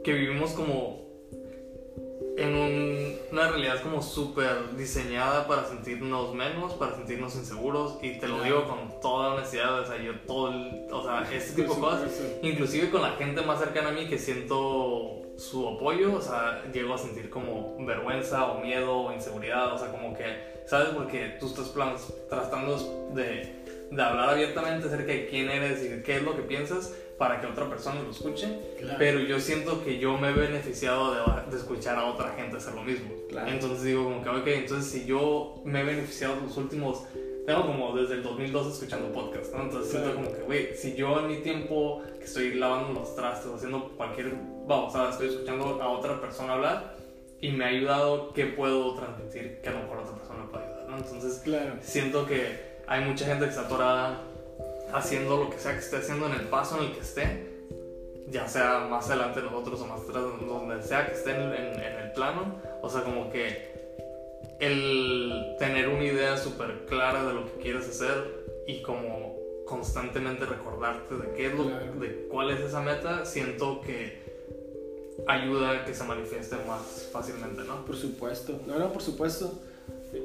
que 0.02 0.14
vivimos 0.14 0.52
como 0.52 1.05
en 2.38 2.56
un- 2.56 3.16
una 3.32 3.50
realidad 3.50 3.82
como 3.82 4.02
súper 4.02 4.76
diseñada 4.78 5.48
para 5.48 5.66
sentirnos 5.66 6.34
menos, 6.34 6.74
para 6.74 6.96
sentirnos 6.96 7.36
inseguros 7.36 7.98
y 8.02 8.18
te 8.20 8.28
lo 8.28 8.42
digo 8.44 8.66
con 8.68 9.00
toda 9.02 9.34
honestidad, 9.36 9.80
o 9.80 9.86
sea, 9.86 9.98
yo 10.02 10.20
todo 10.22 10.50
el, 10.50 10.88
o 10.92 11.04
sea, 11.04 11.28
este 11.34 11.62
tipo 11.62 11.76
de 11.76 11.80
cosas, 11.82 12.02
inclusive 12.42 12.90
con 12.90 13.02
la 13.02 13.12
gente 13.12 13.42
más 13.42 13.60
cercana 13.60 13.90
a 13.90 13.92
mí 13.94 14.08
que 14.08 14.18
siento 14.18 15.22
su 15.38 15.68
apoyo, 15.68 16.14
o 16.16 16.22
sea, 16.22 16.64
llego 16.74 16.94
a 16.94 16.98
sentir 16.98 17.30
como 17.30 17.76
vergüenza 17.86 18.46
o 18.52 18.60
miedo 18.62 18.96
o 18.98 19.14
inseguridad, 19.14 19.74
o 19.74 19.78
sea, 19.78 19.90
como 19.92 20.14
que, 20.16 20.26
¿sabes? 20.66 20.90
Porque 20.90 21.36
tú 21.40 21.48
estás 21.48 21.68
plan- 21.70 21.96
tratando 22.30 22.78
de, 23.14 23.54
de 23.92 24.02
hablar 24.02 24.30
abiertamente 24.30 24.88
acerca 24.88 25.12
de 25.12 25.28
quién 25.28 25.50
eres 25.50 25.84
y 25.84 26.04
qué 26.04 26.18
es 26.18 26.24
lo 26.24 26.36
que 26.36 26.42
piensas, 26.44 26.94
para 27.18 27.40
que 27.40 27.48
otra 27.48 27.70
persona 27.70 28.02
lo 28.02 28.12
escuche, 28.12 28.48
Claro. 28.80 28.96
pero 29.00 29.20
yo 29.20 29.40
siento 29.40 29.84
que 29.84 30.00
yo 30.00 30.18
me 30.18 30.30
he 30.30 30.34
beneficiado 30.34 31.14
de, 31.14 31.22
de 31.50 31.58
escuchar 31.58 31.98
a 31.98 32.06
otra 32.06 32.32
gente 32.34 32.58
hacer 32.58 32.74
lo 32.74 32.84
mismo. 32.84 33.10
Claro. 33.30 33.48
Entonces 33.50 33.84
digo 33.84 34.04
como 34.04 34.22
que, 34.22 34.30
ok, 34.30 34.48
entonces 34.48 34.92
si 34.92 35.06
yo 35.06 35.62
me 35.64 35.82
he 35.82 35.84
beneficiado 35.84 36.36
los 36.44 36.58
últimos, 36.58 37.04
tengo 37.46 37.66
como 37.66 37.96
desde 37.96 38.16
el 38.16 38.24
2012 38.24 38.70
escuchando 38.72 39.14
podcast, 39.14 39.54
¿no? 39.54 39.64
Entonces 39.64 39.92
siento 39.92 40.14
como 40.16 40.32
que, 40.34 40.42
güey, 40.42 40.76
si 40.76 40.96
yo 40.96 41.20
en 41.20 41.28
mi 41.28 41.38
tiempo 41.38 42.02
que 42.20 42.26
estoy 42.26 42.56
lavando 42.56 43.00
los 43.00 43.16
trastes, 43.16 43.52
haciendo 43.54 43.90
cualquier 43.96 44.34
babosada, 44.68 45.12
estoy 45.12 45.30
escuchando 45.30 45.82
a 45.82 45.88
otra 45.90 46.20
persona 46.20 46.54
hablar 46.54 46.96
y 47.40 47.52
me 47.52 47.64
ha 47.66 47.68
ayudado, 47.68 48.34
¿qué 48.34 48.46
puedo 48.48 48.96
transmitir 48.96 49.62
que 49.62 49.70
a 49.70 49.74
lo 49.74 49.80
mejor 49.84 50.00
otra 50.00 50.16
persona 50.16 50.48
puede 50.52 50.66
ayudar, 50.66 50.90
¿no? 50.90 50.98
Entonces 50.98 51.40
Claro. 51.44 51.76
siento 51.82 52.26
que 52.26 52.76
hay 52.88 53.04
mucha 53.06 53.26
gente 53.26 53.46
que 53.46 53.50
está 53.52 53.62
atorada 53.62 54.22
haciendo 54.98 55.38
lo 55.38 55.50
que 55.50 55.60
sea 55.60 55.74
que 55.74 55.80
esté 55.80 55.98
haciendo 55.98 56.26
en 56.28 56.34
el 56.34 56.48
paso 56.48 56.78
en 56.78 56.86
el 56.86 56.92
que 56.94 57.00
esté, 57.02 57.48
ya 58.30 58.48
sea 58.48 58.88
más 58.90 59.10
adelante 59.10 59.42
de 59.42 59.46
nosotros 59.50 59.82
o 59.82 59.86
más 59.88 60.02
atrás, 60.02 60.24
donde 60.48 60.82
sea 60.84 61.08
que 61.08 61.14
esté 61.14 61.32
en, 61.32 61.42
en- 61.54 61.80
en 61.80 62.00
el 62.06 62.12
plano, 62.14 62.56
o 62.82 62.90
sea, 62.90 63.04
como 63.04 63.30
que 63.32 63.74
el 64.60 65.56
tener 65.60 65.90
una 65.90 66.04
idea 66.04 66.38
súper 66.38 66.86
clara 66.88 67.26
de 67.26 67.34
lo 67.34 67.46
que 67.46 67.62
quieres 67.62 67.88
hacer 67.90 68.46
y 68.68 68.82
como 68.82 69.36
constantemente 69.66 70.46
recordarte 70.46 71.16
de 71.16 71.34
qué 71.36 71.48
es 71.48 71.54
lo, 71.56 71.66
de 71.66 72.28
cuál 72.30 72.52
es 72.52 72.60
esa 72.62 72.82
meta, 72.82 73.26
siento 73.26 73.82
que 73.82 74.24
ayuda 75.28 75.72
a 75.72 75.86
que 75.86 75.94
se 75.94 76.04
manifieste 76.04 76.56
más 76.68 77.10
fácilmente, 77.12 77.64
¿no? 77.64 77.86
Por 77.86 77.96
supuesto, 77.96 78.60
no, 78.68 78.78
no, 78.78 78.92
por 78.94 79.02
supuesto. 79.02 79.52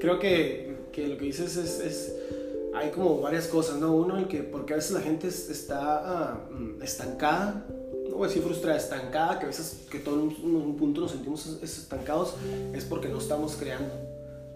Creo 0.00 0.18
que, 0.18 0.76
que 0.92 1.08
lo 1.08 1.16
que 1.16 1.24
dices 1.24 1.56
es, 1.56 1.80
es- 1.80 2.14
hay 2.74 2.90
como 2.90 3.20
varias 3.20 3.46
cosas, 3.46 3.76
¿no? 3.78 3.92
Uno, 3.94 4.16
el 4.18 4.28
que, 4.28 4.42
porque 4.42 4.72
a 4.74 4.76
veces 4.76 4.92
la 4.92 5.00
gente 5.00 5.28
es- 5.28 5.48
está 5.50 6.38
mm, 6.50 6.82
estancada, 6.82 7.66
no 8.08 8.16
voy 8.16 8.24
a 8.24 8.28
decir 8.28 8.42
frustrada, 8.42 8.76
estancada, 8.78 9.38
que 9.38 9.44
a 9.44 9.48
veces 9.48 9.80
que 9.90 9.98
todo 9.98 10.16
en 10.16 10.20
un, 10.44 10.54
un 10.56 10.76
punto 10.76 11.00
nos 11.00 11.10
sentimos 11.12 11.46
es- 11.46 11.62
es 11.62 11.78
estancados, 11.78 12.34
es 12.74 12.84
porque 12.84 13.08
no 13.08 13.18
estamos 13.18 13.54
creando, 13.56 13.92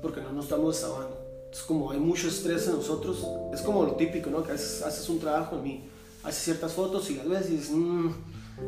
porque 0.03 0.21
no 0.21 0.33
nos 0.33 0.45
estamos 0.45 0.75
desahogando. 0.77 1.19
Es 1.53 1.61
como 1.63 1.91
hay 1.93 1.99
mucho 2.01 2.29
estrés 2.29 2.67
en 2.67 2.75
nosotros, 2.77 3.25
es 3.53 3.61
como 3.63 3.85
lo 3.85 3.93
típico, 3.95 4.29
¿no? 4.31 4.43
Que 4.43 4.51
a 4.51 4.55
veces 4.55 4.83
haces 4.83 5.09
un 5.09 5.19
trabajo 5.21 5.57
en 5.57 5.63
mí, 5.63 5.85
haces 6.25 6.43
ciertas 6.43 6.73
fotos 6.73 7.09
y 7.11 7.15
las 7.17 7.29
ves 7.29 7.49
y 7.49 7.57
dices, 7.57 7.71
"Mm, 7.71 8.09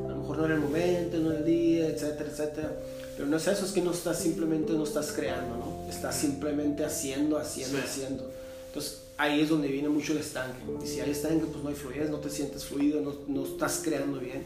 a 0.07 0.09
lo 0.09 0.17
mejor 0.17 0.39
no 0.39 0.45
era 0.47 0.55
el 0.55 0.61
momento, 0.61 1.19
no 1.19 1.31
era 1.31 1.41
el 1.41 1.45
día, 1.47 1.89
etcétera, 1.89 2.31
etcétera. 2.31 2.73
Pero 3.17 3.29
no 3.29 3.37
es 3.37 3.47
eso, 3.47 3.65
es 3.65 3.73
que 3.73 3.81
no 3.83 3.91
estás 3.93 4.19
simplemente, 4.19 4.73
no 4.73 4.85
estás 4.85 5.11
creando, 5.13 5.57
¿no? 5.57 5.89
Estás 5.89 6.15
simplemente 6.17 6.85
haciendo, 6.85 7.39
haciendo, 7.39 7.79
Sí. 7.79 7.85
haciendo. 7.85 8.31
Entonces 8.69 9.03
ahí 9.19 9.41
es 9.41 9.49
donde 9.49 9.69
viene 9.69 9.89
mucho 9.89 10.13
el 10.13 10.19
estanque. 10.19 10.59
Y 10.83 10.87
si 10.87 11.01
hay 11.01 11.11
estanque, 11.11 11.47
pues 11.47 11.63
no 11.63 11.69
hay 11.69 11.75
fluidez, 11.75 12.11
no 12.11 12.19
te 12.19 12.31
sientes 12.31 12.65
fluido, 12.65 13.01
no, 13.01 13.15
no 13.29 13.45
estás 13.45 13.81
creando 13.85 14.19
bien. 14.19 14.45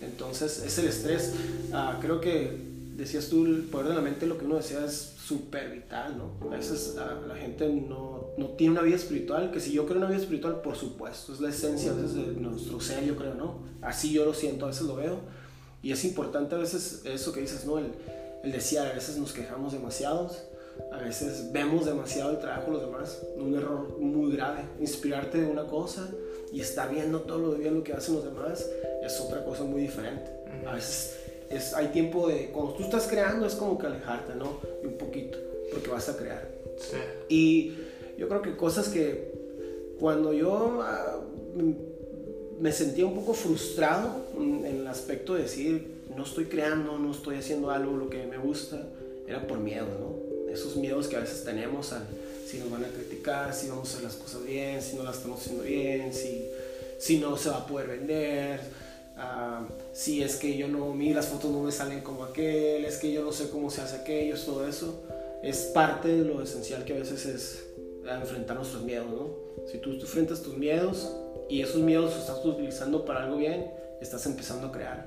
Entonces 0.00 0.62
es 0.64 0.78
el 0.78 0.88
estrés. 0.88 1.34
Ah, 1.72 1.98
creo 2.00 2.20
que 2.20 2.56
decías 2.96 3.28
tú, 3.28 3.46
el 3.46 3.62
poder 3.62 3.88
de 3.88 3.94
la 3.94 4.00
mente, 4.00 4.26
lo 4.26 4.38
que 4.38 4.44
uno 4.44 4.56
desea 4.56 4.84
es 4.84 5.14
súper 5.24 5.70
vital, 5.70 6.16
¿no? 6.18 6.48
A 6.50 6.56
veces 6.56 6.96
ah, 6.98 7.18
la 7.26 7.36
gente 7.36 7.68
no, 7.68 8.28
no 8.36 8.46
tiene 8.50 8.72
una 8.72 8.82
vida 8.82 8.96
espiritual, 8.96 9.50
que 9.50 9.60
si 9.60 9.72
yo 9.72 9.86
creo 9.86 9.98
una 9.98 10.08
vida 10.08 10.18
espiritual, 10.18 10.60
por 10.60 10.76
supuesto, 10.76 11.32
es 11.32 11.40
la 11.40 11.50
esencia 11.50 11.92
a 11.92 11.94
veces 11.94 12.14
de 12.14 12.26
nuestro 12.32 12.80
ser, 12.80 13.04
yo 13.04 13.16
creo, 13.16 13.34
¿no? 13.34 13.58
Así 13.80 14.12
yo 14.12 14.24
lo 14.24 14.34
siento, 14.34 14.66
a 14.66 14.68
veces 14.68 14.82
lo 14.82 14.96
veo. 14.96 15.18
Y 15.82 15.92
es 15.92 16.04
importante 16.04 16.54
a 16.54 16.58
veces 16.58 17.02
eso 17.04 17.32
que 17.32 17.40
dices, 17.40 17.64
¿no? 17.64 17.78
El, 17.78 17.86
el 18.44 18.52
desear, 18.52 18.88
a 18.88 18.94
veces 18.94 19.16
nos 19.16 19.32
quejamos 19.32 19.72
demasiados, 19.72 20.42
a 20.92 20.98
veces 20.98 21.50
vemos 21.52 21.86
demasiado 21.86 22.32
el 22.32 22.38
trabajo 22.38 22.66
de 22.66 22.72
los 22.72 22.86
demás, 22.86 23.22
un 23.36 23.54
error 23.54 23.98
muy 23.98 24.32
grave. 24.36 24.60
Inspirarte 24.80 25.40
de 25.40 25.50
una 25.50 25.66
cosa 25.66 26.08
y 26.52 26.60
estar 26.60 26.90
viendo 26.90 27.20
todo 27.20 27.38
lo 27.38 27.52
bien 27.52 27.74
lo 27.74 27.84
que 27.84 27.92
hacen 27.92 28.14
los 28.16 28.24
demás 28.24 28.68
es 29.02 29.20
otra 29.20 29.44
cosa 29.44 29.64
muy 29.64 29.82
diferente. 29.82 30.30
A 30.66 30.74
veces 30.74 31.16
es, 31.48 31.74
hay 31.74 31.88
tiempo 31.88 32.28
de, 32.28 32.50
cuando 32.50 32.74
tú 32.74 32.82
estás 32.82 33.06
creando 33.06 33.46
es 33.46 33.54
como 33.54 33.78
que 33.78 33.86
alejarte, 33.86 34.34
¿no? 34.34 34.58
Un 34.82 34.96
poquito, 34.98 35.38
porque 35.72 35.90
vas 35.90 36.08
a 36.08 36.16
crear. 36.16 36.48
Sí. 36.78 36.96
Y 37.28 37.74
yo 38.18 38.28
creo 38.28 38.42
que 38.42 38.56
cosas 38.56 38.88
que 38.88 39.32
cuando 39.98 40.32
yo 40.32 40.82
m- 41.56 41.74
me 42.58 42.72
sentía 42.72 43.06
un 43.06 43.14
poco 43.14 43.32
frustrado 43.32 44.26
en 44.38 44.64
el 44.66 44.86
aspecto 44.86 45.34
de 45.34 45.42
decir, 45.42 46.00
no 46.16 46.24
estoy 46.24 46.46
creando, 46.46 46.98
no 46.98 47.10
estoy 47.12 47.36
haciendo 47.36 47.70
algo 47.70 47.96
lo 47.96 48.10
que 48.10 48.26
me 48.26 48.36
gusta, 48.38 48.82
era 49.26 49.46
por 49.46 49.58
miedo, 49.58 49.86
¿no? 49.98 50.29
Esos 50.52 50.76
miedos 50.76 51.08
que 51.08 51.16
a 51.16 51.20
veces 51.20 51.44
tenemos 51.44 51.92
si 52.50 52.58
nos 52.58 52.70
van 52.70 52.84
a 52.84 52.88
criticar, 52.88 53.54
si 53.54 53.68
vamos 53.68 53.88
a 53.88 53.92
hacer 53.92 54.04
las 54.04 54.14
cosas 54.14 54.44
bien, 54.44 54.82
si 54.82 54.96
no 54.96 55.04
las 55.04 55.16
estamos 55.16 55.40
haciendo 55.40 55.62
bien, 55.62 56.12
si, 56.12 56.48
si 56.98 57.18
no 57.18 57.36
se 57.36 57.48
va 57.50 57.58
a 57.58 57.66
poder 57.66 57.86
vender, 57.86 58.60
ah, 59.16 59.64
si 59.92 60.22
es 60.22 60.34
que 60.34 60.56
yo 60.56 60.66
no, 60.66 60.92
mi, 60.92 61.14
las 61.14 61.26
fotos 61.26 61.50
no 61.52 61.62
me 61.62 61.70
salen 61.70 62.00
como 62.00 62.24
aquel, 62.24 62.84
es 62.84 62.96
que 62.96 63.12
yo 63.12 63.22
no 63.22 63.30
sé 63.30 63.50
cómo 63.50 63.70
se 63.70 63.82
hace 63.82 63.96
aquello, 63.96 64.36
todo 64.44 64.66
eso 64.66 65.00
es 65.42 65.58
parte 65.72 66.08
de 66.08 66.24
lo 66.24 66.42
esencial 66.42 66.84
que 66.84 66.94
a 66.94 66.98
veces 66.98 67.24
es 67.26 67.64
enfrentar 68.04 68.56
nuestros 68.56 68.82
miedos, 68.82 69.06
¿no? 69.08 69.30
Si 69.70 69.78
tú, 69.78 69.96
tú 69.96 70.06
enfrentas 70.06 70.42
tus 70.42 70.56
miedos 70.56 71.12
y 71.48 71.62
esos 71.62 71.80
miedos 71.80 72.06
los 72.10 72.20
estás 72.20 72.44
utilizando 72.44 73.04
para 73.04 73.24
algo 73.24 73.36
bien, 73.36 73.70
estás 74.00 74.26
empezando 74.26 74.68
a 74.68 74.72
crear, 74.72 75.06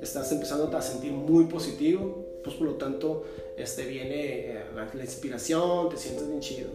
estás 0.00 0.32
empezando 0.32 0.76
a 0.76 0.82
sentir 0.82 1.12
muy 1.12 1.44
positivo, 1.44 2.26
pues 2.42 2.56
por 2.56 2.66
lo 2.66 2.74
tanto 2.74 3.24
este, 3.56 3.84
viene 3.86 4.52
eh, 4.52 4.64
la, 4.74 4.88
la 4.92 5.02
inspiración, 5.04 5.88
te 5.88 5.96
sientes 5.96 6.26
bien 6.28 6.40
chido. 6.40 6.68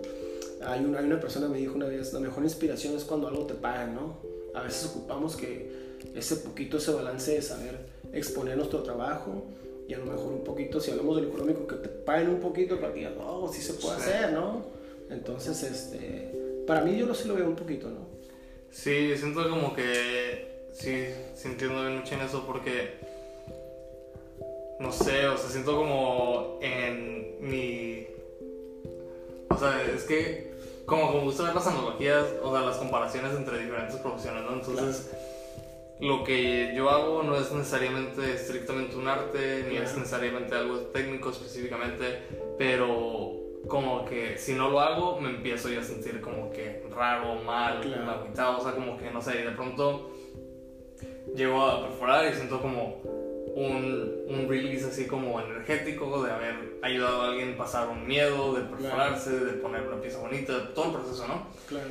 Hay 0.65 0.83
una, 0.83 0.99
hay 0.99 1.05
una 1.05 1.19
persona 1.19 1.47
que 1.47 1.53
me 1.53 1.59
dijo 1.59 1.75
una 1.75 1.87
vez, 1.87 2.13
la 2.13 2.19
mejor 2.19 2.43
inspiración 2.43 2.95
es 2.95 3.03
cuando 3.03 3.27
algo 3.27 3.45
te 3.45 3.53
pagan, 3.55 3.93
¿no? 3.95 4.17
A 4.53 4.61
veces 4.63 4.85
ocupamos 4.89 5.35
que 5.35 5.69
ese 6.15 6.37
poquito, 6.37 6.77
ese 6.77 6.91
balance 6.91 7.33
de 7.33 7.41
saber 7.41 7.77
exponer 8.13 8.55
nuestro 8.57 8.81
trabajo 8.83 9.43
y 9.87 9.93
a 9.93 9.97
lo 9.97 10.05
mejor 10.05 10.31
un 10.33 10.43
poquito, 10.43 10.79
si 10.79 10.91
hablamos 10.91 11.17
de 11.17 11.23
lo 11.23 11.27
económico, 11.29 11.67
que 11.67 11.75
te 11.75 11.89
paguen 11.89 12.29
un 12.29 12.39
poquito 12.39 12.79
para 12.79 12.93
que 12.93 12.99
digas, 12.99 13.13
no, 13.17 13.51
sí 13.51 13.61
se 13.61 13.73
puede 13.73 13.97
Sí. 13.97 14.09
hacer, 14.09 14.31
¿no? 14.33 14.65
Entonces, 15.09 15.61
este, 15.61 16.63
para 16.65 16.81
mí 16.81 16.97
yo 16.97 17.05
lo 17.05 17.13
sí 17.13 17.27
lo 17.27 17.35
veo 17.35 17.47
un 17.47 17.55
poquito, 17.55 17.89
¿no? 17.89 18.07
Sí, 18.71 19.15
siento 19.17 19.47
como 19.49 19.75
que 19.75 20.69
sí, 20.73 21.05
entiendo 21.43 21.81
bien 21.81 21.97
mucho 21.99 22.15
en 22.15 22.21
eso 22.21 22.43
porque 22.47 22.93
no 24.79 24.91
sé, 24.91 25.27
o 25.27 25.37
sea, 25.37 25.49
siento 25.49 25.75
como 25.75 26.59
en 26.61 27.37
mi 27.39 28.07
o 29.49 29.57
sea, 29.57 29.81
es 29.83 30.03
que 30.03 30.53
como 30.85 31.13
me 31.13 31.19
gusta 31.21 31.43
ver 31.43 31.55
las 31.55 31.67
analogías, 31.67 32.25
o 32.43 32.51
sea, 32.51 32.65
las 32.65 32.77
comparaciones 32.77 33.33
entre 33.35 33.59
diferentes 33.59 33.95
profesiones, 33.97 34.43
¿no? 34.43 34.53
Entonces, 34.53 35.11
lo 35.99 36.23
que 36.23 36.73
yo 36.75 36.89
hago 36.89 37.23
no 37.23 37.37
es 37.37 37.51
necesariamente 37.51 38.33
estrictamente 38.33 38.95
un 38.95 39.07
arte, 39.07 39.65
ni 39.69 39.77
es 39.77 39.97
necesariamente 39.97 40.53
algo 40.53 40.77
técnico 40.93 41.29
específicamente, 41.29 42.19
pero 42.57 43.33
como 43.67 44.05
que 44.05 44.37
si 44.37 44.53
no 44.53 44.69
lo 44.69 44.79
hago 44.79 45.19
me 45.19 45.29
empiezo 45.29 45.69
yo 45.69 45.79
a 45.79 45.83
sentir 45.83 46.21
como 46.21 46.51
que 46.51 46.83
raro, 46.93 47.35
mal, 47.35 47.81
Claro. 47.81 48.11
agüitado, 48.11 48.57
o 48.59 48.61
sea, 48.61 48.73
como 48.73 48.97
que 48.97 49.09
no 49.09 49.21
sé, 49.21 49.39
y 49.39 49.43
de 49.43 49.51
pronto 49.51 50.11
llego 51.33 51.65
a 51.65 51.87
perforar 51.87 52.29
y 52.29 52.33
siento 52.35 52.61
como 52.61 53.01
un, 53.55 54.25
un 54.27 54.49
release 54.49 54.85
así 54.85 55.07
como 55.07 55.39
energético 55.39 56.21
de 56.23 56.31
haber 56.31 56.77
ayudado 56.81 57.21
a 57.21 57.29
alguien 57.29 57.53
a 57.53 57.57
pasar 57.57 57.87
un 57.87 58.05
miedo, 58.05 58.53
de 58.53 58.61
perforarse, 58.63 59.31
de 59.31 59.53
poner 59.53 59.87
una 59.87 60.01
pieza 60.01 60.19
bonita, 60.19 60.73
todo 60.73 60.85
el 60.85 60.91
proceso, 60.91 61.25
¿no? 61.27 61.47
Claro. 61.67 61.89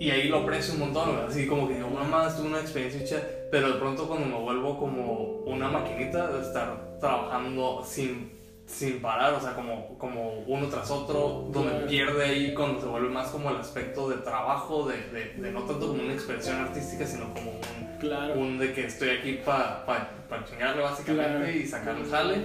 Y 0.00 0.10
ahí 0.10 0.28
lo 0.28 0.38
aprecio 0.38 0.74
un 0.74 0.80
montón, 0.80 1.10
¿verdad? 1.10 1.28
así 1.28 1.46
como 1.46 1.68
que 1.68 1.74
digo, 1.74 1.88
mamá, 1.88 2.34
tuve 2.34 2.48
una 2.48 2.60
experiencia 2.60 3.04
chida, 3.04 3.22
pero 3.50 3.72
de 3.72 3.78
pronto 3.78 4.08
cuando 4.08 4.26
me 4.26 4.42
vuelvo 4.42 4.78
como 4.78 5.42
una 5.44 5.68
maquinita 5.68 6.32
de 6.32 6.40
estar 6.42 6.98
trabajando 6.98 7.84
sin, 7.84 8.32
sin 8.70 9.00
parar, 9.02 9.34
o 9.34 9.40
sea, 9.40 9.54
como, 9.54 9.98
como 9.98 10.40
uno 10.46 10.68
tras 10.68 10.90
otro, 10.90 11.48
donde 11.52 11.86
pierde 11.88 12.24
ahí 12.24 12.54
cuando 12.54 12.80
se 12.80 12.86
vuelve 12.86 13.08
más 13.10 13.28
como 13.28 13.50
el 13.50 13.56
aspecto 13.56 14.08
de 14.08 14.16
trabajo, 14.18 14.86
de, 14.88 14.96
de, 15.10 15.34
de 15.42 15.50
no 15.52 15.62
tanto 15.62 15.88
como 15.88 16.02
una 16.02 16.12
expresión 16.12 16.56
artística, 16.56 17.04
sino 17.06 17.32
como 17.34 17.50
un, 17.52 17.98
Claro. 18.00 18.34
un 18.40 18.58
de 18.58 18.72
que 18.72 18.86
estoy 18.86 19.10
aquí 19.10 19.40
para 19.44 19.84
pa, 19.84 20.08
pa 20.28 20.44
chingarle 20.44 20.82
básicamente 20.82 21.36
Claro. 21.38 21.50
y 21.50 21.66
sacar 21.66 21.96
el 21.98 22.08
jale. 22.08 22.36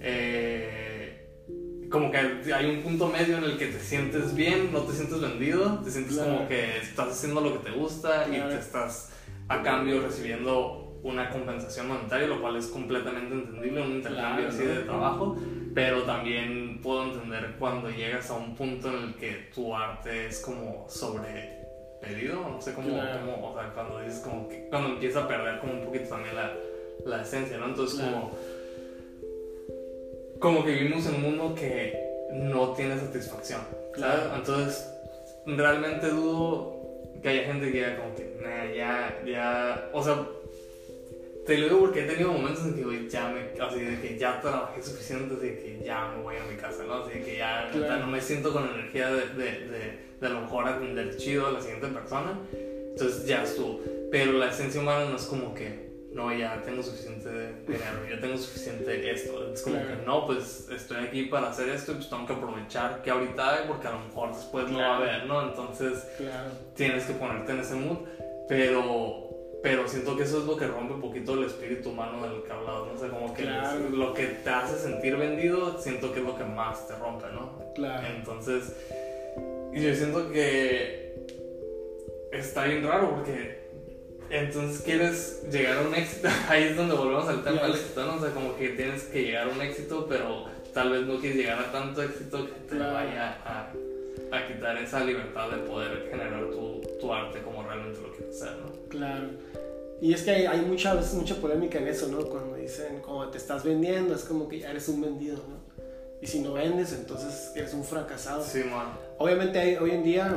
Eh, 0.00 1.26
como 1.90 2.10
que 2.10 2.16
hay 2.52 2.66
un 2.66 2.82
punto 2.82 3.08
medio 3.08 3.38
en 3.38 3.44
el 3.44 3.58
que 3.58 3.66
te 3.66 3.78
sientes 3.80 4.34
bien, 4.34 4.72
no 4.72 4.80
te 4.80 4.92
sientes 4.92 5.20
vendido, 5.20 5.80
te 5.84 5.90
sientes 5.90 6.14
Claro. 6.14 6.32
como 6.36 6.48
que 6.48 6.78
estás 6.78 7.08
haciendo 7.08 7.40
lo 7.40 7.52
que 7.52 7.70
te 7.70 7.76
gusta 7.76 8.26
y 8.28 8.32
te 8.40 8.58
estás 8.58 9.10
a 9.48 9.62
cambio 9.62 10.00
recibiendo 10.02 10.85
una 11.06 11.30
compensación 11.30 11.88
monetaria, 11.88 12.26
lo 12.26 12.40
cual 12.40 12.56
es 12.56 12.66
completamente 12.66 13.32
entendible, 13.34 13.82
un 13.82 13.92
intercambio 13.92 14.48
Claro, 14.48 14.48
así 14.48 14.64
de 14.66 14.82
trabajo, 14.82 15.36
pero 15.74 16.02
también 16.02 16.80
puedo 16.82 17.04
entender 17.04 17.54
cuando 17.58 17.90
llegas 17.90 18.28
a 18.30 18.34
un 18.34 18.54
punto 18.56 18.88
en 18.88 18.94
el 19.04 19.14
que 19.14 19.48
tu 19.54 19.74
arte 19.74 20.26
es 20.26 20.40
como 20.40 20.86
sobre 20.88 21.64
pedido, 22.00 22.40
no 22.40 22.60
sé 22.60 22.74
cómo, 22.74 22.88
Claro. 22.88 23.20
cómo, 23.20 23.50
o 23.52 23.54
sea, 23.54 23.72
cuando 23.72 24.00
dices 24.00 24.20
como 24.20 24.48
que, 24.48 24.66
cuando 24.68 24.90
empieza 24.90 25.24
a 25.24 25.28
perder 25.28 25.58
como 25.60 25.74
un 25.74 25.84
poquito 25.84 26.08
también 26.08 26.34
la, 26.34 26.52
la 27.04 27.22
esencia, 27.22 27.56
¿no? 27.58 27.66
Entonces 27.66 27.98
Claro. 27.98 28.12
como, 28.12 28.30
como 30.40 30.64
que 30.64 30.72
vivimos 30.72 31.06
en 31.06 31.14
un 31.16 31.22
mundo 31.22 31.54
que 31.54 31.98
no 32.32 32.70
tiene 32.70 32.98
satisfacción, 32.98 33.60
¿sabes? 33.96 34.14
Claro. 34.20 34.36
Entonces, 34.36 34.92
realmente 35.46 36.08
dudo 36.08 36.74
que 37.22 37.28
haya 37.28 37.44
gente 37.44 37.72
que 37.72 37.80
ya 37.80 37.96
como 37.96 38.14
que, 38.14 38.36
nah, 38.42 38.64
ya, 38.74 39.22
ya, 39.24 39.88
o 39.92 40.02
sea, 40.02 40.26
te 41.46 41.58
lo 41.58 41.64
digo 41.68 41.80
porque 41.80 42.04
he 42.04 42.06
tenido 42.08 42.32
momentos 42.32 42.64
en 42.64 42.74
que, 42.74 42.82
güey, 42.82 43.08
ya 43.08 43.28
me, 43.28 43.60
así 43.62 43.80
de 43.80 44.00
que 44.00 44.18
ya 44.18 44.40
trabajé 44.40 44.82
suficiente, 44.82 45.34
así 45.34 45.46
de 45.46 45.58
que 45.58 45.82
ya 45.84 46.08
me 46.16 46.22
voy 46.22 46.36
a 46.36 46.44
mi 46.50 46.56
casa, 46.56 46.82
¿no? 46.86 46.94
Así 47.04 47.18
de 47.18 47.24
que 47.24 47.36
ya 47.38 47.68
Claro. 47.70 47.80
neta, 47.80 47.96
no 47.98 48.06
me 48.08 48.20
siento 48.20 48.52
con 48.52 48.68
energía 48.68 49.08
de, 49.12 49.28
de, 49.28 49.44
de, 49.68 49.98
de 50.20 50.26
a 50.26 50.30
lo 50.30 50.40
mejor 50.42 50.66
atender 50.68 51.16
chido 51.16 51.46
a 51.46 51.52
la 51.52 51.60
siguiente 51.60 51.86
persona, 51.88 52.38
entonces 52.90 53.26
ya 53.26 53.42
estuvo. 53.44 53.80
Pero 54.10 54.32
la 54.32 54.48
esencia 54.50 54.80
humana 54.80 55.04
no 55.06 55.16
es 55.16 55.24
como 55.26 55.54
que, 55.54 55.86
no, 56.12 56.32
ya 56.34 56.62
tengo 56.62 56.82
suficiente 56.82 57.28
dinero, 57.66 58.06
ya 58.10 58.18
tengo 58.20 58.38
suficiente 58.38 59.10
esto. 59.10 59.52
Es 59.52 59.60
como 59.62 59.76
Claro. 59.76 60.00
que, 60.00 60.06
no, 60.06 60.26
pues 60.26 60.68
estoy 60.70 61.04
aquí 61.04 61.24
para 61.24 61.50
hacer 61.50 61.68
esto 61.68 61.92
y 61.92 61.96
pues 61.96 62.08
tengo 62.08 62.26
que 62.26 62.32
aprovechar 62.32 63.02
que 63.02 63.10
ahorita 63.10 63.54
hay 63.54 63.64
porque 63.68 63.86
a 63.86 63.92
lo 63.92 63.98
mejor 64.00 64.34
después 64.34 64.66
no 64.68 64.78
va 64.78 64.96
a 64.96 64.96
Claro. 64.98 65.12
haber, 65.12 65.26
¿no? 65.26 65.42
Entonces 65.48 66.06
Claro. 66.16 66.50
tienes 66.74 67.04
que 67.04 67.12
ponerte 67.12 67.52
en 67.52 67.60
ese 67.60 67.74
mood, 67.74 67.98
pero, 68.48 69.25
pero 69.62 69.88
siento 69.88 70.16
que 70.16 70.22
eso 70.24 70.38
es 70.40 70.44
lo 70.44 70.56
que 70.56 70.66
rompe 70.66 70.94
un 70.94 71.00
poquito 71.00 71.34
el 71.34 71.44
espíritu 71.44 71.90
humano 71.90 72.22
del 72.28 72.42
que 72.42 72.52
hablado, 72.52 72.86
¿no? 72.86 72.92
O 72.92 72.98
sea, 72.98 73.08
como 73.08 73.34
que 73.34 73.42
Claro. 73.42 73.88
lo 73.90 74.14
que 74.14 74.26
te 74.26 74.50
hace 74.50 74.78
sentir 74.78 75.16
vendido, 75.16 75.78
siento 75.80 76.12
que 76.12 76.20
es 76.20 76.26
lo 76.26 76.36
que 76.36 76.44
más 76.44 76.86
te 76.86 76.94
rompe, 76.96 77.26
¿no? 77.32 77.50
Claro. 77.74 78.06
Entonces, 78.06 78.72
y 79.72 79.82
yo 79.82 79.94
siento 79.94 80.30
que 80.30 81.14
está 82.32 82.64
bien 82.64 82.86
raro 82.86 83.14
porque 83.16 83.66
entonces 84.30 84.82
quieres 84.82 85.44
llegar 85.50 85.78
a 85.78 85.82
un 85.88 85.94
éxito, 85.94 86.28
ahí 86.48 86.64
es 86.64 86.76
donde 86.76 86.94
volvemos 86.94 87.28
al 87.28 87.42
tema 87.44 87.62
del 87.62 87.72
Yes. 87.72 87.80
éxito, 87.82 88.06
¿no? 88.06 88.14
O 88.16 88.20
sea, 88.20 88.30
como 88.30 88.56
que 88.56 88.68
tienes 88.70 89.04
que 89.04 89.22
llegar 89.22 89.48
a 89.48 89.50
un 89.50 89.60
éxito, 89.62 90.06
pero 90.08 90.44
tal 90.74 90.90
vez 90.90 91.02
no 91.02 91.18
quieres 91.18 91.38
llegar 91.38 91.58
a 91.60 91.72
tanto 91.72 92.02
éxito 92.02 92.44
que 92.46 92.52
te 92.68 92.76
Claro. 92.76 92.92
vaya 92.94 93.38
a, 93.44 93.72
a 94.32 94.46
quitar 94.48 94.76
esa 94.78 95.00
libertad 95.04 95.48
de 95.50 95.58
poder 95.58 96.08
generar 96.10 96.50
tu, 96.50 96.80
tu 97.00 97.12
arte 97.14 97.40
como 97.42 97.55
realmente 97.96 98.08
lo 98.08 98.16
quieres 98.16 98.42
hacer, 98.42 98.56
¿no? 98.58 98.88
Claro. 98.88 99.28
Y 100.00 100.12
es 100.12 100.22
que 100.22 100.30
hay, 100.30 100.46
hay 100.46 100.60
mucha, 100.60 100.92
a 100.92 100.94
veces 100.94 101.14
mucha 101.14 101.36
polémica 101.36 101.78
en 101.78 101.88
eso, 101.88 102.08
¿no? 102.08 102.18
Cuando 102.26 102.56
dicen, 102.56 103.00
como 103.00 103.28
te 103.28 103.38
estás 103.38 103.64
vendiendo, 103.64 104.14
es 104.14 104.24
como 104.24 104.48
que 104.48 104.60
ya 104.60 104.70
eres 104.70 104.88
un 104.88 105.00
vendido, 105.00 105.36
¿no? 105.36 105.56
Y 106.20 106.26
si 106.26 106.40
no 106.40 106.54
vendes, 106.54 106.92
entonces 106.92 107.52
eres 107.54 107.72
un 107.74 107.84
fracasado. 107.84 108.42
Sí, 108.44 108.60
man. 108.64 108.98
Obviamente 109.18 109.58
hay, 109.58 109.76
hoy 109.76 109.90
en 109.90 110.02
día 110.02 110.34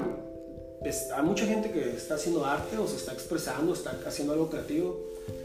pues, 0.82 1.10
hay 1.12 1.24
mucha 1.24 1.46
gente 1.46 1.72
que 1.72 1.94
está 1.94 2.16
haciendo 2.16 2.46
arte 2.46 2.78
o 2.78 2.88
se 2.88 2.96
está 2.96 3.14
expresando, 3.14 3.74
está 3.74 3.98
haciendo 4.06 4.34
algo 4.34 4.50
creativo, 4.50 4.98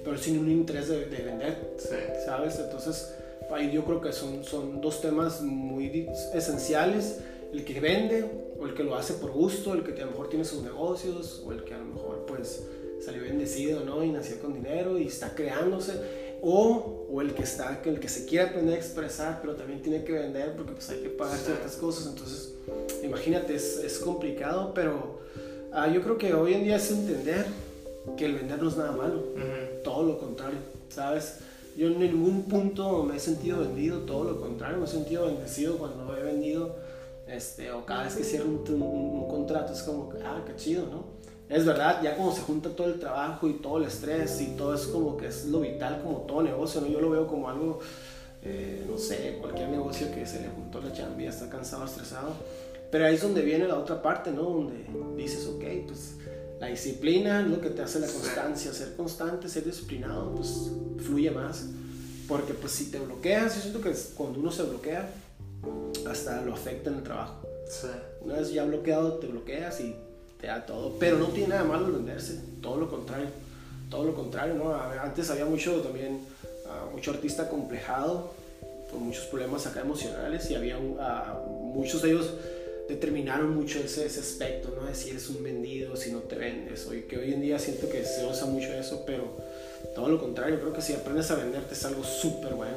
pero 0.05 0.17
sin 0.17 0.39
un 0.39 0.51
interés 0.51 0.89
de, 0.89 1.07
de 1.07 1.23
vender, 1.23 1.75
Sí. 1.79 1.97
¿sabes? 2.25 2.59
Entonces, 2.59 3.15
ahí 3.53 3.73
yo 3.73 3.85
creo 3.85 4.01
que 4.01 4.13
son, 4.13 4.45
son 4.45 4.81
dos 4.81 5.01
temas 5.01 5.41
muy 5.41 6.09
esenciales, 6.35 7.21
el 7.55 7.65
que 7.65 7.81
vende 7.81 8.25
o 8.59 8.67
el 8.67 8.75
que 8.75 8.83
lo 8.83 8.97
hace 8.97 9.15
por 9.15 9.31
gusto, 9.31 9.75
el 9.75 9.85
que 9.85 9.93
a 10.03 10.05
lo 10.05 10.11
mejor 10.11 10.29
tiene 10.29 10.45
sus 10.45 10.63
negocios 10.63 11.43
o 11.47 11.53
el 11.53 11.63
que 11.63 11.75
a 11.75 11.79
lo 11.79 11.85
mejor 11.85 12.27
pues 12.27 12.65
salió 13.05 13.23
bendecido, 13.23 13.85
¿no? 13.85 14.03
Y 14.03 14.11
nació 14.11 14.41
con 14.41 14.55
dinero 14.55 14.99
y 14.99 15.07
está 15.07 15.35
creándose. 15.35 16.25
O, 16.43 17.07
o 17.11 17.23
el 17.23 17.33
que 17.33 17.43
está, 17.43 17.81
el 17.85 18.01
que 18.01 18.09
se 18.09 18.27
quiere 18.27 18.49
aprender 18.51 18.75
a 18.75 18.77
expresar, 18.77 19.39
pero 19.41 19.55
también 19.55 19.81
tiene 19.83 20.05
que 20.05 20.13
vender 20.13 20.55
porque 20.57 20.73
pues 20.73 20.91
hay 20.91 20.99
que 20.99 21.09
pagar 21.09 21.39
ciertas 21.39 21.77
cosas. 21.77 22.07
Entonces, 22.09 22.55
imagínate, 23.03 23.55
es, 23.55 23.79
es 23.79 23.99
complicado, 23.99 24.73
pero 24.75 25.21
ah, 25.73 25.89
yo 25.89 26.03
creo 26.03 26.19
que 26.19 26.35
hoy 26.35 26.55
en 26.55 26.65
día 26.65 26.77
es 26.77 26.91
entender 26.91 27.47
que 28.17 28.27
el 28.27 28.35
vender 28.35 28.63
no 28.63 28.69
es 28.69 28.77
nada 28.77 28.93
malo 28.93 29.21
Ujú. 29.21 29.83
todo 29.83 30.03
lo 30.03 30.19
contrario, 30.19 30.59
¿sabes? 30.91 31.37
Yo 31.77 31.87
en 31.87 31.99
ningún 31.99 32.43
punto 32.43 33.03
me 33.05 33.17
he 33.17 33.21
sentido 33.21 33.61
vendido, 33.61 34.01
todo 34.01 34.25
lo 34.25 34.41
contrario, 34.41 34.79
me 34.79 34.85
he 34.85 34.89
sentido 34.89 35.27
bendecido 35.27 35.79
cuando 35.79 36.15
he 36.17 36.23
vendido, 36.23 36.77
este, 37.27 37.71
o 37.73 37.85
cada 37.87 38.05
vez 38.05 38.15
que 38.15 38.25
cierro 38.25 38.47
un, 38.49 38.65
un- 38.75 38.83
un 39.23 39.29
contrato 39.29 39.73
es 39.73 39.83
como, 39.83 40.11
ah, 40.25 40.43
qué 40.47 40.55
chido, 40.57 40.87
¿no? 40.87 41.05
Es 41.49 41.65
verdad, 41.67 42.03
ya 42.03 42.17
como 42.17 42.35
se 42.35 42.41
junta 42.41 42.71
todo 42.71 42.87
el 42.89 42.99
trabajo 42.99 43.49
y 43.49 43.55
todo 43.55 43.79
el 43.79 43.85
estrés 43.85 44.41
y 44.41 44.57
todo 44.57 44.75
es 44.75 44.83
como 44.87 45.17
que 45.17 45.27
es 45.29 45.47
lo 45.47 45.61
vital, 45.61 46.01
como 46.03 46.19
todo 46.21 46.43
negocio, 46.43 46.81
¿no? 46.81 46.87
Yo 46.87 47.01
lo 47.01 47.11
veo 47.11 47.27
como 47.27 47.49
algo, 47.49 47.81
eh, 48.43 48.85
no 48.91 48.97
sé, 48.99 49.39
cualquier 49.41 49.69
negocio 49.69 50.11
que 50.15 50.27
se 50.27 50.41
le 50.41 50.49
juntó 50.49 50.81
la 50.81 50.93
ya 50.93 51.09
está 51.29 51.49
cansado, 51.51 51.85
estresado. 51.85 52.31
Pero 52.91 53.07
ahí 53.07 53.15
es 53.17 53.23
donde 53.23 53.43
viene 53.43 53.67
la 53.69 53.79
otra 53.79 54.01
parte, 54.01 54.31
¿no? 54.31 54.43
Donde 54.43 54.87
dices, 55.17 55.47
ok, 55.47 55.65
pues 55.87 56.15
la 56.61 56.69
disciplina 56.69 57.41
es 57.43 57.49
lo 57.49 57.61
que 57.61 57.71
te 57.71 57.83
hace 57.83 58.01
la 58.01 58.07
constancia, 58.07 58.73
ser 58.73 58.95
constante, 58.97 59.49
ser 59.49 59.65
disciplinado, 59.65 60.35
pues 60.35 60.71
fluye 61.05 61.31
más. 61.31 61.67
Porque 62.29 62.55
pues 62.55 62.73
si 62.73 62.91
te 62.91 62.99
bloqueas, 63.01 63.55
yo 63.57 63.61
siento 63.61 63.81
que 63.83 63.93
cuando 64.17 64.39
uno 64.41 64.51
se 64.51 64.63
bloquea, 64.63 65.11
hasta 66.09 66.41
lo 66.43 66.55
afecta 66.55 66.91
en 66.91 66.97
el 66.97 67.03
trabajo. 67.03 67.47
Sí. 67.69 67.89
Una 68.21 68.37
vez 68.37 68.53
ya 68.53 68.65
bloqueado, 68.65 69.15
te 69.15 69.27
bloqueas 69.27 69.81
y 69.81 69.97
te 70.41 70.47
da 70.47 70.65
todo. 70.65 70.97
Pero 70.99 71.19
no 71.19 71.27
tiene 71.29 71.49
nada 71.49 71.65
malo 71.65 71.93
venderse, 71.93 72.41
todo 72.61 72.77
lo 72.77 72.91
contrario. 72.91 73.29
Todo 73.91 74.05
lo 74.05 74.15
contrario, 74.15 74.55
¿no? 74.55 74.75
Antes 74.75 75.31
había 75.31 75.45
mucho 75.45 75.81
también, 75.81 76.21
ah, 76.67 76.89
mucho 76.93 77.11
artista 77.11 77.49
complejado, 77.49 78.33
con 78.91 79.03
muchos 79.03 79.25
problemas 79.27 79.67
acá 79.67 79.81
emocionales 79.81 80.51
y 80.51 80.55
había 80.55 80.79
ah, 81.01 81.41
muchos 81.49 82.03
de 82.03 82.11
ellos 82.11 82.31
determinaron 82.89 83.55
mucho 83.55 83.79
ese, 83.79 84.07
ese 84.07 84.21
aspecto, 84.21 84.75
¿no? 84.77 84.87
De 84.87 84.95
si 84.95 85.11
eres 85.11 85.29
un 85.29 85.43
vendido, 85.43 85.97
si 85.97 86.13
no 86.13 86.21
te 86.21 86.37
vendes. 86.37 86.87
Hoy, 86.87 87.03
que 87.03 87.17
hoy 87.17 87.33
en 87.33 87.41
día 87.41 87.59
siento 87.59 87.89
que 87.89 88.05
se 88.05 88.27
usa 88.27 88.47
mucho 88.47 88.73
eso, 88.73 89.05
pero 89.07 89.37
todo 89.95 90.09
lo 90.09 90.21
contrario, 90.21 90.61
creo 90.61 90.73
que 90.73 90.83
si 90.83 90.93
aprendes 90.93 91.31
a 91.31 91.37
venderte 91.37 91.75
es 91.75 91.85
algo 91.85 92.05
súper 92.05 92.55
bueno. 92.55 92.77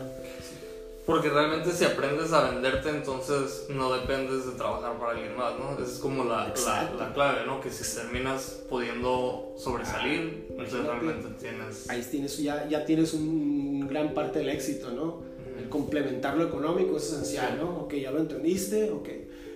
Porque 1.07 1.29
realmente 1.29 1.71
si 1.71 1.85
aprendes 1.85 2.33
a 2.33 2.51
venderte, 2.51 2.89
entonces 2.89 3.67
no 3.69 3.93
dependes 3.93 4.45
de 4.45 4.51
trabajar 4.51 4.99
para 4.99 5.13
alguien 5.13 5.37
más, 5.37 5.57
¿no? 5.57 5.81
Esa 5.81 5.89
es 5.93 5.99
como 5.99 6.25
la, 6.25 6.53
la, 6.65 6.91
la 6.99 7.13
clave, 7.13 7.45
¿no? 7.45 7.61
Que 7.61 7.71
si 7.71 7.95
terminas 7.95 8.63
pudiendo 8.69 9.53
sobresalir, 9.55 10.47
entonces 10.49 10.73
imagínate. 10.73 10.99
realmente 10.99 11.29
tienes... 11.39 11.89
ahí 11.89 12.05
tienes, 12.11 12.37
ya, 12.37 12.67
ya 12.67 12.83
tienes 12.83 13.13
un 13.13 13.87
gran 13.87 14.13
parte 14.13 14.39
del 14.39 14.49
éxito, 14.49 14.91
¿no? 14.91 15.23
El 15.57 15.69
complementar 15.69 16.35
lo 16.35 16.43
económico 16.43 16.97
es 16.97 17.05
esencial, 17.05 17.57
¿no? 17.57 17.83
Ok, 17.83 17.93
ya 17.95 18.11
lo 18.11 18.19
entendiste, 18.19 18.91
ok. 18.91 19.09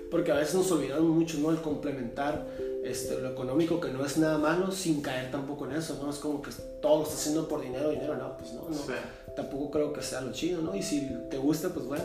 Porque 0.09 0.31
a 0.31 0.35
veces 0.35 0.55
nos 0.55 0.71
olvidamos 0.71 1.09
mucho, 1.09 1.37
¿no? 1.39 1.51
El 1.51 1.57
complementar 1.57 2.47
este, 2.83 3.19
lo 3.19 3.29
económico, 3.29 3.79
que 3.79 3.89
no 3.89 4.05
es 4.05 4.17
nada 4.17 4.37
malo, 4.37 4.71
sin 4.71 5.01
caer 5.01 5.29
tampoco 5.31 5.65
en 5.65 5.73
eso, 5.73 5.99
¿no? 6.01 6.09
Es 6.09 6.17
como 6.17 6.41
que 6.41 6.51
todo 6.81 6.99
lo 6.99 7.03
estás 7.03 7.19
haciendo 7.19 7.47
por 7.47 7.61
dinero, 7.61 7.89
dinero, 7.89 8.15
no, 8.15 8.37
pues 8.37 8.53
no, 8.53 8.67
no. 8.69 8.75
Sí. 8.75 8.93
Tampoco 9.35 9.71
creo 9.71 9.93
que 9.93 10.01
sea 10.01 10.21
lo 10.21 10.31
chido, 10.31 10.61
¿no? 10.61 10.75
Y 10.75 10.83
si 10.83 11.09
te 11.29 11.37
gusta, 11.37 11.69
pues 11.69 11.85
bueno. 11.85 12.03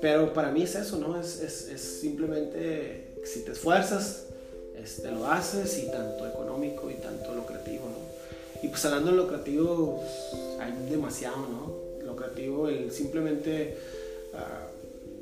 Pero 0.00 0.32
para 0.32 0.50
mí 0.50 0.62
es 0.62 0.74
eso, 0.74 0.98
¿no? 0.98 1.20
Es, 1.20 1.40
es, 1.40 1.68
es 1.68 1.80
simplemente, 1.80 3.14
si 3.24 3.44
te 3.44 3.52
esfuerzas, 3.52 4.26
este, 4.80 5.10
lo 5.10 5.26
haces, 5.26 5.76
y 5.78 5.90
tanto 5.90 6.26
económico 6.26 6.90
y 6.90 6.94
tanto 6.94 7.34
lo 7.34 7.44
creativo, 7.44 7.84
¿no? 7.86 8.62
Y 8.62 8.68
pues 8.68 8.84
hablando 8.84 9.10
de 9.10 9.16
lo 9.16 9.28
creativo, 9.28 10.00
pues, 10.00 10.60
hay 10.60 10.90
demasiado, 10.90 11.36
¿no? 11.36 12.04
Lo 12.04 12.16
creativo, 12.16 12.68
el 12.68 12.90
simplemente... 12.92 13.76
ah, 14.34 14.66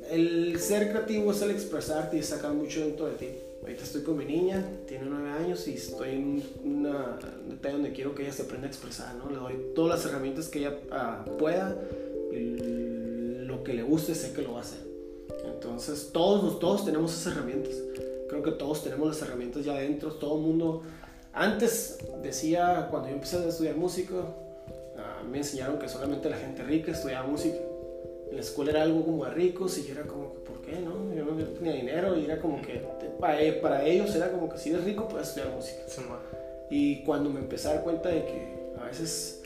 el 0.09 0.57
ser 0.61 0.89
creativo 0.89 1.31
es 1.33 1.41
el 1.41 1.51
expresarte 1.51 2.17
y 2.17 2.23
sacar 2.23 2.53
mucho 2.53 2.79
dentro 2.79 3.07
de 3.07 3.15
ti. 3.15 3.27
Ahorita 3.67 3.83
estoy 3.83 4.03
con 4.03 4.15
mi 4.15 4.23
niña, 4.23 4.65
tiene 4.87 5.07
nueve 5.09 5.29
años 5.29 5.67
y 5.67 5.73
estoy 5.73 6.11
en 6.11 6.43
una 6.63 7.19
un 7.43 7.49
detalle 7.49 7.73
donde 7.73 7.91
quiero 7.91 8.15
que 8.15 8.23
ella 8.23 8.31
se 8.31 8.43
aprenda 8.43 8.65
a 8.65 8.69
expresar, 8.69 9.13
¿no? 9.15 9.29
Le 9.29 9.35
doy 9.35 9.73
todas 9.75 9.97
las 9.97 10.05
herramientas 10.05 10.47
que 10.47 10.59
ella 10.59 10.77
ah, 10.89 11.25
pueda 11.37 11.75
y 12.31 13.43
lo 13.45 13.65
que 13.65 13.73
le 13.73 13.83
guste 13.83 14.15
sé 14.15 14.31
que 14.31 14.41
lo 14.41 14.53
va 14.53 14.59
a 14.59 14.61
hacer. 14.61 14.79
Entonces 15.53 16.11
todos, 16.13 16.61
todos 16.61 16.85
tenemos 16.85 17.13
esas 17.13 17.33
herramientas. 17.33 17.73
Creo 18.29 18.41
que 18.41 18.51
todos 18.51 18.85
tenemos 18.85 19.05
las 19.05 19.21
herramientas 19.21 19.65
ya 19.65 19.73
adentro, 19.73 20.13
todo 20.13 20.37
el 20.37 20.43
mundo. 20.43 20.83
Antes 21.33 21.97
decía, 22.23 22.87
cuando 22.89 23.09
yo 23.09 23.15
empecé 23.15 23.35
a 23.35 23.49
estudiar 23.49 23.75
música, 23.75 24.15
ah, 24.97 25.23
me 25.29 25.39
enseñaron 25.39 25.77
que 25.77 25.89
solamente 25.89 26.29
la 26.29 26.37
gente 26.37 26.63
rica 26.63 26.93
estudiaba 26.93 27.27
música. 27.27 27.57
En 28.29 28.35
la 28.37 28.41
escuela 28.41 28.71
era 28.71 28.83
algo 28.83 29.03
como 29.03 29.25
de 29.25 29.31
ricos 29.31 29.77
y 29.77 29.83
yo 29.83 29.91
era 29.91 30.03
como, 30.03 30.35
que, 30.35 30.39
¿por 30.39 30.46
qué 30.67 30.79
no? 30.81 31.13
Yo 31.15 31.25
no 31.25 31.43
tenía 31.45 31.73
dinero 31.73 32.17
y 32.17 32.25
era 32.25 32.39
como 32.39 32.61
que 32.61 32.83
para, 33.19 33.41
e- 33.41 33.53
para 33.53 33.83
ellos 33.85 34.13
era 34.15 34.31
como 34.31 34.49
que 34.49 34.57
si 34.57 34.69
eres 34.69 34.83
rico 34.83 35.07
puedes 35.07 35.29
estudiar 35.29 35.53
música. 35.55 35.81
Sí. 35.87 36.01
Y 36.69 37.03
cuando 37.03 37.29
me 37.29 37.39
empecé 37.39 37.69
a 37.69 37.75
dar 37.75 37.83
cuenta 37.83 38.09
de 38.09 38.25
que 38.25 38.57
a 38.79 38.85
veces 38.85 39.41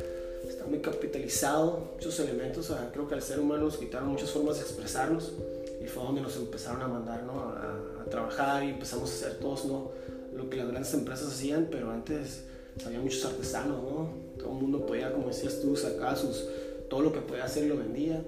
está 0.48 0.66
muy 0.66 0.80
capitalizado 0.80 1.92
muchos 1.94 2.20
elementos, 2.20 2.72
ah, 2.72 2.90
creo 2.92 3.08
que 3.08 3.16
al 3.16 3.22
ser 3.22 3.40
humano 3.40 3.66
nos 3.66 3.78
quitaron 3.78 4.10
muchas 4.10 4.32
formas 4.32 4.58
de 4.58 4.64
expresarnos 4.64 5.34
y 5.82 5.88
fue 5.88 6.04
donde 6.04 6.22
nos 6.22 6.36
empezaron 6.36 6.82
a 6.82 6.88
mandar 6.88 7.24
¿no? 7.24 7.40
a, 7.40 8.02
a 8.02 8.10
trabajar 8.10 8.64
y 8.64 8.70
empezamos 8.70 9.10
a 9.12 9.14
hacer 9.14 9.40
todos 9.40 9.66
¿no? 9.66 9.92
lo 10.36 10.50
que 10.50 10.58
las 10.58 10.68
grandes 10.68 10.94
empresas 10.94 11.28
hacían, 11.28 11.68
pero 11.72 11.92
antes 11.92 12.44
había 12.86 13.00
muchos 13.00 13.24
artesanos, 13.26 13.84
¿no? 13.84 14.10
todo 14.38 14.50
el 14.50 14.56
mundo 14.56 14.86
podía, 14.86 15.12
como 15.14 15.28
decías 15.28 15.60
tú, 15.62 15.76
sacar 15.76 16.18
sus, 16.18 16.48
todo 16.90 17.02
lo 17.02 17.14
que 17.14 17.20
podía 17.20 17.46
hacer 17.46 17.66
y 17.66 17.68
lo 17.68 17.78
vendía, 17.78 18.22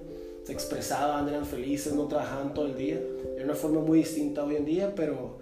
se 0.44 0.52
expresaban, 0.52 1.28
eran 1.28 1.46
felices, 1.46 1.92
no 1.94 2.06
trabajaban 2.06 2.54
todo 2.54 2.66
el 2.66 2.76
día, 2.76 3.00
era 3.34 3.44
una 3.44 3.54
forma 3.54 3.80
muy 3.80 3.98
distinta 3.98 4.44
hoy 4.44 4.56
en 4.56 4.64
día, 4.64 4.94
pero 4.94 5.38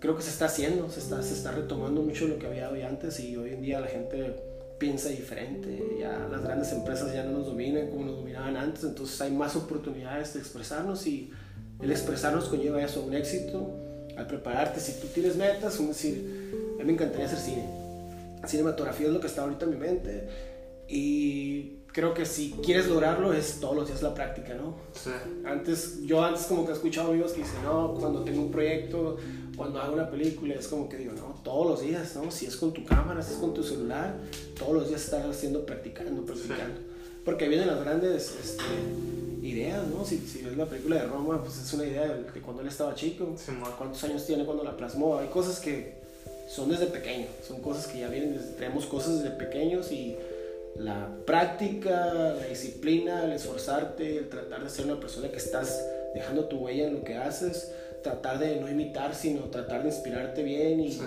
creo 0.00 0.16
que 0.16 0.22
se 0.22 0.30
está 0.30 0.46
haciendo, 0.46 0.90
se 0.90 1.00
está, 1.00 1.22
se 1.22 1.34
está 1.34 1.52
retomando 1.52 2.02
mucho 2.02 2.26
lo 2.26 2.38
que 2.38 2.46
había 2.46 2.70
hoy 2.70 2.82
antes 2.82 3.20
y 3.20 3.36
hoy 3.36 3.50
en 3.50 3.62
día 3.62 3.80
la 3.80 3.86
gente 3.86 4.34
piensa 4.78 5.08
diferente, 5.08 5.96
ya 6.00 6.26
las 6.30 6.42
grandes 6.42 6.72
empresas 6.72 7.12
ya 7.12 7.24
no 7.24 7.38
nos 7.38 7.46
dominan 7.46 7.88
como 7.88 8.06
nos 8.06 8.16
dominaban 8.16 8.56
antes, 8.56 8.84
entonces 8.84 9.20
hay 9.20 9.30
más 9.30 9.56
oportunidades 9.56 10.34
de 10.34 10.40
expresarnos 10.40 11.06
y 11.06 11.30
el 11.80 11.90
expresarnos 11.90 12.48
conlleva 12.48 12.82
eso, 12.82 13.02
un 13.02 13.14
éxito, 13.14 13.70
al 14.16 14.26
prepararte, 14.26 14.80
si 14.80 15.00
tú 15.00 15.08
tienes 15.08 15.36
metas, 15.36 15.78
es 15.78 15.88
decir, 15.88 16.44
mí 16.84 16.84
me 16.84 16.92
encantaría 16.92 17.26
hacer 17.26 17.38
cine. 17.38 17.64
Cinematografía 18.46 19.06
es 19.06 19.12
lo 19.12 19.20
que 19.20 19.26
está 19.26 19.42
ahorita 19.42 19.64
en 19.64 19.70
mi 19.70 19.76
mente 19.76 20.28
y 20.86 21.78
creo 21.94 22.12
que 22.12 22.26
si 22.26 22.50
quieres 22.50 22.88
lograrlo 22.88 23.32
es 23.32 23.60
todos 23.60 23.76
los 23.76 23.86
días 23.86 24.02
la 24.02 24.12
práctica, 24.12 24.52
¿no? 24.54 24.74
Sí. 24.92 25.10
Antes, 25.44 26.02
yo 26.04 26.24
antes 26.24 26.46
como 26.46 26.66
que 26.66 26.72
he 26.72 26.74
escuchado 26.74 27.10
amigos 27.10 27.32
que 27.32 27.42
dicen, 27.42 27.62
no, 27.62 27.94
cuando 27.94 28.24
tengo 28.24 28.42
un 28.42 28.50
proyecto, 28.50 29.16
cuando 29.56 29.80
hago 29.80 29.94
una 29.94 30.10
película, 30.10 30.54
es 30.54 30.66
como 30.66 30.88
que 30.88 30.96
digo, 30.96 31.12
no, 31.12 31.40
todos 31.44 31.68
los 31.68 31.82
días, 31.82 32.16
¿no? 32.16 32.32
Si 32.32 32.46
es 32.46 32.56
con 32.56 32.72
tu 32.72 32.84
cámara, 32.84 33.22
si 33.22 33.34
es 33.34 33.38
con 33.38 33.54
tu 33.54 33.62
celular, 33.62 34.16
todos 34.58 34.74
los 34.74 34.88
días 34.88 35.04
estás 35.04 35.24
haciendo, 35.24 35.64
practicando, 35.64 36.26
practicando. 36.26 36.80
Porque 37.24 37.48
vienen 37.48 37.68
las 37.68 37.80
grandes 37.84 38.34
este, 38.42 38.64
ideas, 39.46 39.86
¿no? 39.86 40.04
Si, 40.04 40.18
si 40.18 40.42
ves 40.42 40.56
la 40.56 40.66
película 40.66 40.96
de 40.96 41.06
Roma, 41.06 41.40
pues 41.44 41.58
es 41.58 41.72
una 41.74 41.86
idea 41.86 42.08
de, 42.08 42.40
cuando 42.40 42.62
él 42.62 42.68
estaba 42.68 42.96
chico, 42.96 43.34
Sí, 43.36 43.52
cuántos 43.78 44.02
años 44.02 44.26
tiene 44.26 44.44
cuando 44.44 44.64
la 44.64 44.76
plasmó. 44.76 45.16
Hay 45.18 45.28
cosas 45.28 45.60
que 45.60 45.94
son 46.52 46.68
desde 46.70 46.86
pequeño, 46.86 47.26
son 47.46 47.62
cosas 47.62 47.86
que 47.86 48.00
ya 48.00 48.08
vienen 48.08 48.34
desde, 48.34 48.54
tenemos 48.54 48.84
cosas 48.86 49.22
desde 49.22 49.36
pequeños 49.36 49.92
y 49.92 50.16
la 50.76 51.08
práctica, 51.24 52.12
la 52.14 52.46
disciplina, 52.46 53.24
el 53.24 53.32
esforzarte, 53.32 54.18
el 54.18 54.28
tratar 54.28 54.64
de 54.64 54.70
ser 54.70 54.86
una 54.86 54.98
persona 54.98 55.30
que 55.30 55.36
estás 55.36 55.84
dejando 56.14 56.46
tu 56.46 56.58
huella 56.58 56.86
en 56.88 56.94
lo 56.94 57.04
que 57.04 57.16
haces, 57.16 57.72
tratar 58.02 58.38
de 58.38 58.56
no 58.56 58.68
imitar, 58.68 59.14
sino 59.14 59.42
tratar 59.42 59.82
de 59.82 59.88
inspirarte 59.88 60.42
bien 60.42 60.80
y 60.80 60.92
Sí. 60.92 61.02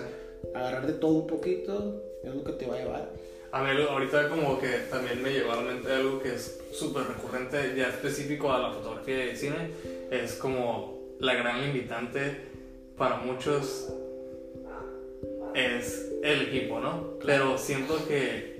agarrar 0.54 0.86
de 0.86 0.94
todo 0.94 1.14
un 1.14 1.26
poquito, 1.26 2.02
es 2.22 2.34
lo 2.34 2.44
que 2.44 2.52
te 2.52 2.66
va 2.66 2.76
a 2.76 2.78
llevar. 2.78 3.10
A 3.50 3.62
mí 3.62 3.70
ahorita 3.88 4.28
como 4.28 4.58
que 4.60 4.68
también 4.90 5.22
me 5.22 5.30
llegó 5.30 5.52
a 5.52 5.56
la 5.56 5.62
mente 5.62 5.90
algo 5.90 6.20
que 6.20 6.34
es 6.34 6.60
súper 6.72 7.04
recurrente, 7.04 7.74
ya 7.76 7.88
específico 7.88 8.52
a 8.52 8.58
la 8.58 8.70
fotografía 8.72 9.24
y 9.24 9.28
el 9.30 9.36
cine, 9.36 9.70
es 10.10 10.34
como 10.34 10.98
la 11.18 11.34
gran 11.34 11.62
limitante 11.62 12.36
para 12.96 13.16
muchos 13.16 13.88
es 15.54 16.12
el 16.22 16.42
equipo, 16.42 16.78
¿no? 16.78 17.18
Pero 17.24 17.56
siento 17.58 18.06
que 18.06 18.57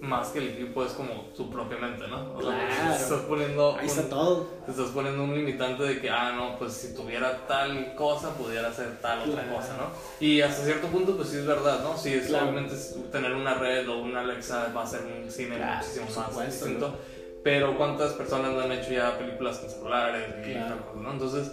más 0.00 0.28
que 0.28 0.38
el 0.38 0.48
equipo 0.50 0.84
es 0.84 0.92
como 0.92 1.12
tu 1.36 1.50
propia 1.50 1.76
mente, 1.78 2.06
¿no? 2.06 2.32
O 2.34 2.40
sea, 2.40 2.52
Claro. 2.68 2.94
te 2.96 3.02
estás 3.02 3.20
poniendo 3.22 3.72
Ahí 3.76 3.84
un- 3.84 3.90
está 3.90 4.08
todo. 4.08 4.46
te 4.64 4.70
estás 4.70 4.86
poniendo 4.90 5.24
un 5.24 5.34
limitante 5.34 5.82
de 5.82 6.00
que, 6.00 6.08
ah, 6.08 6.32
no, 6.36 6.56
pues 6.56 6.72
si 6.74 6.94
tuviera 6.94 7.46
tal 7.48 7.94
cosa, 7.96 8.30
pudiera 8.34 8.68
hacer 8.68 9.00
tal 9.02 9.28
otra 9.28 9.42
cosa, 9.52 9.76
¿no? 9.76 9.90
Y 10.24 10.40
hasta 10.40 10.62
cierto 10.64 10.86
punto, 10.86 11.16
pues 11.16 11.30
sí 11.30 11.38
es 11.38 11.46
verdad, 11.46 11.82
¿no? 11.82 11.96
Si 11.98 12.14
es 12.14 12.28
Claro. 12.28 12.56
es 12.60 12.96
tener 13.10 13.32
una 13.32 13.54
red 13.54 13.88
o 13.88 13.98
una 13.98 14.20
Alexa 14.20 14.72
va 14.76 14.84
a 14.84 14.86
ser 14.86 15.00
un 15.02 15.28
cine 15.30 15.58
muchísimo 15.58 16.06
más 16.06 16.28
supuesto, 16.28 16.42
distinto. 16.66 16.94
Pero 17.42 17.76
¿cuántas 17.76 18.12
personas 18.12 18.52
no 18.52 18.60
han 18.60 18.72
hecho 18.72 18.90
ya 18.92 19.18
películas 19.18 19.58
con 19.58 19.68
celulares 19.70 20.28
y 20.46 20.54
tal 20.54 20.78
cosa, 20.84 21.00
¿no? 21.00 21.12
Entonces, 21.12 21.52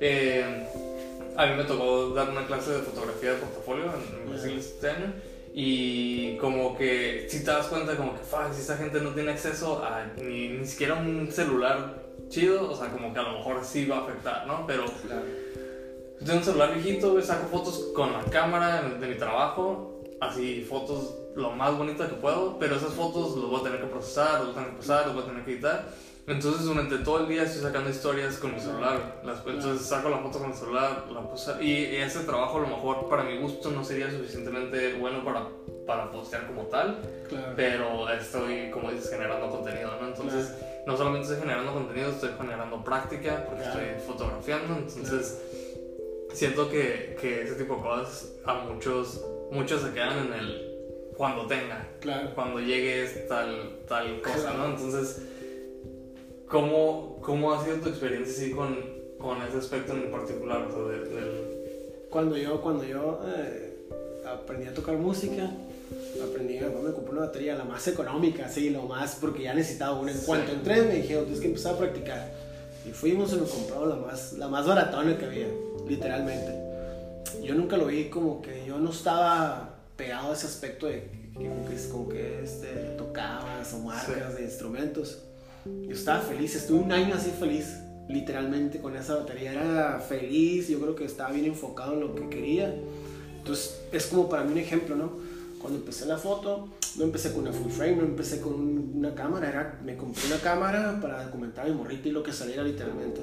eh, 0.00 0.66
a 1.36 1.46
mí 1.46 1.54
me 1.56 1.64
tocó 1.64 2.10
dar 2.14 2.30
una 2.30 2.46
clase 2.46 2.70
de 2.72 2.78
fotografía 2.80 3.32
de 3.32 3.36
portafolio 3.38 3.84
en, 3.84 4.22
en 4.22 4.30
Brasil 4.30 4.56
este 4.58 4.90
año. 4.90 5.12
Y 5.58 6.36
como 6.36 6.76
que 6.76 7.26
si 7.30 7.38
te 7.42 7.50
das 7.50 7.68
cuenta 7.68 7.96
como 7.96 8.12
que 8.12 8.18
fuck, 8.18 8.52
si 8.52 8.60
esta 8.60 8.76
gente 8.76 9.00
no 9.00 9.14
tiene 9.14 9.30
acceso 9.32 9.82
a 9.82 10.04
ni, 10.22 10.48
ni 10.50 10.66
siquiera 10.66 10.92
un 10.96 11.32
celular 11.32 12.02
chido, 12.28 12.70
o 12.70 12.76
sea, 12.76 12.88
como 12.90 13.14
que 13.14 13.20
a 13.20 13.22
lo 13.22 13.38
mejor 13.38 13.64
sí 13.64 13.86
va 13.86 13.96
a 13.96 14.00
afectar, 14.02 14.46
¿no? 14.46 14.66
Pero 14.66 14.84
Claro. 14.84 15.22
yo 16.20 16.26
tengo 16.26 16.38
un 16.40 16.44
celular 16.44 16.74
viejito, 16.74 17.22
saco 17.22 17.46
fotos 17.48 17.86
con 17.94 18.12
la 18.12 18.22
cámara 18.24 18.82
de 18.82 19.06
mi 19.08 19.14
trabajo, 19.14 20.02
así 20.20 20.60
fotos 20.68 21.14
lo 21.34 21.50
más 21.52 21.74
bonitas 21.78 22.10
que 22.10 22.16
puedo, 22.16 22.58
pero 22.58 22.76
esas 22.76 22.92
fotos 22.92 23.34
las 23.38 23.48
voy 23.48 23.60
a 23.60 23.62
tener 23.62 23.80
que 23.80 23.86
procesar, 23.86 24.32
las 24.34 24.42
voy 24.42 24.50
a 24.50 24.54
tener 24.56 24.68
que 24.68 24.74
procesar, 24.74 25.06
las 25.06 25.14
voy 25.14 25.22
a 25.22 25.26
tener 25.26 25.44
que 25.46 25.52
editar. 25.52 25.88
Entonces 26.26 26.64
durante 26.64 26.98
todo 26.98 27.20
el 27.20 27.28
día 27.28 27.44
estoy 27.44 27.62
sacando 27.62 27.88
historias 27.88 28.36
con 28.38 28.52
mi 28.54 28.60
celular. 28.60 29.20
Las- 29.24 29.46
entonces 29.46 29.86
saco 29.86 30.08
la 30.08 30.18
foto 30.18 30.40
con 30.40 30.50
el 30.50 30.56
celular, 30.56 31.04
la 31.12 31.20
puse, 31.28 31.52
y 31.62 31.96
ese 31.96 32.20
trabajo 32.20 32.58
a 32.58 32.62
lo 32.62 32.66
mejor 32.68 33.08
para 33.08 33.22
mi 33.22 33.38
gusto 33.38 33.70
no 33.70 33.84
sería 33.84 34.10
suficientemente 34.10 34.94
bueno 34.94 35.24
para, 35.24 35.46
para 35.86 36.10
postear 36.10 36.46
como 36.48 36.62
tal, 36.64 36.98
Claro. 37.28 37.52
pero 37.54 38.08
estoy, 38.10 38.70
como 38.72 38.90
dices, 38.90 39.08
generando 39.10 39.48
contenido, 39.50 39.92
¿no? 40.00 40.08
Entonces 40.08 40.52
no 40.84 40.96
solamente 40.96 41.28
estoy 41.28 41.40
generando 41.40 41.72
contenido, 41.72 42.10
estoy 42.10 42.30
generando 42.36 42.82
práctica 42.82 43.44
porque 43.48 43.62
Claro. 43.62 43.80
estoy 43.80 44.06
fotografiando, 44.06 44.76
entonces 44.78 45.40
siento 46.32 46.68
que, 46.68 47.16
que 47.20 47.42
ese 47.42 47.54
tipo 47.54 47.76
de 47.76 47.82
cosas 47.82 48.32
a 48.44 48.54
muchos, 48.54 49.24
muchos 49.52 49.80
se 49.82 49.92
quedan 49.92 50.26
en 50.26 50.32
el 50.34 50.66
cuando 51.16 51.46
tenga, 51.46 51.86
Claro. 52.00 52.34
cuando 52.34 52.58
llegue 52.60 53.06
tal, 53.28 53.78
tal 53.88 54.20
cosa. 54.20 54.52
¿no? 54.54 54.66
Entonces, 54.66 55.22
¿cómo, 56.48 57.18
¿cómo 57.22 57.52
ha 57.52 57.64
sido 57.64 57.76
tu 57.78 57.88
experiencia 57.88 58.32
así 58.34 58.52
con, 58.52 58.76
con 59.18 59.42
ese 59.42 59.58
aspecto 59.58 59.92
en 59.92 60.10
particular? 60.10 60.62
O 60.62 60.70
sea, 60.72 60.82
del- 60.98 62.06
Cuando 62.10 62.36
yo, 62.36 62.60
cuando 62.62 62.84
yo 62.84 63.20
eh, 63.26 63.76
aprendí 64.26 64.66
a 64.66 64.74
tocar 64.74 64.96
música, 64.96 65.50
aprendí, 66.22 66.58
papá 66.58 66.78
me 66.82 66.92
compró 66.92 67.12
una 67.12 67.26
batería, 67.26 67.54
la 67.56 67.64
más 67.64 67.86
económica, 67.88 68.48
sí, 68.48 68.70
lo 68.70 68.82
más, 68.84 69.16
porque 69.20 69.42
ya 69.42 69.54
necesitaba 69.54 69.98
una. 69.98 70.12
En 70.12 70.18
Sí. 70.18 70.26
cuanto 70.26 70.52
entré, 70.52 70.82
me 70.82 70.94
dijeron, 70.96 71.24
tienes 71.24 71.40
que 71.40 71.48
empezar 71.48 71.74
a 71.74 71.78
practicar. 71.78 72.32
Y 72.88 72.90
fuimos 72.92 73.32
y 73.32 73.36
me 73.36 73.46
compró 73.46 73.86
la 73.86 73.96
más, 73.96 74.32
la 74.34 74.48
más 74.48 74.66
baratona 74.66 75.18
que 75.18 75.24
había, 75.24 75.48
literalmente. 75.88 76.52
Yo 77.42 77.54
nunca 77.54 77.76
lo 77.76 77.86
vi 77.86 78.08
como 78.08 78.40
que 78.40 78.64
yo 78.66 78.78
no 78.78 78.90
estaba 78.90 79.74
pegado 79.96 80.30
a 80.30 80.34
ese 80.34 80.46
aspecto 80.46 80.86
de 80.86 81.02
que 81.02 81.26
como 81.48 81.68
que, 81.68 81.88
como 81.90 82.08
que 82.08 82.42
este, 82.44 82.66
tocabas 82.96 83.72
o 83.74 83.78
marcas 83.80 84.36
de 84.36 84.42
instrumentos. 84.44 85.18
Yo 85.86 85.92
estaba 85.92 86.20
feliz, 86.20 86.54
estuve 86.54 86.78
un 86.80 86.92
año 86.92 87.14
así 87.14 87.30
feliz, 87.30 87.76
literalmente 88.08 88.78
con 88.80 88.96
esa 88.96 89.16
batería. 89.16 89.52
Era 89.52 90.00
feliz, 90.00 90.68
yo 90.68 90.80
creo 90.80 90.94
que 90.94 91.04
estaba 91.04 91.32
bien 91.32 91.46
enfocado 91.46 91.94
en 91.94 92.00
lo 92.00 92.14
que 92.14 92.28
quería. 92.28 92.74
Entonces 93.38 93.80
es 93.92 94.06
como 94.06 94.28
para 94.28 94.44
mí 94.44 94.52
un 94.52 94.58
ejemplo, 94.58 94.96
¿no? 94.96 95.12
Cuando 95.60 95.78
empecé 95.78 96.06
la 96.06 96.18
foto, 96.18 96.68
no 96.96 97.04
empecé 97.04 97.32
con 97.32 97.42
una 97.42 97.52
full 97.52 97.70
frame, 97.70 97.96
no 97.96 98.02
empecé 98.04 98.40
con 98.40 98.54
un- 98.54 98.92
una 98.96 99.14
cámara, 99.14 99.48
era, 99.48 99.80
me 99.84 99.96
compré 99.96 100.26
una 100.26 100.38
cámara 100.38 100.98
para 101.00 101.24
documentar 101.24 101.68
mi 101.68 101.74
morrita 101.74 102.08
y 102.08 102.12
lo 102.12 102.22
que 102.22 102.32
saliera 102.32 102.62
literalmente. 102.62 103.20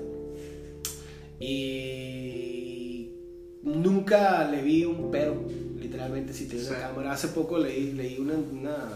Y 1.39 3.09
nunca 3.63 4.49
le 4.49 4.61
vi 4.61 4.85
un 4.85 5.11
pero, 5.11 5.35
literalmente, 5.79 6.33
si 6.33 6.47
tenía 6.47 6.63
Sí. 6.63 6.69
una 6.71 6.79
cámara. 6.79 7.11
Hace 7.13 7.29
poco 7.29 7.57
leí, 7.57 7.91
leí 7.93 8.17
una, 8.19 8.33
una- 8.35 8.89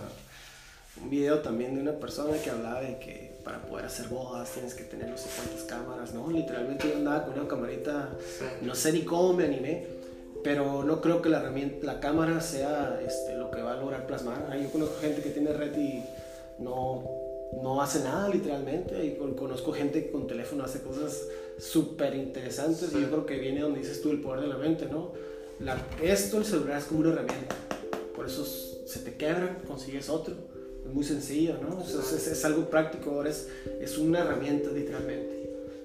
un 1.08 1.12
video 1.12 1.40
también 1.40 1.74
de 1.76 1.80
una 1.82 1.94
persona 1.94 2.38
que 2.38 2.50
hablaba 2.50 2.82
de 2.82 3.00
que 3.00 3.32
para 3.46 3.62
poder 3.66 3.86
hacer 3.86 4.10
bodas 4.10 4.52
tienes 4.52 4.74
que 4.74 4.84
tener 4.84 5.08
no 5.08 5.18
sé 5.18 5.30
cuántas 5.38 5.64
cámaras, 5.64 6.14
¿no? 6.14 6.30
Literalmente 6.30 6.90
yo 6.90 6.98
andaba 6.98 7.24
con 7.26 7.40
una 7.40 7.48
camarita, 7.48 8.10
no 8.62 8.76
sé 8.76 8.92
ni 8.92 9.04
cómo 9.04 9.32
me 9.32 9.46
animé, 9.46 9.88
pero 10.44 10.84
no 10.84 11.00
creo 11.00 11.22
que 11.22 11.30
la 11.30 11.40
herramienta, 11.40 11.86
la 11.86 12.02
cámara 12.02 12.42
sea 12.42 13.00
este, 13.06 13.38
lo 13.38 13.50
que 13.52 13.62
va 13.62 13.74
a 13.74 13.78
lograr 13.78 14.06
plasmar. 14.06 14.54
Yo 14.62 14.70
conozco 14.70 15.00
gente 15.00 15.22
que 15.22 15.30
tiene 15.30 15.54
red 15.54 15.78
y 15.78 16.04
no, 16.60 17.06
no 17.64 17.82
hace 17.82 18.02
nada 18.04 18.28
literalmente. 18.28 19.06
Y 19.06 19.16
con- 19.16 19.34
conozco 19.36 19.72
gente 19.72 20.04
que 20.04 20.12
con 20.12 20.28
teléfono 20.28 20.66
hace 20.66 20.82
cosas 20.82 21.22
súper 21.58 22.16
interesantes 22.16 22.92
y 22.94 23.00
yo 23.02 23.08
creo 23.08 23.26
que 23.26 23.38
viene 23.40 23.62
donde 23.62 23.80
dices 23.80 24.02
tú 24.02 24.12
el 24.12 24.20
poder 24.20 24.42
de 24.42 24.48
la 24.48 24.58
mente, 24.58 24.88
¿no? 24.92 25.14
La- 25.62 25.78
esto, 26.04 26.38
el 26.38 26.44
celular 26.46 26.80
es 26.80 26.84
como 26.86 27.00
una 27.00 27.12
herramienta. 27.14 27.56
Por 28.14 28.26
eso 28.26 28.44
se 28.46 29.00
te 29.00 29.16
quebra, 29.16 29.60
consigues 29.66 30.10
otro. 30.10 30.36
Muy 30.94 31.04
sencillo, 31.04 31.56
¿no? 31.62 31.82
Es, 31.82 31.94
es- 32.14 32.28
es 32.28 32.46
algo 32.46 32.70
práctico, 32.70 33.12
ahora 33.12 33.30
es, 33.30 33.48
es 33.82 33.98
una 33.98 34.20
herramienta 34.20 34.72
literalmente. 34.72 35.36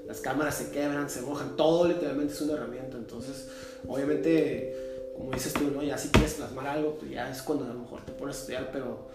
Las 0.07 0.20
cámaras 0.20 0.57
se 0.57 0.70
quebran, 0.70 1.09
se 1.11 1.22
mojan, 1.22 1.57
todo 1.57 1.86
literalmente 1.88 2.34
es 2.34 2.40
una 2.40 2.55
herramienta. 2.55 2.96
Entonces, 2.96 3.48
obviamente, 3.86 4.74
como 5.16 5.32
dices 5.32 5.53
tú, 5.53 5.70
¿no? 5.70 5.82
Ya 5.82 5.96
si 5.98 6.09
quieres 6.09 6.34
plasmar 6.34 6.66
algo, 6.66 6.96
pues 6.98 7.11
ya 7.11 7.30
es 7.30 7.42
cuando 7.42 7.64
a 7.64 7.68
lo 7.68 7.74
mejor 7.80 8.05
te 8.05 8.12
pones 8.12 8.36
a 8.36 8.40
estudiar, 8.40 8.70
pero 8.72 9.09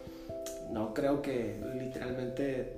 no 0.71 0.93
creo 0.93 1.21
que 1.21 1.55
literalmente 1.79 2.73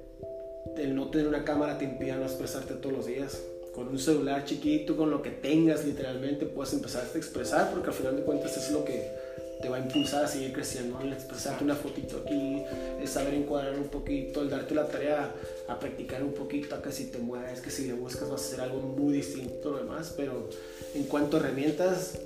el 0.77 0.95
no 0.95 1.09
tener 1.09 1.27
una 1.27 1.43
cámara 1.43 1.77
te 1.77 1.85
impida 1.85 2.15
no 2.15 2.23
expresarte 2.23 2.73
todos 2.75 2.95
los 2.95 3.05
días. 3.05 3.39
Con 3.73 3.87
un 3.87 3.99
celular 3.99 4.45
chiquito, 4.45 4.97
con 4.97 5.09
lo 5.11 5.21
que 5.21 5.29
tengas 5.29 5.85
literalmente, 5.85 6.45
puedes 6.45 6.73
empezar 6.73 7.03
a 7.13 7.17
expresar, 7.17 7.71
porque 7.71 7.87
al 7.89 7.93
final 7.93 8.15
de 8.17 8.23
cuentas 8.23 8.57
es 8.57 8.71
lo 8.71 8.83
que 8.83 9.07
te 9.61 9.67
va 9.67 9.77
a 9.77 9.79
impulsar 9.79 10.23
a 10.23 10.27
seguir 10.27 10.53
creciendo, 10.53 10.99
el 11.01 11.11
expresarte 11.11 11.63
una 11.63 11.75
fotito 11.75 12.17
aquí, 12.17 12.63
el 12.99 13.07
saber 13.07 13.33
encuadrar 13.33 13.77
un 13.77 13.89
poquito, 13.89 14.41
el 14.41 14.49
darte 14.49 14.73
la 14.73 14.87
tarea 14.87 15.33
a 15.67 15.79
practicar 15.79 16.23
un 16.23 16.33
poquito, 16.33 16.75
a 16.75 16.81
que 16.81 16.91
si 16.91 17.05
te 17.05 17.17
mueves, 17.17 17.59
que 17.59 17.69
si 17.69 17.85
le 17.85 17.93
buscas 17.93 18.29
vas 18.29 18.41
a 18.41 18.45
hacer 18.45 18.61
algo 18.61 18.81
muy 18.81 19.13
distinto 19.13 19.71
lo 19.71 19.77
demás, 19.79 20.13
pero 20.15 20.49
en 20.95 21.03
cuanto 21.03 21.37
a 21.37 21.39
herramientas, 21.41 22.19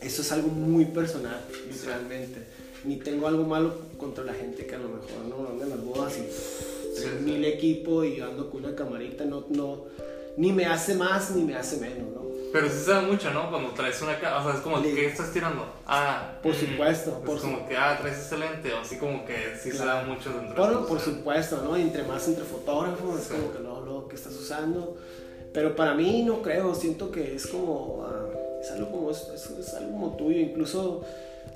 eso 0.00 0.22
es 0.22 0.32
algo 0.32 0.48
muy 0.48 0.84
personal, 0.84 1.40
literalmente. 1.70 2.40
Ni 2.84 2.96
tengo 2.96 3.26
algo 3.26 3.44
malo 3.44 3.74
contra 3.96 4.22
la 4.22 4.34
gente 4.34 4.66
que 4.66 4.74
a 4.74 4.78
lo 4.78 4.88
mejor 4.88 5.24
no 5.28 5.48
anda 5.48 5.64
en 5.64 5.70
las 5.70 5.84
bodas 5.84 6.14
y 6.16 7.24
mil 7.24 7.44
equipo 7.44 8.04
y 8.04 8.20
ando 8.20 8.50
con 8.50 8.64
una 8.64 8.74
camarita, 8.74 9.24
no, 9.24 9.46
no, 9.50 9.84
ni 10.36 10.52
me 10.52 10.66
hace 10.66 10.94
más 10.94 11.34
ni 11.34 11.42
me 11.42 11.54
hace 11.54 11.78
menos, 11.78 12.12
¿no? 12.14 12.28
Pero 12.52 12.68
sí 12.68 12.78
se 12.84 12.90
da 12.90 13.00
mucho, 13.02 13.30
¿no? 13.32 13.50
Cuando 13.50 13.70
traes 13.70 14.00
una 14.02 14.18
cámara, 14.18 14.40
o 14.40 14.44
sea, 14.44 14.54
es 14.54 14.60
como. 14.60 14.82
¿qué 14.82 15.06
estás 15.06 15.32
tirando? 15.32 15.66
Ah, 15.86 16.38
Por 16.42 16.52
mm. 16.52 16.58
supuesto, 16.58 17.10
Es 17.18 17.26
por 17.26 17.40
como 17.40 17.68
que, 17.68 17.76
ah, 17.76 17.98
traes 18.00 18.18
excelente, 18.18 18.72
o 18.72 18.78
así 18.78 18.96
como 18.96 19.24
que 19.24 19.34
sí 19.60 19.70
se 19.70 19.78
da 19.78 19.84
Claro. 20.02 20.06
mucho 20.14 20.30
dentro 20.30 20.66
de 20.66 20.86
Por, 20.86 21.00
supuesto, 21.00 21.60
¿no? 21.62 21.76
Entre 21.76 22.02
más 22.04 22.26
entre 22.28 22.44
fotógrafos, 22.44 23.20
es 23.20 23.26
Sí. 23.26 23.34
como 23.34 23.52
que 23.52 23.58
luego, 23.60 23.80
luego 23.80 24.08
que 24.08 24.16
estás 24.16 24.34
usando. 24.34 24.96
Pero 25.52 25.74
para 25.74 25.94
mí 25.94 26.22
no 26.24 26.42
creo, 26.42 26.74
siento 26.74 27.10
que 27.10 27.34
es 27.34 27.46
como, 27.46 28.04
ah, 28.06 28.26
Es 28.60 28.72
algo 28.72 28.90
como, 28.90 29.10
es, 29.12 29.28
es, 29.28 29.74
algo 29.74 29.92
como 29.92 30.16
tuyo. 30.16 30.40
Incluso 30.40 31.04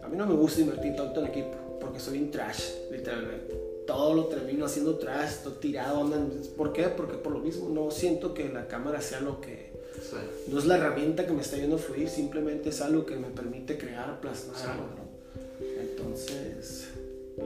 a 0.05 0.09
mí 0.09 0.16
no 0.16 0.24
me 0.26 0.34
gusta 0.34 0.61
invertir 0.61 0.95
tanto 0.95 1.18
en 1.20 1.26
equipo 1.26 1.57
porque 1.80 1.99
soy 1.99 2.18
un 2.18 2.30
trash, 2.30 2.70
literalmente. 2.93 3.61
Todo 3.88 4.14
lo 4.14 4.26
termino 4.26 4.64
haciendo 4.66 4.97
trash, 4.99 5.38
todo 5.43 5.55
tirado. 5.55 6.09
¿Por 6.57 6.72
qué? 6.72 6.84
Porque 6.84 7.16
por 7.16 7.32
lo 7.32 7.40
mismo 7.40 7.68
no 7.70 7.90
siento 7.90 8.34
que 8.34 8.49
la 8.49 8.68
cámara 8.68 9.01
sea 9.03 9.20
lo 9.20 9.40
que... 9.40 9.71
No 10.48 10.58
es 10.58 10.64
la 10.66 10.76
herramienta 10.76 11.26
que 11.26 11.32
me 11.32 11.42
está 11.42 11.56
yendo 11.56 11.76
a 11.76 11.78
fluir, 11.78 12.08
simplemente 12.08 12.70
es 12.70 12.80
algo 12.80 13.06
que 13.06 13.16
me 13.16 13.28
permite 13.28 13.78
crear, 13.78 14.20
plasmar. 14.20 14.76
Entonces, 15.80 16.88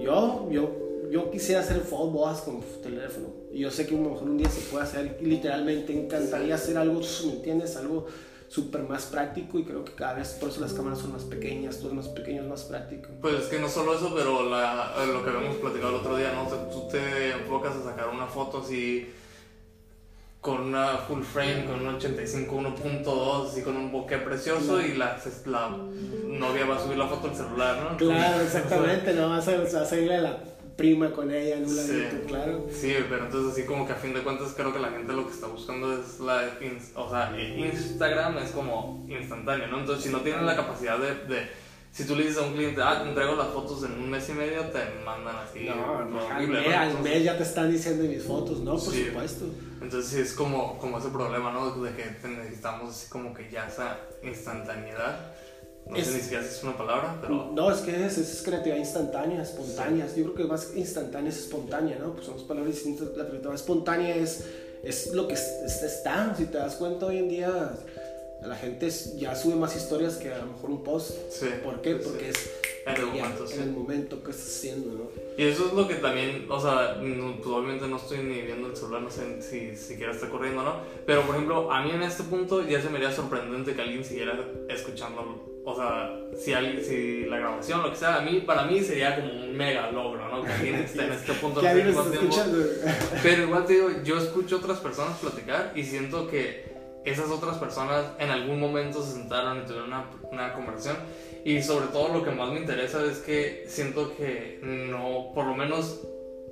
yo, 0.00 0.48
yo, 0.50 1.08
yo 1.10 1.30
quisiera 1.30 1.60
hacer 1.60 1.80
fotos 1.80 2.40
con 2.40 2.62
teléfono. 2.82 3.28
Y 3.52 3.60
yo 3.60 3.70
sé 3.70 3.86
que 3.86 3.94
a 3.94 3.98
lo 3.98 4.10
mejor 4.10 4.28
un 4.28 4.38
día 4.38 4.50
se 4.50 4.60
puede 4.70 4.84
hacer. 4.84 5.18
Y 5.20 5.26
literalmente 5.26 5.92
encantaría 5.92 6.54
hacer 6.54 6.76
algo, 6.76 7.00
¿me 7.00 7.32
entiendes? 7.32 7.76
Algo 7.76 8.06
súper 8.48 8.82
más 8.82 9.06
práctico 9.06 9.58
y 9.58 9.64
creo 9.64 9.84
que 9.84 9.92
cada 9.92 10.14
vez 10.14 10.36
por 10.40 10.50
eso 10.50 10.60
las 10.60 10.72
cámaras 10.72 11.00
son 11.00 11.12
más 11.12 11.24
pequeñas, 11.24 11.78
todo 11.78 11.88
es 11.88 11.94
más 11.94 12.08
pequeño, 12.08 12.42
es 12.42 12.48
más 12.48 12.64
práctico. 12.64 13.08
Pues 13.20 13.34
es 13.34 13.44
que 13.46 13.58
no 13.58 13.68
solo 13.68 13.94
eso, 13.94 14.12
pero 14.14 14.48
la, 14.48 14.94
lo 15.06 15.24
que 15.24 15.30
habíamos 15.30 15.56
platicado 15.56 15.90
el 15.90 15.96
otro 15.96 16.16
día, 16.16 16.32
¿no? 16.32 16.48
tú 16.70 16.88
te 16.88 17.32
enfocas 17.32 17.76
a 17.76 17.84
sacar 17.84 18.08
una 18.08 18.26
foto 18.26 18.58
así 18.58 19.08
con 20.46 20.60
una 20.60 20.98
full 20.98 21.22
frame, 21.24 21.64
con 21.64 21.80
un 21.80 21.96
85 21.96 22.56
1.2, 22.56 23.48
así 23.48 23.62
con 23.62 23.76
un 23.76 23.90
bokeh 23.90 24.18
precioso 24.18 24.80
y 24.80 24.94
la, 24.94 25.18
la 25.46 25.70
novia 25.70 26.66
va 26.66 26.76
a 26.76 26.78
subir 26.78 26.96
la 26.96 27.08
foto 27.08 27.30
al 27.30 27.34
celular, 27.34 27.82
¿no? 27.82 27.96
Claro, 27.96 28.42
exactamente, 28.44 29.12
no 29.14 29.28
vas 29.28 29.48
a, 29.48 29.54
a 29.54 29.96
la 29.96 30.38
prima 30.76 31.10
con 31.10 31.34
ella 31.34 31.56
en 31.56 31.64
un 31.64 31.76
ladito, 31.76 32.26
claro. 32.28 32.66
Sí, 32.70 32.94
pero 33.10 33.24
entonces 33.24 33.54
así 33.54 33.66
como 33.66 33.88
que 33.88 33.94
a 33.94 33.96
fin 33.96 34.14
de 34.14 34.22
cuentas 34.22 34.52
creo 34.54 34.72
que 34.72 34.78
la 34.78 34.90
gente 34.90 35.12
lo 35.14 35.26
que 35.26 35.32
está 35.32 35.48
buscando 35.48 35.98
es 35.98 36.20
la... 36.20 36.44
O 36.94 37.10
sea, 37.10 37.36
Instagram 37.36 38.38
es 38.38 38.52
como 38.52 39.04
instantáneo, 39.08 39.66
¿no? 39.66 39.80
Entonces 39.80 40.04
si 40.04 40.10
no 40.12 40.20
tienen 40.20 40.46
la 40.46 40.54
capacidad 40.54 40.96
de, 40.96 41.16
de 41.24 41.48
si 41.96 42.04
tú 42.04 42.14
le 42.14 42.24
dices 42.24 42.42
a 42.42 42.42
un 42.42 42.52
cliente, 42.52 42.82
ah, 42.82 43.00
te 43.02 43.08
entrego 43.08 43.36
las 43.36 43.48
fotos 43.48 43.82
en 43.84 43.92
un 43.92 44.10
mes 44.10 44.28
y 44.28 44.32
medio, 44.32 44.64
te 44.66 44.80
mandan 45.02 45.36
así. 45.36 45.64
No, 45.64 46.04
no 46.04 46.28
al, 46.28 46.46
mes, 46.46 46.74
al 46.74 47.00
mes 47.00 47.24
ya 47.24 47.38
te 47.38 47.42
están 47.42 47.72
diciendo 47.72 48.04
mis 48.04 48.22
fotos, 48.22 48.60
¿no? 48.60 48.72
Por 48.72 48.94
supuesto. 48.94 49.46
Entonces 49.80 50.10
sí 50.10 50.20
es 50.20 50.34
como, 50.34 50.78
como 50.78 50.98
ese 50.98 51.08
problema, 51.08 51.50
¿no? 51.52 51.74
De 51.82 51.92
que 51.94 52.28
necesitamos 52.28 52.90
así 52.90 53.08
como 53.08 53.32
que 53.32 53.50
ya 53.50 53.66
esa 53.66 53.96
instantaneidad. 54.22 55.32
No 55.88 55.96
sé 55.96 56.12
ni 56.12 56.20
siquiera 56.20 56.42
si 56.42 56.50
es 56.50 56.62
una 56.64 56.76
palabra, 56.76 57.16
pero... 57.22 57.52
No, 57.54 57.70
es 57.70 57.78
que 57.78 58.04
es, 58.04 58.18
es 58.18 58.42
creatividad 58.42 58.76
instantánea, 58.76 59.40
espontánea. 59.40 60.06
Yo 60.14 60.24
creo 60.24 60.34
que 60.34 60.44
más 60.44 60.76
instantánea 60.76 61.30
es 61.30 61.38
espontánea, 61.38 61.98
¿no? 61.98 62.12
Pues 62.12 62.26
son 62.26 62.46
palabras 62.46 62.74
distintas. 62.74 63.08
La 63.16 63.24
creatividad 63.24 63.54
espontánea 63.54 64.16
es, 64.16 64.44
es 64.84 65.14
lo 65.14 65.26
que 65.28 65.34
está. 65.34 66.34
Si 66.36 66.44
te 66.44 66.58
das 66.58 66.74
cuenta 66.74 67.06
hoy 67.06 67.18
en 67.18 67.28
día, 67.30 67.72
la 68.46 68.56
gente 68.56 68.88
ya 69.16 69.34
sube 69.34 69.56
más 69.56 69.76
historias 69.76 70.16
que 70.16 70.32
a 70.32 70.38
lo 70.38 70.46
mejor 70.46 70.70
un 70.70 70.82
post. 70.82 71.12
Sí, 71.30 71.46
¿Por 71.62 71.82
qué? 71.82 71.96
Porque 71.96 72.30
es 72.30 72.50
en 72.86 72.96
el, 72.96 73.06
momento, 73.06 73.44
en 73.50 73.62
el 73.62 73.70
momento 73.72 74.22
que 74.22 74.30
estás 74.30 74.46
haciendo, 74.46 74.92
¿no? 74.92 75.10
Y 75.36 75.48
eso 75.48 75.66
es 75.66 75.72
lo 75.72 75.88
que 75.88 75.96
también, 75.96 76.46
o 76.48 76.60
sea, 76.60 76.98
pues 76.98 77.46
obviamente 77.46 77.88
no 77.88 77.96
estoy 77.96 78.18
ni 78.18 78.42
viendo 78.42 78.68
el 78.68 78.76
celular, 78.76 79.02
no 79.02 79.10
sé 79.10 79.42
si 79.42 79.76
siquiera 79.76 80.12
está 80.12 80.28
corriendo, 80.28 80.62
¿no? 80.62 80.76
Pero 81.04 81.22
por 81.22 81.34
ejemplo, 81.34 81.72
a 81.72 81.82
mí 81.82 81.90
en 81.90 82.02
este 82.02 82.22
punto 82.22 82.66
ya 82.66 82.80
se 82.80 82.88
me 82.88 82.98
haría 82.98 83.12
sorprendente 83.12 83.74
que 83.74 83.82
alguien 83.82 84.04
siguiera 84.04 84.38
escuchando 84.68 85.56
o 85.68 85.74
sea, 85.74 86.16
si, 86.38 86.52
alguien, 86.52 86.80
si 86.80 87.24
la 87.24 87.38
grabación, 87.38 87.82
lo 87.82 87.90
que 87.90 87.96
sea, 87.96 88.18
a 88.18 88.20
mí, 88.20 88.44
para 88.46 88.66
mí 88.66 88.80
sería 88.80 89.16
como 89.16 89.32
un 89.32 89.56
mega 89.56 89.90
logro, 89.90 90.28
¿no? 90.28 90.44
Que 90.44 90.52
alguien 90.52 90.76
esté 90.76 91.06
en 91.06 91.12
este 91.12 91.32
punto. 91.32 91.60
esté 91.66 91.88
escuchando. 91.90 92.64
Pero 93.20 93.42
igual 93.42 93.66
te 93.66 93.72
digo, 93.72 93.90
yo 94.04 94.16
escucho 94.16 94.58
otras 94.58 94.78
personas 94.78 95.18
platicar 95.18 95.72
y 95.74 95.82
siento 95.82 96.28
que 96.28 96.75
esas 97.06 97.30
otras 97.30 97.56
personas 97.58 98.04
en 98.18 98.30
algún 98.30 98.60
momento 98.60 99.02
se 99.02 99.12
sentaron 99.12 99.58
y 99.58 99.62
tuvieron 99.62 99.88
una, 99.88 100.10
una 100.30 100.52
conversación. 100.52 100.96
Y 101.44 101.62
sobre 101.62 101.86
todo 101.86 102.08
lo 102.08 102.24
que 102.24 102.32
más 102.32 102.50
me 102.50 102.58
interesa 102.58 103.04
es 103.04 103.18
que 103.18 103.64
siento 103.68 104.16
que 104.16 104.58
no, 104.62 105.30
por 105.32 105.46
lo 105.46 105.54
menos 105.54 106.00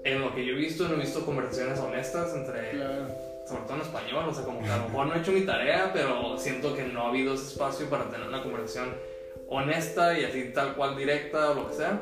en 0.04 0.20
lo 0.20 0.34
que 0.34 0.44
yo 0.44 0.52
he 0.52 0.56
visto, 0.56 0.86
no 0.86 0.94
he 0.94 1.00
visto 1.00 1.24
conversaciones 1.26 1.80
honestas 1.80 2.34
entre... 2.34 2.78
sobre 3.48 3.62
todo 3.64 3.74
en 3.74 3.80
español, 3.80 4.28
o 4.28 4.34
sea, 4.34 4.44
como 4.44 4.62
que 4.62 4.68
a 4.68 4.76
lo 4.76 4.84
mejor 4.84 5.06
no 5.06 5.14
he 5.14 5.18
hecho 5.18 5.32
mi 5.32 5.40
tarea, 5.40 5.90
pero 5.92 6.38
siento 6.38 6.74
que 6.76 6.84
no 6.84 7.02
ha 7.02 7.08
habido 7.08 7.34
ese 7.34 7.48
espacio 7.48 7.90
para 7.90 8.08
tener 8.10 8.28
una 8.28 8.42
conversación 8.42 8.94
honesta 9.48 10.18
y 10.18 10.24
así 10.24 10.52
tal 10.54 10.74
cual 10.74 10.96
directa 10.96 11.50
o 11.50 11.54
lo 11.54 11.68
que 11.68 11.74
sea. 11.74 12.00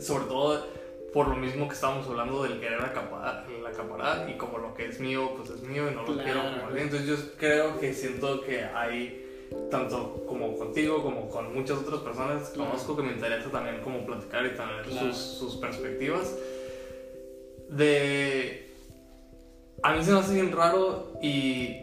Sobre 0.00 0.24
todo 0.24 0.66
por 1.12 1.28
lo 1.28 1.36
mismo 1.36 1.66
que 1.66 1.74
estábamos 1.74 2.06
hablando 2.06 2.42
del 2.42 2.60
querer 2.60 2.80
acaparar, 2.80 3.46
acaparar 3.66 4.28
y 4.30 4.34
como 4.34 4.58
lo 4.58 4.74
que 4.74 4.86
es 4.86 5.00
mío, 5.00 5.32
pues 5.36 5.50
es 5.50 5.62
mío 5.62 5.90
y 5.90 5.94
no 5.94 6.02
lo 6.02 6.22
quiero. 6.22 6.42
Entonces 6.76 7.06
yo 7.06 7.16
creo 7.36 7.78
que 7.80 7.92
siento 7.92 8.42
que 8.42 8.62
hay, 8.62 9.48
tanto 9.70 10.24
como 10.26 10.56
contigo 10.56 11.02
como 11.02 11.28
con 11.28 11.52
muchas 11.52 11.78
otras 11.78 12.00
personas 12.00 12.50
que 12.50 12.58
conozco 12.58 12.96
que 12.96 13.02
me 13.02 13.12
interesa 13.12 13.50
también 13.50 13.80
como 13.80 14.06
platicar 14.06 14.46
y 14.46 14.50
tener 14.50 14.86
sus, 14.86 15.16
sus 15.16 15.56
perspectivas. 15.56 16.36
De... 17.68 18.68
A 19.82 19.94
mí 19.94 20.04
se 20.04 20.12
me 20.12 20.18
hace 20.18 20.34
bien 20.34 20.52
raro 20.52 21.14
y 21.22 21.76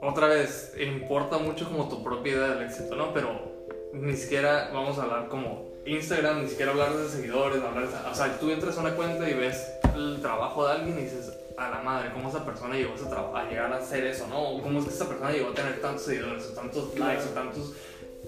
otra 0.00 0.28
vez, 0.28 0.74
importa 0.80 1.38
mucho 1.38 1.68
como 1.68 1.88
tu 1.88 2.02
propia 2.02 2.32
idea 2.32 2.48
del 2.48 2.64
éxito, 2.64 2.96
¿no? 2.96 3.12
Pero 3.12 3.56
ni 3.92 4.14
siquiera 4.14 4.70
vamos 4.72 4.98
a 4.98 5.02
hablar 5.02 5.28
como 5.28 5.65
Instagram, 5.86 6.42
ni 6.42 6.48
siquiera 6.48 6.72
hablar 6.72 6.94
de 6.96 7.08
seguidores, 7.08 7.62
hablar 7.62 7.88
de, 7.88 8.10
o 8.10 8.14
sea, 8.14 8.38
tú 8.38 8.50
entras 8.50 8.76
a 8.76 8.80
una 8.80 8.94
cuenta 8.94 9.28
y 9.30 9.34
ves 9.34 9.72
el 9.94 10.20
trabajo 10.20 10.66
de 10.66 10.72
alguien 10.72 10.98
y 10.98 11.02
dices, 11.02 11.32
a 11.56 11.70
la 11.70 11.80
madre, 11.80 12.10
¿cómo 12.12 12.28
esa 12.28 12.44
persona 12.44 12.74
llegó 12.74 12.94
a, 12.94 13.40
a 13.40 13.48
llegar 13.48 13.72
a 13.72 13.76
hacer 13.76 14.04
eso, 14.04 14.26
no? 14.26 14.60
¿Cómo 14.62 14.80
es 14.80 14.86
que 14.86 14.90
esa 14.90 15.08
persona 15.08 15.30
llegó 15.30 15.50
a 15.50 15.54
tener 15.54 15.80
tantos 15.80 16.04
seguidores, 16.04 16.46
o 16.50 16.54
tantos 16.54 16.98
likes, 16.98 17.24
o 17.24 17.28
tantos, 17.28 17.72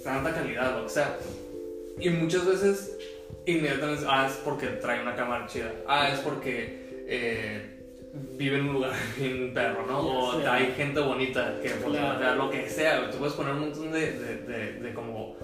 tanta 0.02 0.32
calidad, 0.32 0.76
lo 0.78 0.84
que 0.84 0.90
sea? 0.90 1.16
Y 1.98 2.10
muchas 2.10 2.46
veces, 2.46 2.96
inmediatamente, 3.44 4.04
ah, 4.08 4.26
es 4.30 4.36
porque 4.36 4.66
trae 4.68 5.02
una 5.02 5.16
cámara 5.16 5.46
chida, 5.46 5.72
ah, 5.86 6.08
es 6.10 6.20
porque 6.20 7.04
eh, 7.08 7.78
vive 8.36 8.58
en 8.58 8.68
un 8.68 8.74
lugar 8.74 8.92
bien 9.18 9.52
perro, 9.52 9.84
¿no? 9.86 10.00
O 10.00 10.48
hay 10.48 10.72
gente 10.76 11.00
bonita 11.00 11.56
que, 11.60 11.70
claro. 11.70 12.34
lo 12.36 12.50
que 12.50 12.70
sea, 12.70 13.10
tú 13.10 13.18
puedes 13.18 13.34
poner 13.34 13.52
un 13.54 13.60
montón 13.60 13.90
de, 13.90 14.12
de, 14.12 14.36
de, 14.36 14.72
de 14.74 14.94
como 14.94 15.36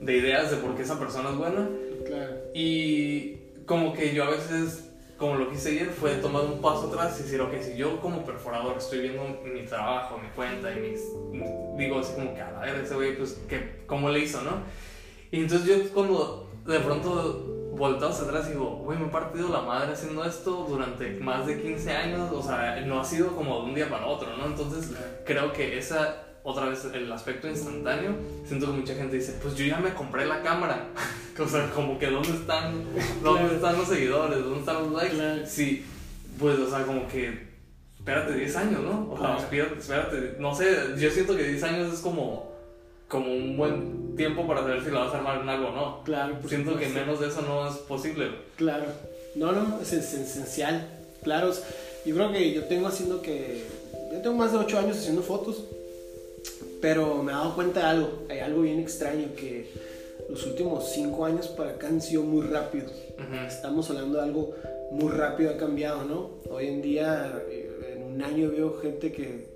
de 0.00 0.16
ideas 0.16 0.50
de 0.50 0.58
por 0.58 0.74
qué 0.74 0.82
esa 0.82 0.98
persona 0.98 1.30
es 1.30 1.36
buena. 1.36 1.68
Claro. 2.06 2.34
Y 2.54 3.36
como 3.66 3.92
que 3.92 4.14
yo 4.14 4.24
a 4.24 4.30
veces, 4.30 4.90
como 5.16 5.36
lo 5.36 5.50
quise 5.50 5.74
ir, 5.74 5.90
fue 5.90 6.14
tomar 6.16 6.44
un 6.44 6.60
paso 6.60 6.88
atrás 6.88 7.18
y 7.20 7.24
decir, 7.24 7.40
ok, 7.40 7.52
si 7.60 7.76
yo 7.76 8.00
como 8.00 8.24
perforador 8.24 8.76
estoy 8.78 9.00
viendo 9.00 9.22
mi 9.44 9.62
trabajo, 9.64 10.18
mi 10.18 10.28
cuenta 10.30 10.72
y 10.72 10.80
mis... 10.80 11.00
Digo 11.76 12.00
así 12.00 12.14
como 12.14 12.34
que 12.34 12.40
a 12.40 12.50
la 12.50 12.60
ver, 12.60 12.76
ese 12.76 12.94
güey, 12.94 13.16
pues, 13.16 13.40
que, 13.48 13.82
¿cómo 13.86 14.10
le 14.10 14.20
hizo, 14.20 14.42
no? 14.42 14.62
Y 15.30 15.42
entonces 15.42 15.68
yo 15.68 15.92
cuando 15.92 16.50
de 16.66 16.80
pronto 16.80 17.54
volteo 17.78 18.08
hacia 18.08 18.24
atrás 18.24 18.46
y 18.48 18.52
digo, 18.52 18.76
güey, 18.84 18.98
me 18.98 19.06
he 19.06 19.10
partido 19.10 19.48
la 19.48 19.60
madre 19.60 19.92
haciendo 19.92 20.24
esto 20.24 20.66
durante 20.68 21.10
más 21.20 21.46
de 21.46 21.62
15 21.62 21.90
años, 21.92 22.32
o 22.32 22.42
sea, 22.42 22.80
no 22.84 23.00
ha 23.00 23.04
sido 23.04 23.34
como 23.36 23.60
de 23.60 23.66
un 23.66 23.74
día 23.74 23.88
para 23.88 24.06
otro, 24.06 24.36
¿no? 24.36 24.46
Entonces 24.46 24.92
creo 25.24 25.52
que 25.52 25.78
esa 25.78 26.27
otra 26.42 26.66
vez 26.68 26.84
el 26.92 27.10
aspecto 27.12 27.48
instantáneo, 27.48 28.12
siento 28.46 28.66
que 28.66 28.72
mucha 28.72 28.94
gente 28.94 29.16
dice, 29.16 29.38
pues 29.42 29.54
yo 29.54 29.66
ya 29.66 29.78
me 29.78 29.92
compré 29.92 30.26
la 30.26 30.42
cámara. 30.42 30.88
o 31.38 31.46
sea, 31.46 31.70
como 31.70 31.98
que 31.98 32.06
¿dónde 32.06 32.30
están, 32.30 32.84
¿dónde 33.22 33.56
están 33.56 33.76
los 33.76 33.88
seguidores? 33.88 34.38
¿Dónde 34.38 34.60
están 34.60 34.76
los 34.76 34.92
likes? 34.92 35.46
Sí, 35.46 35.84
pues, 36.38 36.58
o 36.58 36.70
sea, 36.70 36.84
como 36.84 37.06
que, 37.08 37.48
espérate 37.96 38.34
10 38.34 38.56
años, 38.56 38.80
¿no? 38.82 39.10
O 39.10 39.18
sea, 39.18 39.36
espérate, 39.36 40.36
no 40.38 40.54
sé, 40.54 40.66
yo 40.98 41.10
siento 41.10 41.36
que 41.36 41.44
10 41.44 41.62
años 41.64 41.92
es 41.92 42.00
como, 42.00 42.52
como 43.08 43.32
un 43.32 43.56
buen 43.56 44.16
tiempo 44.16 44.46
para 44.46 44.60
saber 44.60 44.84
si 44.84 44.90
la 44.90 45.00
vas 45.00 45.14
a 45.14 45.18
armar 45.18 45.40
en 45.42 45.48
algo 45.48 45.68
o 45.68 45.72
no. 45.72 46.04
Claro. 46.04 46.36
Siento 46.46 46.76
que 46.76 46.88
menos 46.88 47.20
de 47.20 47.28
eso 47.28 47.42
no 47.42 47.68
es 47.68 47.76
posible. 47.76 48.30
Claro. 48.56 48.84
No, 49.34 49.52
no, 49.52 49.80
es, 49.80 49.92
es 49.92 50.14
esencial. 50.14 50.88
Claro, 51.22 51.52
yo 52.06 52.14
creo 52.14 52.32
que 52.32 52.54
yo 52.54 52.64
tengo 52.64 52.88
haciendo 52.88 53.20
que, 53.20 53.64
yo 54.12 54.20
tengo 54.20 54.36
más 54.36 54.52
de 54.52 54.58
8 54.58 54.78
años 54.78 54.96
haciendo 54.96 55.22
fotos 55.22 55.64
pero 56.80 57.22
me 57.22 57.32
he 57.32 57.34
dado 57.34 57.54
cuenta 57.54 57.80
de 57.80 57.86
algo, 57.86 58.10
hay 58.28 58.38
algo 58.38 58.62
bien 58.62 58.78
extraño 58.78 59.34
que 59.36 59.70
los 60.28 60.46
últimos 60.46 60.90
cinco 60.92 61.24
años 61.24 61.48
para 61.48 61.70
acá 61.70 61.88
han 61.88 62.00
sido 62.00 62.22
muy 62.22 62.46
rápidos. 62.46 62.92
Estamos 63.46 63.88
hablando 63.90 64.18
de 64.18 64.24
algo 64.24 64.54
muy 64.90 65.10
rápido, 65.10 65.50
ha 65.50 65.56
cambiado, 65.56 66.04
¿no? 66.04 66.30
Hoy 66.50 66.66
en 66.66 66.82
día, 66.82 67.42
eh, 67.48 67.94
en 67.96 68.02
un 68.02 68.22
año 68.22 68.50
veo 68.50 68.78
gente 68.78 69.12
que 69.12 69.46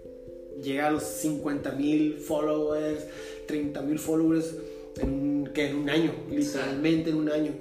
llega 0.62 0.88
a 0.88 0.90
los 0.90 1.02
50 1.02 1.72
mil 1.72 2.18
followers, 2.18 3.06
30 3.46 3.82
mil 3.82 3.98
followers, 3.98 4.54
en 5.00 5.50
que 5.54 5.68
en 5.68 5.76
un 5.76 5.90
año, 5.90 6.12
literalmente 6.30 7.10
en 7.10 7.16
un 7.16 7.30
año. 7.30 7.52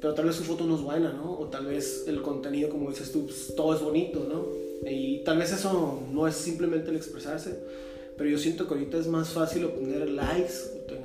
Pero 0.00 0.14
tal 0.14 0.26
vez 0.26 0.36
su 0.36 0.44
foto 0.44 0.64
no 0.64 0.76
es 0.76 0.82
buena, 0.82 1.12
¿no? 1.12 1.38
O 1.38 1.46
tal 1.46 1.66
vez 1.66 2.04
el 2.08 2.22
contenido, 2.22 2.70
como 2.70 2.90
dices 2.90 3.12
tú, 3.12 3.26
pues, 3.26 3.54
todo 3.54 3.74
es 3.74 3.80
bonito, 3.80 4.26
¿no? 4.28 4.46
Y 4.88 5.22
tal 5.24 5.38
vez 5.38 5.52
eso 5.52 6.02
no 6.10 6.26
es 6.26 6.34
simplemente 6.34 6.90
el 6.90 6.96
expresarse, 6.96 7.56
pero 8.16 8.28
yo 8.30 8.38
siento 8.38 8.66
que 8.66 8.74
ahorita 8.74 8.98
es 8.98 9.06
más 9.06 9.30
fácil 9.30 9.64
obtener 9.64 10.08
likes, 10.08 10.54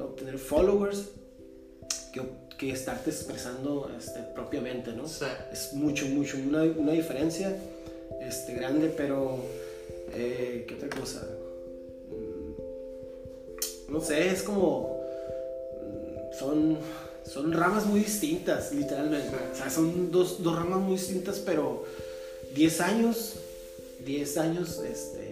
obtener 0.01 0.37
followers, 0.37 1.05
que, 2.13 2.21
que 2.57 2.71
estarte 2.71 3.09
expresando 3.09 3.89
este, 3.97 4.19
propiamente, 4.33 4.91
¿no? 4.93 5.05
Es 5.05 5.73
mucho, 5.73 6.07
mucho, 6.07 6.37
una, 6.37 6.63
una 6.63 6.91
diferencia 6.91 7.55
este, 8.21 8.53
grande, 8.53 8.93
pero... 8.95 9.43
Eh, 10.13 10.65
¿Qué 10.67 10.75
otra 10.75 10.89
cosa? 10.89 11.27
Mm, 12.09 13.91
no 13.91 14.01
sé, 14.01 14.29
es 14.29 14.41
como, 14.41 15.01
mm, 15.83 16.33
son, 16.37 16.77
son 17.25 17.51
ramas 17.51 17.85
muy 17.85 17.99
distintas, 17.99 18.73
literalmente. 18.73 19.35
O 19.51 19.55
sea, 19.55 19.69
son 19.69 20.11
dos, 20.11 20.41
dos 20.41 20.55
ramas 20.55 20.79
muy 20.79 20.93
distintas, 20.93 21.39
pero 21.39 21.83
10 22.55 22.81
años, 22.81 23.35
10 24.05 24.37
años, 24.37 24.79
este, 24.79 25.19
te 25.19 25.26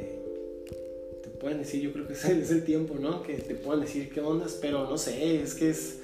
pueden 1.45 1.59
decir, 1.59 1.79
yo 1.79 1.93
creo 1.93 2.07
que 2.07 2.13
ese 2.19 2.41
es 2.41 2.49
el 2.49 2.63
tiempo, 2.65 2.95
¿no? 2.99 3.21
Que 3.21 3.35
te 3.35 3.53
pueden 3.53 3.81
decir 3.81 4.09
qué 4.11 4.19
ondas, 4.19 4.57
pero 4.59 4.89
no 4.89 4.97
sé, 4.97 5.43
es 5.43 5.53
que 5.53 5.69
es, 5.69 5.99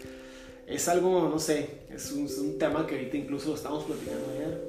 es 0.67 0.87
algo, 0.87 1.29
no 1.29 1.39
sé, 1.39 1.67
es 1.91 2.11
un, 2.11 2.27
es 2.27 2.37
un 2.37 2.59
tema 2.59 2.85
que 2.85 2.93
ahorita 2.93 3.17
incluso 3.17 3.49
lo 3.49 3.55
estamos 3.55 3.85
platicando 3.85 4.23
ayer. 4.35 4.61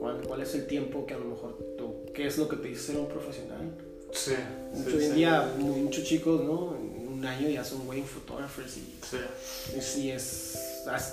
¿Cuál, 0.00 0.20
¿Cuál 0.26 0.42
es 0.42 0.52
el 0.56 0.66
tiempo 0.66 1.06
que 1.06 1.14
a 1.14 1.18
lo 1.18 1.26
mejor 1.26 1.56
tú, 1.78 2.12
qué 2.12 2.26
es 2.26 2.38
lo 2.38 2.48
que 2.48 2.56
te 2.56 2.66
dice 2.66 2.88
ser 2.88 2.96
un 2.96 3.06
profesional? 3.06 3.70
Sí. 4.10 4.32
Mucho, 4.72 4.90
sí, 4.90 4.96
hoy 4.96 5.04
en 5.04 5.10
sí. 5.10 5.16
día, 5.16 5.54
muchos 5.58 6.02
chicos, 6.02 6.42
¿no? 6.42 6.74
En 6.74 7.06
un 7.06 7.24
año 7.24 7.48
ya 7.48 7.62
son 7.62 7.86
wedding 7.86 8.04
photographers 8.04 8.78
y 8.78 9.80
Sí. 9.80 10.00
y 10.00 10.10
es, 10.10 10.58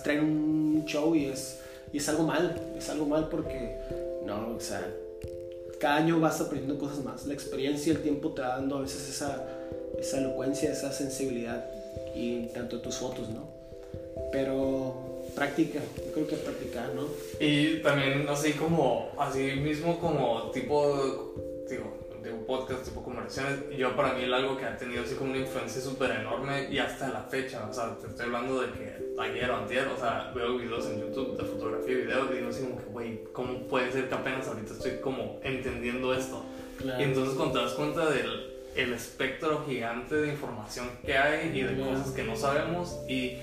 traen 0.03 0.23
un 0.23 0.85
show 0.87 1.13
y 1.13 1.25
es, 1.25 1.59
y 1.91 1.97
es 1.97 2.09
algo 2.09 2.23
mal, 2.23 2.59
es 2.75 2.89
algo 2.89 3.05
mal 3.05 3.29
porque, 3.29 3.77
no, 4.25 4.55
o 4.55 4.59
sea, 4.59 4.91
cada 5.83 5.97
año 5.97 6.17
vas 6.17 6.39
aprendiendo 6.39 6.79
cosas 6.79 7.03
más. 7.03 7.25
La 7.25 7.33
experiencia 7.33 7.91
y 7.91 7.95
el 7.97 8.01
tiempo 8.01 8.31
te 8.31 8.41
va 8.41 8.55
dando 8.55 8.77
a 8.77 8.81
veces 8.83 9.09
esa, 9.09 9.45
esa 9.99 10.19
elocuencia, 10.19 10.71
esa 10.71 10.93
sensibilidad 10.93 11.65
y 12.15 12.45
tanto 12.53 12.79
tus 12.79 12.95
fotos, 12.95 13.27
¿no? 13.27 13.49
Pero 14.31 15.25
práctica, 15.35 15.81
yo 15.97 16.13
creo 16.13 16.25
que 16.25 16.37
practicar, 16.37 16.95
¿no? 16.95 17.05
Y 17.37 17.81
también 17.81 18.25
así 18.29 18.53
como, 18.53 19.11
así 19.19 19.57
mismo 19.57 19.99
como 19.99 20.51
tipo, 20.51 21.35
digo, 21.69 21.97
de 22.23 22.31
un 22.31 22.45
podcast, 22.45 22.85
tipo 22.85 23.03
conversaciones, 23.03 23.77
yo 23.77 23.93
para 23.93 24.13
mí 24.13 24.23
es 24.23 24.31
algo 24.31 24.57
que 24.57 24.63
ha 24.63 24.77
tenido 24.77 25.03
así 25.03 25.15
como 25.15 25.31
una 25.31 25.39
influencia 25.41 25.81
súper 25.81 26.11
enorme 26.11 26.69
y 26.71 26.77
hasta 26.77 27.09
la 27.09 27.23
fecha, 27.23 27.67
o 27.69 27.73
sea, 27.73 27.97
te 27.99 28.07
estoy 28.07 28.27
hablando 28.27 28.61
de 28.61 28.71
que 28.71 29.02
ayer 29.19 29.49
o 29.51 29.57
antier, 29.57 29.87
o 29.87 29.97
sea, 29.97 30.31
veo 30.35 30.57
videos 30.57 30.87
en 30.87 31.01
YouTube 31.01 31.37
de 31.37 31.43
fotografía 31.43 31.91
y 31.93 32.01
video 32.01 32.31
y 32.31 32.37
digo 32.37 32.49
así 32.49 32.63
como 32.63 32.77
que, 32.77 32.85
güey, 32.85 33.23
¿cómo 33.31 33.59
puede 33.67 33.91
ser 33.91 34.09
que 34.09 34.15
apenas 34.15 34.47
ahorita 34.47 34.73
estoy 34.73 34.97
como 35.01 35.39
entendiendo 35.43 36.13
esto? 36.13 36.43
Y 36.99 37.03
entonces 37.03 37.35
cuando 37.35 37.59
te 37.59 37.65
das 37.65 37.73
cuenta 37.73 38.09
del 38.09 38.51
el 38.75 38.91
espectro 38.93 39.63
gigante 39.67 40.15
de 40.15 40.29
información 40.29 40.89
que 41.05 41.15
hay 41.15 41.49
y 41.55 41.61
de 41.61 41.75
Claro. 41.75 41.91
cosas 41.91 42.09
que 42.11 42.23
no 42.23 42.35
sabemos 42.35 42.97
y 43.07 43.37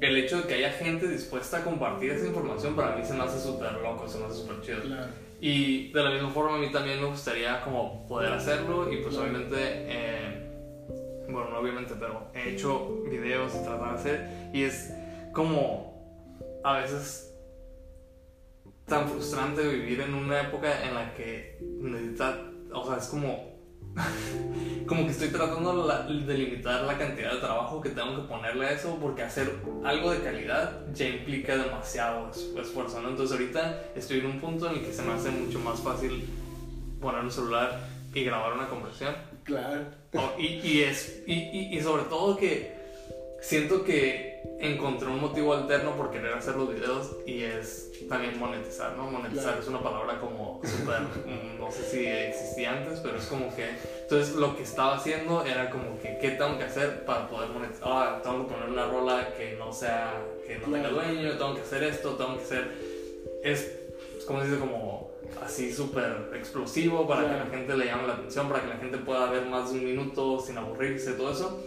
el 0.00 0.16
hecho 0.16 0.38
de 0.40 0.48
que 0.48 0.54
haya 0.54 0.72
gente 0.72 1.06
dispuesta 1.06 1.58
a 1.58 1.64
compartir 1.64 2.12
esa 2.12 2.26
información 2.26 2.74
para 2.74 2.96
mí 2.96 3.04
se 3.04 3.12
me 3.12 3.24
hace 3.24 3.38
súper 3.38 3.72
loco, 3.74 4.08
se 4.08 4.18
me 4.18 4.24
hace 4.24 4.36
súper 4.36 4.60
chido. 4.62 4.80
Claro. 4.80 5.06
Y 5.40 5.92
de 5.92 6.02
la 6.02 6.10
misma 6.10 6.30
forma 6.30 6.56
a 6.56 6.58
mí 6.58 6.72
también 6.72 6.98
me 7.00 7.06
gustaría 7.08 7.62
como 7.62 8.06
poder 8.08 8.32
hacerlo 8.32 8.90
y 8.90 8.96
pues 9.02 9.14
obviamente, 9.16 9.54
eh, 9.58 10.43
bueno, 11.34 11.50
no 11.50 11.58
obviamente, 11.58 11.94
pero 11.98 12.28
he 12.34 12.50
hecho 12.54 13.02
videos 13.10 13.52
y 13.54 13.64
tratar 13.64 13.92
de 13.94 13.98
hacer 13.98 14.50
y 14.52 14.62
es 14.62 14.92
como 15.32 15.92
a 16.64 16.78
veces 16.78 17.30
tan 18.86 19.08
frustrante 19.08 19.66
vivir 19.66 20.00
en 20.00 20.14
una 20.14 20.42
época 20.42 20.84
en 20.86 20.94
la 20.94 21.14
que 21.14 21.58
necesita, 21.80 22.38
o 22.72 22.86
sea, 22.86 22.96
es 22.98 23.06
como 23.06 23.54
como 24.88 25.04
que 25.04 25.12
estoy 25.12 25.28
tratando 25.28 25.86
de 25.86 26.34
limitar 26.36 26.82
la 26.82 26.98
cantidad 26.98 27.32
de 27.32 27.38
trabajo 27.38 27.80
que 27.80 27.90
tengo 27.90 28.16
que 28.16 28.28
ponerle 28.28 28.66
a 28.66 28.72
eso 28.72 28.98
porque 29.00 29.22
hacer 29.22 29.50
algo 29.84 30.10
de 30.10 30.18
calidad 30.20 30.84
ya 30.92 31.08
implica 31.08 31.56
demasiado 31.56 32.28
es- 32.30 32.52
esfuerzo, 32.60 33.00
¿no? 33.00 33.10
Entonces 33.10 33.38
ahorita 33.38 33.84
estoy 33.94 34.18
en 34.18 34.26
un 34.26 34.40
punto 34.40 34.68
en 34.68 34.78
el 34.78 34.84
que 34.84 34.92
se 34.92 35.02
me 35.02 35.12
hace 35.12 35.30
mucho 35.30 35.58
más 35.60 35.80
fácil 35.80 36.28
poner 37.00 37.20
un 37.22 37.30
celular 37.30 37.86
y 38.12 38.24
grabar 38.24 38.52
una 38.54 38.68
conversación 38.68 39.14
Claro. 39.44 39.82
Oh, 40.14 40.32
y, 40.38 40.60
y 40.64 40.82
es, 40.82 41.22
y, 41.26 41.32
y- 41.34 41.76
y 41.76 41.80
sobre 41.80 42.04
todo 42.04 42.36
que 42.36 42.72
siento 43.40 43.84
que 43.84 44.42
encontré 44.60 45.08
un 45.08 45.20
motivo 45.20 45.52
alterno 45.52 45.96
por 45.96 46.10
querer 46.10 46.32
hacer 46.32 46.54
los 46.56 46.72
videos 46.72 47.16
y 47.26 47.42
es 47.42 47.90
también 48.08 48.38
monetizar, 48.38 48.96
¿no? 48.96 49.10
Monetizar 49.10 49.44
Claro. 49.44 49.60
es 49.60 49.68
una 49.68 49.82
palabra 49.82 50.18
como 50.20 50.60
súper, 50.64 51.00
mm, 51.26 51.58
no 51.60 51.70
sé 51.70 51.82
si 51.84 52.06
existía 52.06 52.72
antes, 52.72 53.00
pero 53.00 53.18
es 53.18 53.26
como 53.26 53.54
que, 53.54 53.68
entonces 54.02 54.34
lo 54.36 54.56
que 54.56 54.62
estaba 54.62 54.96
haciendo 54.96 55.44
era 55.44 55.68
como 55.70 55.98
que, 56.00 56.16
¿qué 56.18 56.30
tengo 56.30 56.56
que 56.56 56.64
hacer 56.64 57.04
para 57.04 57.28
poder 57.28 57.50
monetizar? 57.50 57.82
Ah, 57.86 58.20
tengo 58.22 58.46
que 58.46 58.54
poner 58.54 58.68
una 58.70 58.86
rola 58.86 59.28
que 59.36 59.56
no 59.58 59.72
sea, 59.72 60.14
que 60.46 60.58
no 60.58 60.66
tenga 60.72 60.88
dueño, 60.88 61.36
tengo 61.36 61.54
que 61.54 61.62
hacer 61.62 61.82
esto, 61.84 62.10
tengo 62.14 62.36
que 62.38 62.44
hacer, 62.44 62.70
es, 63.42 63.72
como 64.26 64.40
se 64.40 64.46
dice, 64.48 64.60
como 64.60 65.10
así 65.42 65.72
súper 65.72 66.30
explosivo 66.34 67.06
para 67.06 67.22
que 67.22 67.36
la 67.36 67.46
gente 67.46 67.76
le 67.76 67.86
llame 67.86 68.06
la 68.06 68.14
atención, 68.14 68.48
para 68.48 68.62
que 68.62 68.68
la 68.68 68.76
gente 68.76 68.98
pueda 68.98 69.30
ver 69.30 69.46
más 69.46 69.72
de 69.72 69.78
un 69.78 69.84
minuto 69.84 70.40
sin 70.40 70.58
aburrirse, 70.58 71.12
todo 71.12 71.32
eso. 71.32 71.62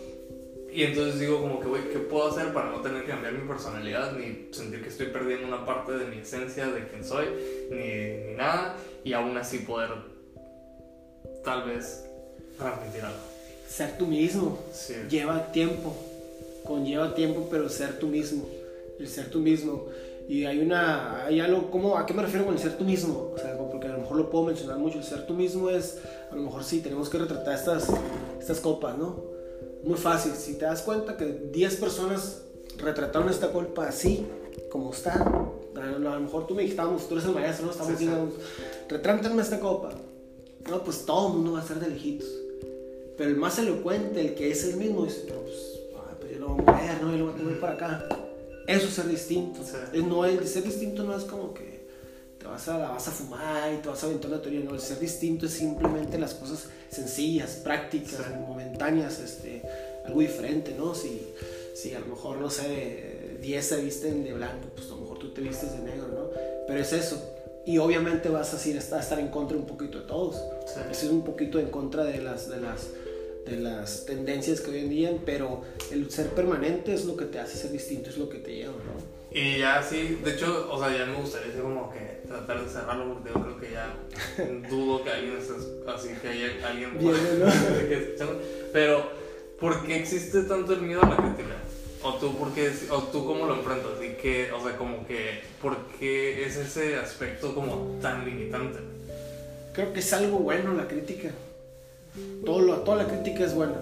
Y 0.72 0.84
entonces 0.84 1.20
digo 1.20 1.42
como 1.42 1.60
que, 1.60 1.68
güey, 1.68 1.90
¿qué 1.90 2.00
puedo 2.00 2.30
hacer 2.30 2.54
para 2.54 2.70
no 2.70 2.82
tener 2.82 3.04
que 3.04 3.10
cambiar 3.10 3.34
mi 3.34 3.48
personalidad 3.48 4.14
ni 4.14 4.50
sentir 4.52 4.82
que 4.84 4.90
estoy 4.90 5.08
perdiendo 5.08 5.48
una 5.48 5.66
parte 5.66 5.94
de 5.94 6.06
mi 6.06 6.20
esencia, 6.20 6.68
de 6.68 6.88
quién 6.88 7.04
soy, 7.04 7.26
ni, 7.72 8.28
ni 8.28 8.34
nada, 8.36 8.76
y 9.04 9.14
aún 9.14 9.36
así 9.38 9.60
poder 9.60 9.90
tal 11.44 11.64
vez 11.64 12.06
transmitir 12.58 13.02
algo. 13.02 13.20
Ser 13.68 13.98
tú 13.98 14.08
mismo. 14.08 14.60
Sí. 14.74 14.94
lleva 15.10 15.52
tiempo, 15.52 15.96
conlleva 16.64 17.16
tiempo, 17.16 17.48
pero 17.50 17.70
ser 17.70 18.00
tú 18.00 18.08
mismo, 18.08 18.48
el 19.00 19.08
ser 19.08 19.30
tú 19.30 19.40
mismo. 19.40 19.88
Y 20.28 20.46
hay 20.46 20.60
una, 20.60 21.26
hay 21.26 21.40
algo, 21.40 21.72
¿cómo, 21.72 21.98
¿a 21.98 22.06
qué 22.06 22.14
me 22.14 22.22
refiero 22.22 22.46
con 22.46 22.54
el 22.54 22.60
ser 22.60 22.78
tú 22.78 22.84
mismo? 22.84 23.32
O 23.34 23.38
sea, 23.38 23.58
porque 23.58 23.88
a 23.88 23.92
lo 23.92 24.00
mejor 24.00 24.18
lo 24.18 24.30
puedo 24.30 24.46
mencionar 24.46 24.78
mucho, 24.78 24.98
el 24.98 25.06
ser 25.06 25.26
tú 25.26 25.34
mismo 25.34 25.70
es, 25.70 26.00
a 26.30 26.36
lo 26.36 26.42
mejor 26.42 26.66
sí, 26.66 26.82
tenemos 26.82 27.08
que 27.10 27.18
retratar 27.18 27.54
estas, 27.54 27.88
estas 28.38 28.60
copas, 28.60 28.98
¿no? 28.98 29.24
Muy 29.84 29.98
fácil, 29.98 30.34
si 30.34 30.56
te 30.56 30.66
das 30.66 30.82
cuenta 30.82 31.16
que 31.16 31.26
10 31.26 31.78
personas 31.78 32.42
retrataron 32.78 33.30
esta 33.30 33.54
copa 33.54 33.88
así, 33.88 34.28
como 34.70 34.92
está, 34.92 35.14
a 35.14 35.86
lo 35.98 36.12
a 36.12 36.16
lo 36.16 36.22
mejor 36.22 36.46
tú 36.46 36.56
me 36.56 36.64
dijiste, 36.64 36.82
"Vamos, 36.82 37.08
tú 37.08 37.16
eres 37.16 37.26
el 37.26 37.34
maestro, 37.34 37.68
¿no? 37.68 37.72
Estamos 37.72 37.92
diciendo, 37.98 38.34
retrátame 38.90 39.42
esta 39.42 39.60
copa. 39.62 39.92
No, 40.70 40.84
pues 40.84 41.06
todo 41.06 41.28
el 41.28 41.34
mundo 41.36 41.54
va 41.54 41.60
a 41.60 41.64
ser 41.64 41.80
de 41.80 41.88
lejitos. 41.88 42.28
Pero 43.18 43.30
el 43.30 43.38
más 43.38 43.58
elocuente, 43.60 44.20
el 44.20 44.36
que 44.36 44.52
es 44.52 44.66
el 44.66 44.76
mismo, 44.76 45.06
dice, 45.06 45.24
pero 45.26 45.42
pues, 45.42 45.80
ah, 45.96 46.16
pues 46.20 46.34
yo 46.34 46.40
lo 46.40 46.50
voy 46.50 46.64
a 46.68 46.72
mover, 46.72 47.02
¿no? 47.02 47.12
Yo 47.12 47.18
lo 47.18 47.32
voy 47.32 47.34
a 47.34 47.44
mover 47.44 47.60
para 47.60 47.74
acá. 47.74 48.27
Eso 48.68 48.88
es 48.88 48.94
ser 48.94 49.08
distinto. 49.08 49.62
Sí. 49.64 49.78
Es, 49.94 50.04
no, 50.04 50.26
el 50.26 50.46
ser 50.48 50.64
distinto 50.64 51.04
no 51.04 51.16
es 51.18 51.24
como 51.24 51.54
que 51.54 51.88
te 52.38 52.46
vas 52.46 52.68
a, 52.68 52.78
la 52.78 52.90
vas 52.90 53.08
a 53.08 53.12
fumar 53.12 53.74
y 53.74 53.78
te 53.78 53.88
vas 53.90 54.04
a 54.04 54.08
aventar 54.08 54.30
una 54.30 54.42
teoría. 54.42 54.60
No, 54.62 54.74
el 54.74 54.82
ser 54.82 55.00
distinto 55.00 55.46
es 55.46 55.54
simplemente 55.54 56.18
las 56.18 56.34
cosas 56.36 56.66
sencillas, 56.90 57.52
prácticas, 57.64 58.18
Sí. 58.26 58.34
momentáneas, 58.48 59.20
este, 59.20 59.62
algo 60.06 60.20
diferente, 60.22 60.76
¿no? 60.78 60.94
Si, 60.94 61.34
si 61.76 61.94
a 61.94 62.00
lo 62.00 62.08
mejor, 62.08 62.38
no 62.38 62.50
sé, 62.50 63.38
10 63.42 63.66
se 63.66 63.82
visten 63.82 64.24
de 64.24 64.34
blanco, 64.34 64.68
pues 64.76 64.88
a 64.88 64.92
lo 64.92 64.98
mejor 64.98 65.20
tú 65.20 65.34
te 65.34 65.42
vistes 65.42 65.72
de 65.72 65.80
negro, 65.80 66.08
¿no? 66.10 66.30
Pero 66.68 66.80
es 66.80 66.92
eso. 66.94 67.22
Y 67.66 67.78
obviamente 67.80 68.30
vas 68.30 68.54
a, 68.54 68.70
ir, 68.70 68.78
a 68.78 68.80
estar 68.80 69.20
en 69.20 69.28
contra 69.30 69.58
un 69.58 69.66
poquito 69.66 70.00
de 70.00 70.06
todos 70.08 70.36
Sí. 70.68 70.80
es 70.90 71.04
un 71.06 71.24
poquito 71.24 71.60
en 71.60 71.70
contra 71.70 72.04
de 72.06 72.22
las, 72.22 72.50
de 72.50 72.62
las, 72.62 72.88
de 73.48 73.58
las 73.58 74.06
tendencias 74.06 74.62
que 74.62 74.72
hoy 74.72 74.80
en 74.80 74.90
día, 74.90 75.12
pero 75.26 75.64
el 75.92 76.10
ser 76.12 76.28
permanente 76.30 76.94
es 76.94 77.06
lo 77.06 77.16
que 77.16 77.26
te 77.26 77.40
hace 77.40 77.58
ser 77.58 77.72
distinto, 77.72 78.10
es 78.10 78.18
lo 78.18 78.30
que 78.30 78.40
te 78.40 78.56
lleva, 78.56 78.74
¿no? 78.74 79.18
Y 79.32 79.60
ya 79.60 79.84
sí, 79.84 80.20
de 80.24 80.32
hecho, 80.32 80.70
o 80.72 80.80
sea, 80.80 80.96
ya 80.96 81.06
me 81.06 81.16
gustaría 81.16 81.52
así 81.52 81.60
como 81.60 81.92
que 81.92 82.28
tratar 82.28 82.64
de 82.64 82.70
cerrarlo 82.70 83.14
porque 83.14 83.30
yo 83.30 83.44
creo 83.44 83.60
que 83.60 83.72
ya 83.72 84.70
dudo 84.70 85.04
que 85.04 85.12
alguien 85.12 85.38
esté 85.38 85.54
así, 85.88 86.10
que 86.22 86.28
haya 86.30 86.68
alguien 86.68 86.98
Bien, 86.98 87.40
¿no? 87.40 88.26
Pero, 88.74 89.12
¿por 89.60 89.86
qué 89.86 89.98
existe 89.98 90.44
tanto 90.44 90.74
el 90.74 90.82
miedo 90.82 91.04
a 91.04 91.10
la 91.10 91.18
crítica? 91.18 91.56
O 92.04 92.14
tú, 92.14 92.38
por 92.38 92.54
qué, 92.54 92.72
o 92.90 93.04
tú 93.04 93.26
cómo 93.26 93.48
lo 93.48 93.56
enfrentas? 93.56 93.92
Y 94.02 94.14
que, 94.22 94.52
o 94.52 94.64
sea, 94.64 94.78
como 94.78 95.06
que, 95.06 95.42
¿por 95.62 95.76
qué 96.00 96.46
es 96.46 96.56
ese 96.56 96.96
aspecto 96.96 97.54
como 97.54 98.00
tan 98.02 98.24
limitante? 98.24 98.80
Creo 99.74 99.94
que 99.94 100.00
es 100.00 100.14
algo 100.14 100.40
bueno 100.40 100.74
la 100.74 100.88
crítica. 100.88 101.32
Todo 102.46 102.62
lo, 102.62 102.76
toda 102.78 103.04
la 103.04 103.08
crítica 103.08 103.44
es 103.46 103.54
buena. 103.54 103.76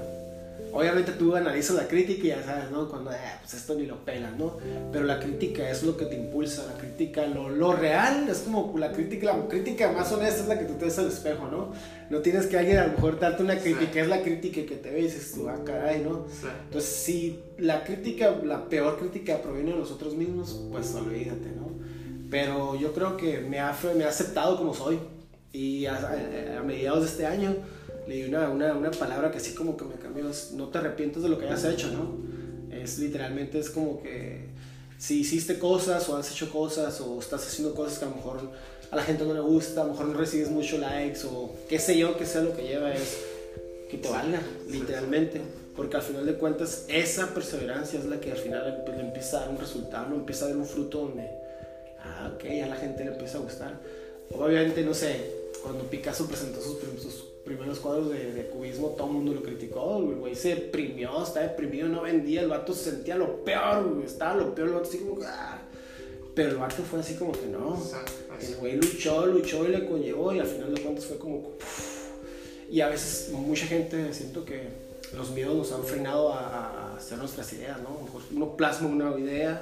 Obviamente 0.72 1.14
tú 1.14 1.34
analizas 1.36 1.78
la 1.78 1.88
crítica 1.88 2.24
y 2.26 2.28
ya 2.28 2.44
sabes, 2.44 2.70
¿no? 2.70 2.90
Cuando, 2.90 3.10
"Ah, 3.10 3.38
pues 3.42 3.54
esto 3.54 3.76
ni 3.76 3.86
lo 3.86 4.04
pelan, 4.04 4.38
¿no? 4.38 4.58
Pero 4.92 5.06
la 5.06 5.20
crítica 5.22 5.70
es 5.70 5.84
lo 5.84 5.96
que 5.96 6.06
te 6.06 6.16
impulsa, 6.18 6.66
la 6.66 6.78
crítica, 6.78 7.26
lo, 7.28 7.48
lo 7.50 7.74
real 7.74 8.28
es 8.28 8.40
como 8.40 8.78
la 8.78 8.92
crítica, 8.92 9.28
la 9.38 9.48
crítica 9.48 9.90
más 9.94 10.12
honesta 10.12 10.42
es 10.42 10.48
la 10.50 10.60
que 10.60 10.66
tú 10.66 10.74
te 10.74 10.86
ves 10.86 11.00
al 11.00 11.08
espejo, 11.08 11.48
¿no? 11.48 11.72
No 12.10 12.20
tienes 12.20 12.48
que 12.48 12.58
alguien 12.58 12.78
a 12.80 12.88
lo 12.88 12.94
mejor 12.94 13.18
darte 13.20 13.42
una 13.44 13.58
crítica, 13.58 13.94
Sí. 13.94 14.00
es 14.00 14.08
la 14.10 14.22
crítica 14.22 14.66
que 14.66 14.76
te 14.76 14.90
ves 14.92 15.00
y 15.00 15.16
dices 15.16 15.32
tú, 15.34 15.48
ah, 15.48 15.60
caray, 15.66 16.02
¿no? 16.02 16.26
Sí. 16.30 16.48
Entonces, 16.66 16.90
si 16.90 17.40
la 17.58 17.86
crítica, 17.86 18.36
la 18.44 18.68
peor 18.68 19.00
crítica 19.00 19.42
proviene 19.42 19.72
de 19.72 19.78
nosotros 19.78 20.14
mismos, 20.16 20.60
pues 20.72 20.94
olvídate, 20.94 21.54
¿no? 21.56 21.70
Pero 22.30 22.76
yo 22.78 22.92
creo 22.94 23.16
que 23.16 23.40
me 23.40 23.60
ha, 23.62 23.74
me 23.96 24.04
ha 24.04 24.10
aceptado 24.10 24.58
como 24.58 24.74
soy. 24.74 25.00
Y 25.54 25.86
a, 25.86 25.96
a- 25.96 26.60
a 26.60 26.64
mediados 26.64 27.00
de 27.02 27.06
este 27.10 27.26
año 27.26 27.56
leí 28.08 28.24
una, 28.24 28.50
una, 28.50 28.74
una 28.74 28.92
palabra 28.92 29.32
que 29.32 29.38
así 29.38 29.54
como 29.54 29.78
que 29.78 29.86
me 29.86 29.96
cambió. 29.96 30.30
es, 30.30 30.52
no 30.52 30.70
te 30.70 30.78
arrepientes 30.78 31.24
de 31.24 31.30
lo 31.30 31.40
que 31.40 31.46
hayas 31.46 31.66
hecho, 31.66 31.92
¿no? 31.92 32.18
Es 32.76 33.00
literalmente, 33.00 33.60
es 33.60 33.70
como 33.70 34.02
que 34.02 34.50
si 34.98 35.20
hiciste 35.22 35.60
cosas 35.60 36.08
o 36.10 36.18
has 36.18 36.32
hecho 36.32 36.52
cosas 36.52 37.00
o 37.02 37.20
estás 37.20 37.46
haciendo 37.46 37.74
cosas 37.76 38.00
que 38.00 38.06
a 38.06 38.10
lo 38.10 38.16
mejor 38.16 38.52
a 38.92 38.96
la 38.96 39.04
gente 39.04 39.26
no 39.26 39.34
le 39.34 39.42
gusta, 39.42 39.82
a 39.82 39.86
lo 39.86 39.92
mejor 39.92 40.08
no 40.08 40.14
recibes 40.18 40.50
mucho 40.50 40.78
likes 40.78 41.22
o 41.26 41.52
qué 41.68 41.80
sé 41.80 41.98
yo, 41.98 42.18
qué 42.18 42.26
sea 42.26 42.42
lo 42.42 42.56
que 42.56 42.64
lleva 42.64 42.94
es 42.94 43.18
que 43.90 43.98
te 43.98 44.10
valga, 44.10 44.42
literalmente. 44.70 45.42
porque 45.76 45.98
al 45.98 46.04
final 46.04 46.26
de 46.26 46.36
cuentas 46.36 46.86
esa 46.88 47.34
perseverancia 47.34 48.00
es 48.00 48.06
la 48.06 48.20
que 48.20 48.32
al 48.32 48.38
final 48.38 48.84
le, 48.88 48.96
le 48.96 49.02
empieza 49.02 49.38
a 49.38 49.40
dar 49.42 49.50
un 49.50 49.58
resultado, 49.58 50.10
¿no? 50.10 50.16
empieza 50.16 50.46
a 50.46 50.50
dar 50.50 50.58
un 50.58 50.66
fruto 50.66 51.00
donde, 51.00 51.30
ah, 52.04 52.32
ok, 52.34 52.46
a 52.64 52.68
la 52.68 52.76
gente 52.76 53.04
le 53.04 53.12
empieza 53.12 53.38
a 53.38 53.42
gustar. 53.42 53.82
Obviamente, 54.32 54.84
no 54.84 54.94
sé, 54.94 55.20
cuando 55.62 55.84
Picasso 55.84 56.28
presentó 56.28 56.62
sus, 56.62 56.78
sus 57.02 57.35
primeros 57.46 57.80
cuadros 57.80 58.10
de, 58.10 58.34
de 58.34 58.48
cubismo, 58.48 58.90
todo 58.90 59.08
el 59.08 59.14
mundo 59.14 59.34
lo 59.34 59.44
criticó, 59.44 60.00
el 60.00 60.16
güey 60.16 60.36
se 60.36 60.50
deprimió, 60.56 61.24
estaba 61.24 61.46
deprimido, 61.48 61.88
no 61.88 62.02
vendía, 62.02 62.42
el 62.42 62.50
vato 62.50 62.74
se 62.74 62.92
sentía 62.92 63.16
lo 63.16 63.44
peor, 63.46 63.94
güey, 63.94 64.06
estaba 64.06 64.36
lo 64.36 64.54
peor, 64.56 64.70
el 64.70 64.74
vato 64.74 64.90
así 64.90 64.98
como 65.00 65.22
ah. 65.26 65.60
Pero 66.34 66.50
el 66.50 66.58
vato 66.58 66.84
fue 66.84 67.00
así 67.00 67.16
como 67.16 67.32
que 67.32 67.46
no. 67.46 67.80
El 68.42 68.56
güey 68.58 68.76
luchó, 68.76 69.26
luchó 69.28 69.64
y 69.66 69.70
le 69.70 69.86
conllevó 69.88 70.34
y 70.34 70.40
al 70.40 70.48
final 70.48 70.74
de 70.76 70.82
cuentas 70.82 71.06
fue 71.06 71.18
como... 71.18 71.52
Y 72.70 72.82
a 72.82 72.90
veces 72.90 73.32
mucha 73.32 73.66
gente 73.68 74.14
siento 74.14 74.44
que 74.44 74.68
los 75.16 75.30
miedos 75.32 75.56
nos 75.56 75.72
han 75.72 75.84
frenado 75.84 76.34
a, 76.34 76.40
a- 76.40 76.98
hacer 76.98 77.20
nuestras 77.20 77.54
ideas, 77.54 77.80
¿no? 77.82 77.90
Uno 78.36 78.58
plasma 78.58 78.90
una 78.90 79.18
idea 79.20 79.62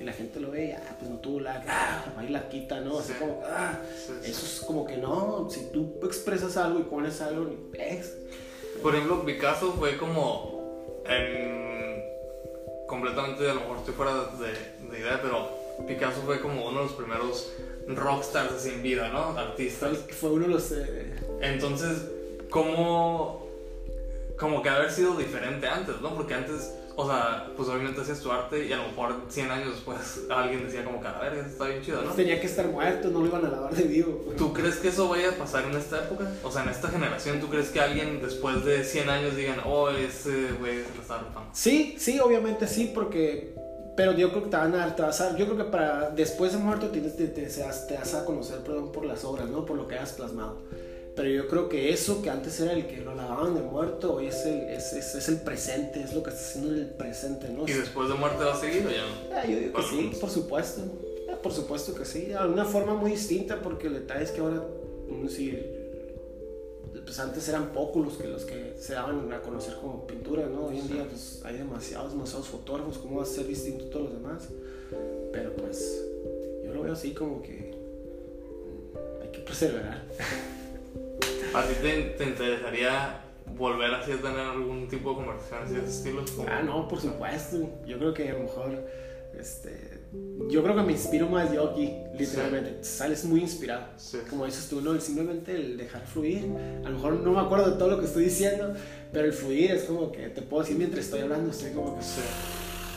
y 0.00 0.04
la 0.04 0.12
gente 0.14 0.40
lo 0.40 0.50
ve 0.50 0.66
y 0.68 0.72
ah, 0.72 0.96
pues 0.98 1.10
no 1.10 1.18
tuvo 1.18 1.40
la... 1.40 1.62
Ah, 1.68 2.04
y 2.26 2.28
la 2.32 2.48
quita, 2.48 2.80
¿no? 2.80 2.98
Así 2.98 3.12
Sí. 3.12 3.18
como... 3.18 3.42
Ah, 3.46 3.78
sí, 3.94 4.12
sí. 4.22 4.30
eso 4.30 4.46
es 4.46 4.60
como 4.66 4.86
que 4.86 4.96
no, 4.96 5.48
si 5.50 5.66
tú 5.72 6.00
expresas 6.02 6.56
algo 6.56 6.80
y 6.80 6.84
pones 6.84 7.20
algo, 7.20 7.44
ni 7.44 7.56
pex. 7.70 8.14
Por 8.82 8.94
ejemplo, 8.94 9.24
Picasso 9.26 9.72
fue 9.74 9.98
como. 9.98 11.02
en- 11.06 12.02
completamente, 12.86 13.48
a 13.48 13.54
lo 13.54 13.60
mejor 13.60 13.76
estoy 13.78 13.94
fuera 13.94 14.14
de, 14.14 14.90
de 14.90 14.98
idea, 15.00 15.20
pero 15.22 15.48
Picasso 15.86 16.22
fue 16.22 16.40
como 16.40 16.66
uno 16.66 16.78
de 16.80 16.84
los 16.86 16.94
primeros 16.94 17.52
rockstars 17.86 18.64
en 18.66 18.82
vida, 18.82 19.08
¿no? 19.10 19.36
Artistas. 19.38 19.98
Fue, 19.98 20.12
fue 20.14 20.30
uno 20.30 20.46
de 20.46 20.54
los... 20.54 20.72
eh, 20.72 21.12
Entonces, 21.42 22.06
¿cómo. 22.48 23.46
como 24.38 24.62
que 24.62 24.70
haber 24.70 24.90
sido 24.90 25.14
diferente 25.16 25.66
antes, 25.68 26.00
¿no? 26.00 26.14
Porque 26.14 26.34
antes, 26.34 26.72
o 27.00 27.06
sea, 27.06 27.46
pues 27.56 27.68
obviamente 27.68 28.00
hacías 28.00 28.20
tu 28.20 28.30
arte 28.30 28.66
y 28.66 28.72
a 28.72 28.76
lo 28.76 28.88
mejor 28.88 29.14
100 29.28 29.50
años 29.50 29.74
después 29.74 29.98
alguien 30.30 30.64
decía 30.66 30.84
como 30.84 31.00
que 31.00 31.08
a 31.08 31.18
ver, 31.20 31.34
está 31.34 31.66
bien 31.66 31.82
chido, 31.82 32.02
¿no? 32.02 32.12
tenía 32.12 32.40
que 32.40 32.46
estar 32.46 32.66
muerto, 32.68 33.08
no 33.10 33.20
lo 33.20 33.26
iban 33.26 33.44
a 33.44 33.48
lavar 33.50 33.74
de 33.74 33.84
vivo. 33.84 34.22
pues. 34.24 34.36
¿Tú 34.36 34.52
crees 34.52 34.76
que 34.76 34.88
eso 34.88 35.08
vaya 35.08 35.30
a 35.30 35.32
pasar 35.32 35.64
en 35.64 35.76
esta 35.76 35.98
época? 36.04 36.30
O 36.42 36.50
sea, 36.50 36.62
en 36.64 36.68
esta 36.70 36.88
generación, 36.88 37.40
¿tú 37.40 37.48
crees 37.48 37.68
que 37.70 37.80
alguien 37.80 38.20
después 38.20 38.64
de 38.64 38.84
100 38.84 39.08
años 39.08 39.36
digan, 39.36 39.56
oh, 39.66 39.90
ese 39.90 40.52
güey 40.58 40.82
se 40.84 40.94
lo 40.94 41.02
está 41.02 41.18
rifando? 41.18 41.50
Sí, 41.52 41.96
sí, 41.98 42.18
obviamente 42.20 42.66
sí, 42.66 42.90
porque. 42.94 43.54
Pero 43.96 44.12
yo 44.12 44.30
creo 44.30 44.44
que 44.44 44.50
te 44.50 44.56
van 44.56 44.72
a 44.74 44.78
dar, 44.78 44.96
te 44.96 45.02
vas 45.02 45.20
a- 45.20 45.36
yo 45.36 45.44
creo 45.44 45.58
que 45.58 45.64
para 45.64 46.10
después 46.10 46.52
de 46.52 46.58
muerto 46.58 46.88
tienes, 46.88 47.16
te, 47.16 47.26
te, 47.26 47.42
te 47.42 47.50
te 47.50 47.94
vas 47.96 48.14
a 48.14 48.24
conocer, 48.24 48.60
perdón, 48.60 48.92
por 48.92 49.04
las 49.04 49.24
obras, 49.24 49.50
¿no? 49.50 49.66
Por 49.66 49.76
lo 49.76 49.86
que 49.88 49.96
hayas 49.96 50.12
plasmado. 50.12 50.62
Pero 51.16 51.28
yo 51.28 51.48
creo 51.48 51.68
que 51.68 51.92
eso 51.92 52.22
que 52.22 52.30
antes 52.30 52.58
era 52.60 52.72
el 52.72 52.86
que 52.86 52.98
lo 52.98 53.14
lavaban 53.14 53.54
de 53.54 53.62
muerto, 53.62 54.14
hoy 54.14 54.26
es 54.26 54.46
el, 54.46 54.60
es, 54.70 54.92
es, 54.92 55.14
es 55.14 55.28
el 55.28 55.40
presente, 55.40 56.02
es 56.02 56.14
lo 56.14 56.22
que 56.22 56.30
está 56.30 56.42
haciendo 56.42 56.72
en 56.72 56.78
el 56.80 56.86
presente, 56.90 57.48
¿no? 57.48 57.66
¿Y 57.66 57.72
después 57.72 58.08
de 58.08 58.14
muerte 58.14 58.44
va 58.44 58.54
a 58.54 58.60
seguir 58.60 58.86
o 58.86 58.90
ya 58.90 59.02
no? 59.02 59.34
Ah, 59.34 59.44
yo 59.46 59.58
digo 59.58 59.72
que 59.74 59.82
sí, 59.82 60.12
por 60.20 60.30
supuesto. 60.30 60.82
Ah, 61.30 61.36
por 61.42 61.52
supuesto 61.52 61.94
que 61.94 62.04
sí. 62.04 62.26
De 62.26 62.36
una 62.46 62.64
forma 62.64 62.94
muy 62.94 63.12
distinta, 63.12 63.60
porque 63.60 63.88
el 63.88 63.94
detalle 63.94 64.24
es 64.24 64.30
que 64.30 64.40
ahora, 64.40 64.64
mm, 65.08 65.28
sí, 65.28 65.58
pues 67.04 67.18
antes 67.18 67.48
eran 67.48 67.72
pocos 67.72 68.04
los 68.04 68.16
que, 68.16 68.28
los 68.28 68.44
que 68.44 68.74
se 68.78 68.94
daban 68.94 69.32
a 69.32 69.42
conocer 69.42 69.74
como 69.74 70.06
pintura, 70.06 70.46
¿no? 70.46 70.66
Hoy 70.66 70.78
en 70.78 70.88
día 70.88 71.06
pues, 71.08 71.42
hay 71.44 71.58
demasiados, 71.58 72.12
demasiados 72.12 72.46
fotógrafos, 72.46 72.98
¿cómo 72.98 73.16
va 73.16 73.24
a 73.24 73.26
ser 73.26 73.46
distinto 73.46 73.86
a 73.86 73.90
todos 73.90 74.10
los 74.10 74.22
demás? 74.22 74.48
Pero 75.32 75.54
pues 75.54 76.04
yo 76.64 76.72
lo 76.72 76.82
veo 76.82 76.92
así 76.92 77.12
como 77.12 77.42
que 77.42 77.74
mm, 77.74 79.22
hay 79.22 79.28
que 79.32 79.40
perseverar. 79.40 80.04
¿A 81.54 81.62
ti 81.64 81.74
te, 81.82 82.02
te 82.16 82.24
interesaría 82.24 83.20
volver 83.56 83.92
así 83.94 84.12
a 84.12 84.16
tener 84.16 84.38
algún 84.38 84.86
tipo 84.88 85.10
de 85.10 85.16
conversación 85.16 85.62
así 85.64 85.74
de 85.74 85.80
ese 85.80 85.90
estilo? 85.90 86.24
Ah, 86.48 86.62
no, 86.62 86.86
por 86.86 87.00
supuesto. 87.00 87.68
Yo 87.86 87.98
creo 87.98 88.14
que 88.14 88.30
a 88.30 88.34
lo 88.34 88.40
mejor, 88.44 88.86
este, 89.38 90.00
yo 90.48 90.62
creo 90.62 90.76
que 90.76 90.82
me 90.82 90.92
inspiro 90.92 91.28
más 91.28 91.52
yo 91.52 91.70
aquí, 91.70 91.92
literalmente. 92.16 92.84
Sales 92.84 93.24
muy 93.24 93.40
inspirado. 93.40 93.84
Sí. 93.96 94.18
Como 94.28 94.46
dices 94.46 94.68
tú, 94.68 94.80
¿no? 94.80 94.92
El 94.92 95.00
simplemente 95.00 95.54
el 95.54 95.76
dejar 95.76 96.06
fluir. 96.06 96.44
A 96.84 96.88
lo 96.88 96.96
mejor 96.96 97.14
no 97.14 97.32
me 97.32 97.40
acuerdo 97.40 97.72
de 97.72 97.76
todo 97.78 97.88
lo 97.90 97.98
que 97.98 98.06
estoy 98.06 98.24
diciendo, 98.24 98.72
pero 99.12 99.26
el 99.26 99.32
fluir 99.32 99.72
es 99.72 99.84
como 99.84 100.12
que 100.12 100.28
te 100.28 100.42
puedo 100.42 100.62
decir 100.62 100.78
mientras 100.78 101.04
estoy 101.04 101.20
hablando, 101.20 101.50
estoy 101.50 101.72
como 101.72 101.96
que 101.96 102.02
Sí. 102.04 102.20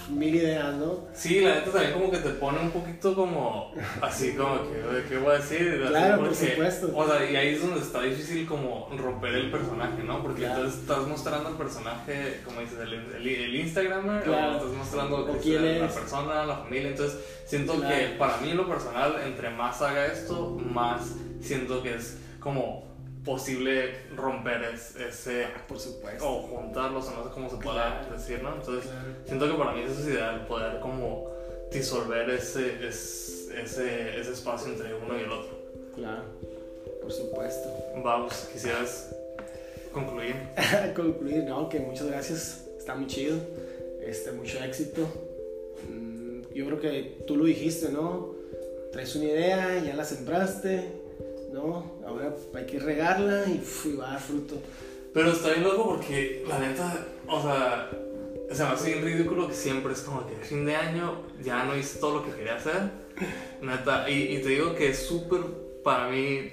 Mil 0.09 0.35
ideas, 0.35 0.73
¿no? 0.75 1.05
Sí, 1.13 1.41
la 1.41 1.55
neta 1.55 1.71
también 1.71 1.93
como 1.93 2.11
que 2.11 2.17
te 2.17 2.29
pone 2.31 2.59
un 2.59 2.71
poquito 2.71 3.13
como 3.15 3.73
así 4.01 4.33
como 4.33 4.61
que, 4.63 5.03
¿qué 5.09 5.17
voy 5.17 5.31
a 5.31 5.37
decir? 5.39 5.79
Así 5.83 5.89
Claro, 5.93 6.17
por 6.19 6.29
porque- 6.29 6.49
supuesto. 6.51 6.91
O 6.95 7.07
sea, 7.07 7.31
y 7.31 7.35
ahí 7.35 7.49
es 7.55 7.61
donde 7.61 7.79
está 7.81 8.01
difícil 8.01 8.45
como 8.45 8.89
romper 8.97 9.35
el 9.35 9.51
personaje, 9.51 10.03
¿no? 10.03 10.21
Porque 10.21 10.41
Claro. 10.41 10.55
entonces 10.57 10.81
estás 10.81 11.07
mostrando 11.07 11.49
el 11.49 11.55
personaje, 11.55 12.41
como 12.45 12.59
dices, 12.61 12.79
el, 12.79 12.93
el, 12.93 13.27
el 13.27 13.55
Instagramer, 13.55 14.23
Claro. 14.23 14.51
o 14.51 14.55
estás 14.57 14.71
mostrando 14.77 15.17
O 15.17 15.33
que 15.33 15.39
quién 15.39 15.79
la 15.81 15.87
persona, 15.87 16.45
la 16.45 16.57
familia. 16.57 16.89
Entonces 16.89 17.19
siento 17.45 17.73
Claro. 17.75 17.95
que 17.95 18.05
para 18.17 18.37
mí 18.37 18.51
en 18.51 18.57
lo 18.57 18.67
personal, 18.67 19.15
entre 19.25 19.49
más 19.49 19.81
haga 19.81 20.05
esto, 20.07 20.49
más 20.71 21.13
siento 21.41 21.81
que 21.83 21.95
es 21.95 22.17
como 22.39 22.92
posible 23.24 23.95
romper 24.15 24.63
es- 24.74 24.95
ese 24.95 25.45
Por 25.67 25.80
supuesto. 25.80 26.28
o 26.30 26.41
juntarlos, 26.43 27.07
o 27.07 27.11
no 27.11 27.24
sé 27.24 27.30
cómo 27.34 27.49
se 27.49 27.57
pueda 27.57 27.99
Claro. 28.01 28.17
decir, 28.17 28.43
¿no? 28.43 28.55
Entonces 28.55 28.89
Claro. 28.89 29.07
Siento 29.26 29.51
que 29.51 29.57
para 29.57 29.71
mí 29.74 29.82
eso 29.82 29.99
es 30.01 30.07
ideal, 30.07 30.45
poder 30.47 30.80
como 30.82 31.30
disolver 31.71 32.30
ese, 32.30 32.86
es- 32.88 33.49
ese, 33.55 34.19
ese 34.19 34.32
espacio 34.34 34.71
entre 34.74 34.93
uno 34.93 35.17
y 35.17 35.21
el 35.21 35.32
otro. 35.32 35.57
Claro, 35.95 36.24
por 37.01 37.11
supuesto. 37.11 37.69
Vamos, 38.03 38.34
quisieras 38.51 39.15
concluir. 39.93 40.36
Concluir, 40.95 41.43
no, 41.43 41.69
que 41.69 41.80
muchas 41.80 42.07
gracias. 42.07 42.65
Está 42.78 42.95
muy 42.95 43.07
chido. 43.07 43.38
Este, 44.01 44.32
mucho 44.32 44.61
éxito. 44.63 45.07
Mm, 45.89 46.41
Yo 46.53 46.65
creo 46.67 46.80
que 46.80 47.24
tú 47.26 47.36
lo 47.38 47.45
dijiste, 47.45 47.89
¿no? 47.89 48.34
Traes 48.91 49.15
una 49.15 49.26
idea, 49.26 49.82
ya 49.84 49.95
la 49.95 50.03
sembraste, 50.03 50.84
¿no? 51.51 51.92
Hay 52.64 52.72
que 52.72 52.80
regarla 52.80 53.43
y, 53.47 53.61
y 53.89 53.95
va 53.95 54.07
a 54.07 54.11
dar 54.14 54.22
fruto. 54.22 54.55
Pero 55.14 55.32
está 55.32 55.49
bien 55.49 55.64
loco 55.64 55.89
porque 55.89 56.43
la 56.47 56.59
neta, 56.59 57.05
o 57.28 57.41
sea, 57.41 57.89
se 58.51 58.64
me 58.64 58.70
hace 58.70 58.93
bien 58.93 59.03
ridículo 59.05 59.47
que 59.47 59.53
siempre 59.53 59.93
es 59.93 59.99
como 60.01 60.26
que 60.26 60.36
fin 60.38 60.66
de 60.66 60.76
año 60.76 61.24
ya 61.43 61.64
no 61.66 61.76
hice 61.76 61.99
todo 61.99 62.20
lo 62.20 62.26
que 62.26 62.32
quería 62.32 62.55
hacer. 62.55 62.82
Neta, 63.61 64.09
y, 64.09 64.38
y 64.38 64.41
te 64.41 64.49
digo 64.49 64.74
que 64.76 64.89
es 64.89 65.05
súper 65.05 65.41
para 65.84 66.07
mí, 66.09 66.51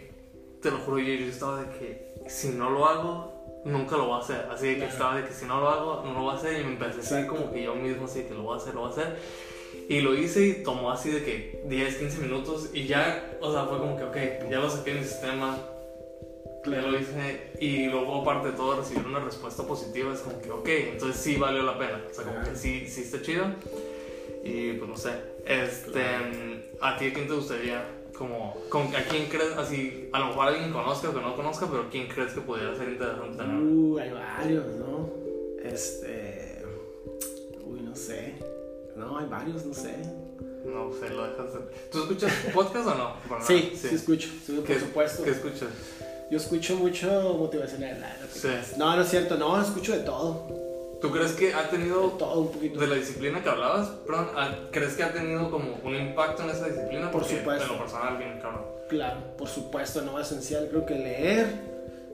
te 0.60 0.70
lo 0.70 0.78
juro, 0.78 0.98
yo, 0.98 1.14
yo 1.14 1.26
estaba 1.26 1.62
de 1.62 1.78
que 1.78 2.10
si 2.28 2.48
no 2.50 2.70
lo 2.70 2.86
hago, 2.86 3.62
nunca 3.64 3.96
lo 3.96 4.06
voy 4.06 4.16
a 4.16 4.22
hacer. 4.22 4.46
Así 4.50 4.66
de 4.66 4.72
que 4.74 4.78
Claro. 4.80 4.92
estaba 4.92 5.16
de 5.16 5.24
que 5.26 5.32
si 5.32 5.44
no 5.46 5.60
lo 5.60 5.68
hago, 5.68 6.02
no 6.04 6.12
lo 6.14 6.20
voy 6.22 6.34
a 6.34 6.36
hacer. 6.38 6.60
Y 6.60 6.64
me 6.64 6.72
empecé 6.72 6.92
a 6.92 6.96
decir 6.96 7.16
Exacto. 7.18 7.36
como 7.40 7.52
que 7.52 7.62
yo 7.62 7.74
mismo, 7.76 8.04
así 8.06 8.22
de 8.22 8.28
que 8.28 8.34
lo 8.34 8.42
voy 8.42 8.54
a 8.58 8.62
hacer, 8.62 8.74
lo 8.74 8.80
voy 8.80 8.90
a 8.90 8.92
hacer. 8.92 9.16
Y 9.88 10.00
lo 10.00 10.14
hice 10.14 10.46
y 10.46 10.52
tomó 10.62 10.90
así 10.90 11.10
de 11.10 11.24
que 11.24 11.62
10, 11.66 11.96
15 11.96 12.18
minutos. 12.20 12.70
Y 12.74 12.86
ya, 12.86 13.38
o 13.40 13.52
sea, 13.52 13.64
fue 13.64 13.78
como 13.78 13.96
que, 13.96 14.04
ok, 14.04 14.50
ya 14.50 14.58
lo 14.58 14.68
saqué 14.68 14.92
de 14.94 15.00
mi 15.00 15.06
sistema, 15.06 15.58
ya 16.64 16.82
lo 16.82 16.98
hice 16.98 17.52
y 17.60 17.86
luego 17.86 18.20
aparte 18.22 18.48
de 18.50 18.56
todo 18.56 18.76
recibir 18.80 19.06
una 19.06 19.20
respuesta 19.20 19.62
positiva 19.66 20.12
es 20.12 20.20
como 20.20 20.40
que 20.40 20.50
ok, 20.50 20.68
entonces 20.92 21.20
sí 21.22 21.36
valió 21.36 21.62
la 21.62 21.78
pena, 21.78 22.02
o 22.10 22.14
sea 22.14 22.24
como 22.24 22.42
que 22.44 22.54
sí, 22.56 22.86
sí 22.86 23.02
está 23.02 23.22
chido 23.22 23.46
y 24.44 24.74
pues 24.74 24.88
no 24.90 24.96
sé, 24.96 25.12
este, 25.46 26.00
a 26.80 26.96
ti 26.98 27.06
a 27.08 27.12
quién 27.12 27.26
te 27.28 27.34
gustaría 27.34 27.84
como, 28.16 28.54
con, 28.68 28.94
a 28.94 29.02
quién 29.04 29.28
crees, 29.28 29.56
así, 29.56 30.10
a 30.12 30.18
lo 30.18 30.26
mejor 30.26 30.48
alguien 30.48 30.72
conozca 30.72 31.08
o 31.08 31.14
que 31.14 31.20
no 31.22 31.34
conozca, 31.34 31.66
pero 31.70 31.88
quién 31.90 32.06
crees 32.06 32.32
que 32.34 32.42
pudiera 32.42 32.76
ser 32.76 32.90
interesante 32.90 33.38
tener? 33.38 33.56
Uh, 33.56 33.98
hay 33.98 34.10
varios, 34.10 34.66
¿no? 34.76 35.08
Este. 35.64 36.62
Uy, 37.64 37.80
no 37.80 37.96
sé. 37.96 38.34
No, 38.94 39.16
hay 39.16 39.26
varios, 39.26 39.64
no 39.64 39.72
sé. 39.72 39.94
No 40.66 40.92
sé, 40.92 41.08
lo 41.08 41.30
dejas 41.30 41.54
de... 41.54 41.60
¿Tú 41.90 42.02
escuchas 42.02 42.32
podcast 42.52 42.88
o 42.88 42.94
no? 42.94 43.14
Sí, 43.40 43.54
nada. 43.70 43.76
sí, 43.76 43.94
escucho, 43.94 44.28
sí, 44.44 44.52
por 44.52 44.64
¿Qué- 44.64 44.80
supuesto. 44.80 45.24
¿Qué 45.24 45.30
escuchas? 45.30 45.68
Yo 46.30 46.36
escucho 46.36 46.76
mucho 46.76 47.34
motivacional. 47.38 47.96
Sí. 48.32 48.48
No, 48.76 48.94
no 48.94 49.02
es 49.02 49.08
cierto, 49.08 49.36
no, 49.36 49.60
escucho 49.60 49.92
de 49.92 50.00
todo. 50.00 50.46
¿Tú 51.00 51.10
crees 51.10 51.32
que 51.32 51.52
ha 51.54 51.62
De 51.62 51.68
tenido 51.68 52.10
todo 52.10 52.40
un 52.42 52.52
poquito. 52.52 52.78
De 52.78 52.86
la 52.86 52.94
disciplina 52.96 53.42
que 53.42 53.48
hablabas, 53.48 53.88
perdón, 54.06 54.28
ah, 54.36 54.54
¿crees 54.70 54.94
que 54.94 55.02
ha 55.02 55.12
tenido 55.12 55.50
como 55.50 55.74
un 55.82 55.94
impacto 55.96 56.42
en 56.44 56.50
esa 56.50 56.66
disciplina? 56.68 57.10
Por 57.10 57.22
Porque 57.22 57.38
supuesto. 57.38 57.64
En 57.64 57.72
lo 57.72 57.78
personal, 57.78 58.18
bien 58.18 58.38
cabrón. 58.40 58.62
Claro, 58.88 59.36
por 59.38 59.48
supuesto, 59.48 60.02
no 60.02 60.20
esencial. 60.20 60.68
Creo 60.68 60.84
que 60.84 60.94
leer, 60.94 61.46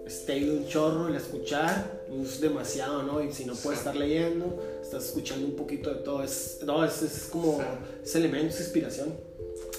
este, 0.07 0.49
un 0.51 0.67
chorro, 0.69 1.09
el 1.09 1.17
escuchar, 1.17 1.85
es 2.23 2.41
demasiado, 2.41 3.03
¿no? 3.03 3.21
Y 3.23 3.33
si 3.33 3.45
no 3.45 3.55
puedes 3.55 3.81
Sí. 3.81 3.87
estar 3.87 3.97
leyendo, 3.97 4.63
estás 4.81 5.05
escuchando 5.07 5.47
un 5.47 5.57
poquito 5.57 5.91
de 5.93 5.97
todo. 5.97 6.23
Es, 6.23 6.61
no, 6.65 6.85
es, 6.85 7.03
es 7.03 7.29
como, 7.31 7.59
Sí. 7.59 7.65
es 8.05 8.15
elemento, 8.15 8.55
es 8.55 8.61
inspiración, 8.61 9.13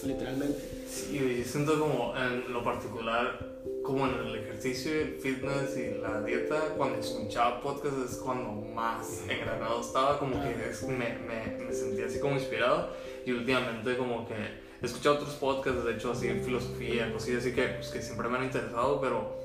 literalmente. 0.05 0.59
Sí, 0.91 1.17
y 1.17 1.43
siento 1.45 1.79
como 1.79 2.13
en 2.17 2.51
lo 2.51 2.61
particular, 2.63 3.39
como 3.87 4.05
en 4.05 4.15
el 4.15 4.35
ejercicio, 4.35 4.91
el 4.91 5.13
fitness 5.15 5.77
y 5.77 6.01
la 6.01 6.21
dieta, 6.21 6.73
cuando 6.75 6.99
escuchaba 6.99 7.61
podcast 7.61 7.95
es 8.05 8.17
cuando 8.17 8.51
más 8.51 9.23
engranado 9.29 9.79
estaba, 9.79 10.19
como 10.19 10.33
que 10.43 10.69
es- 10.69 10.83
me, 10.83 11.17
me, 11.19 11.63
me 11.65 11.73
sentía 11.73 12.05
así 12.07 12.19
como 12.19 12.33
inspirado. 12.35 12.89
Y 13.25 13.31
últimamente 13.31 13.95
como 13.97 14.27
que 14.27 14.33
he 14.81 14.85
escuchado 14.85 15.15
otros 15.15 15.35
podcasts, 15.35 15.85
de 15.85 15.93
hecho 15.93 16.11
así 16.11 16.27
filosofía, 16.43 17.11
cosillas 17.13 17.41
así 17.43 17.53
que, 17.53 17.63
pues, 17.63 17.87
que 17.89 18.01
siempre 18.01 18.27
me 18.27 18.37
han 18.39 18.43
interesado, 18.43 18.99
pero, 18.99 19.37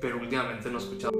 pero 0.00 0.16
últimamente 0.18 0.70
no 0.70 0.78
he 0.78 0.82
escuchado 0.82 1.10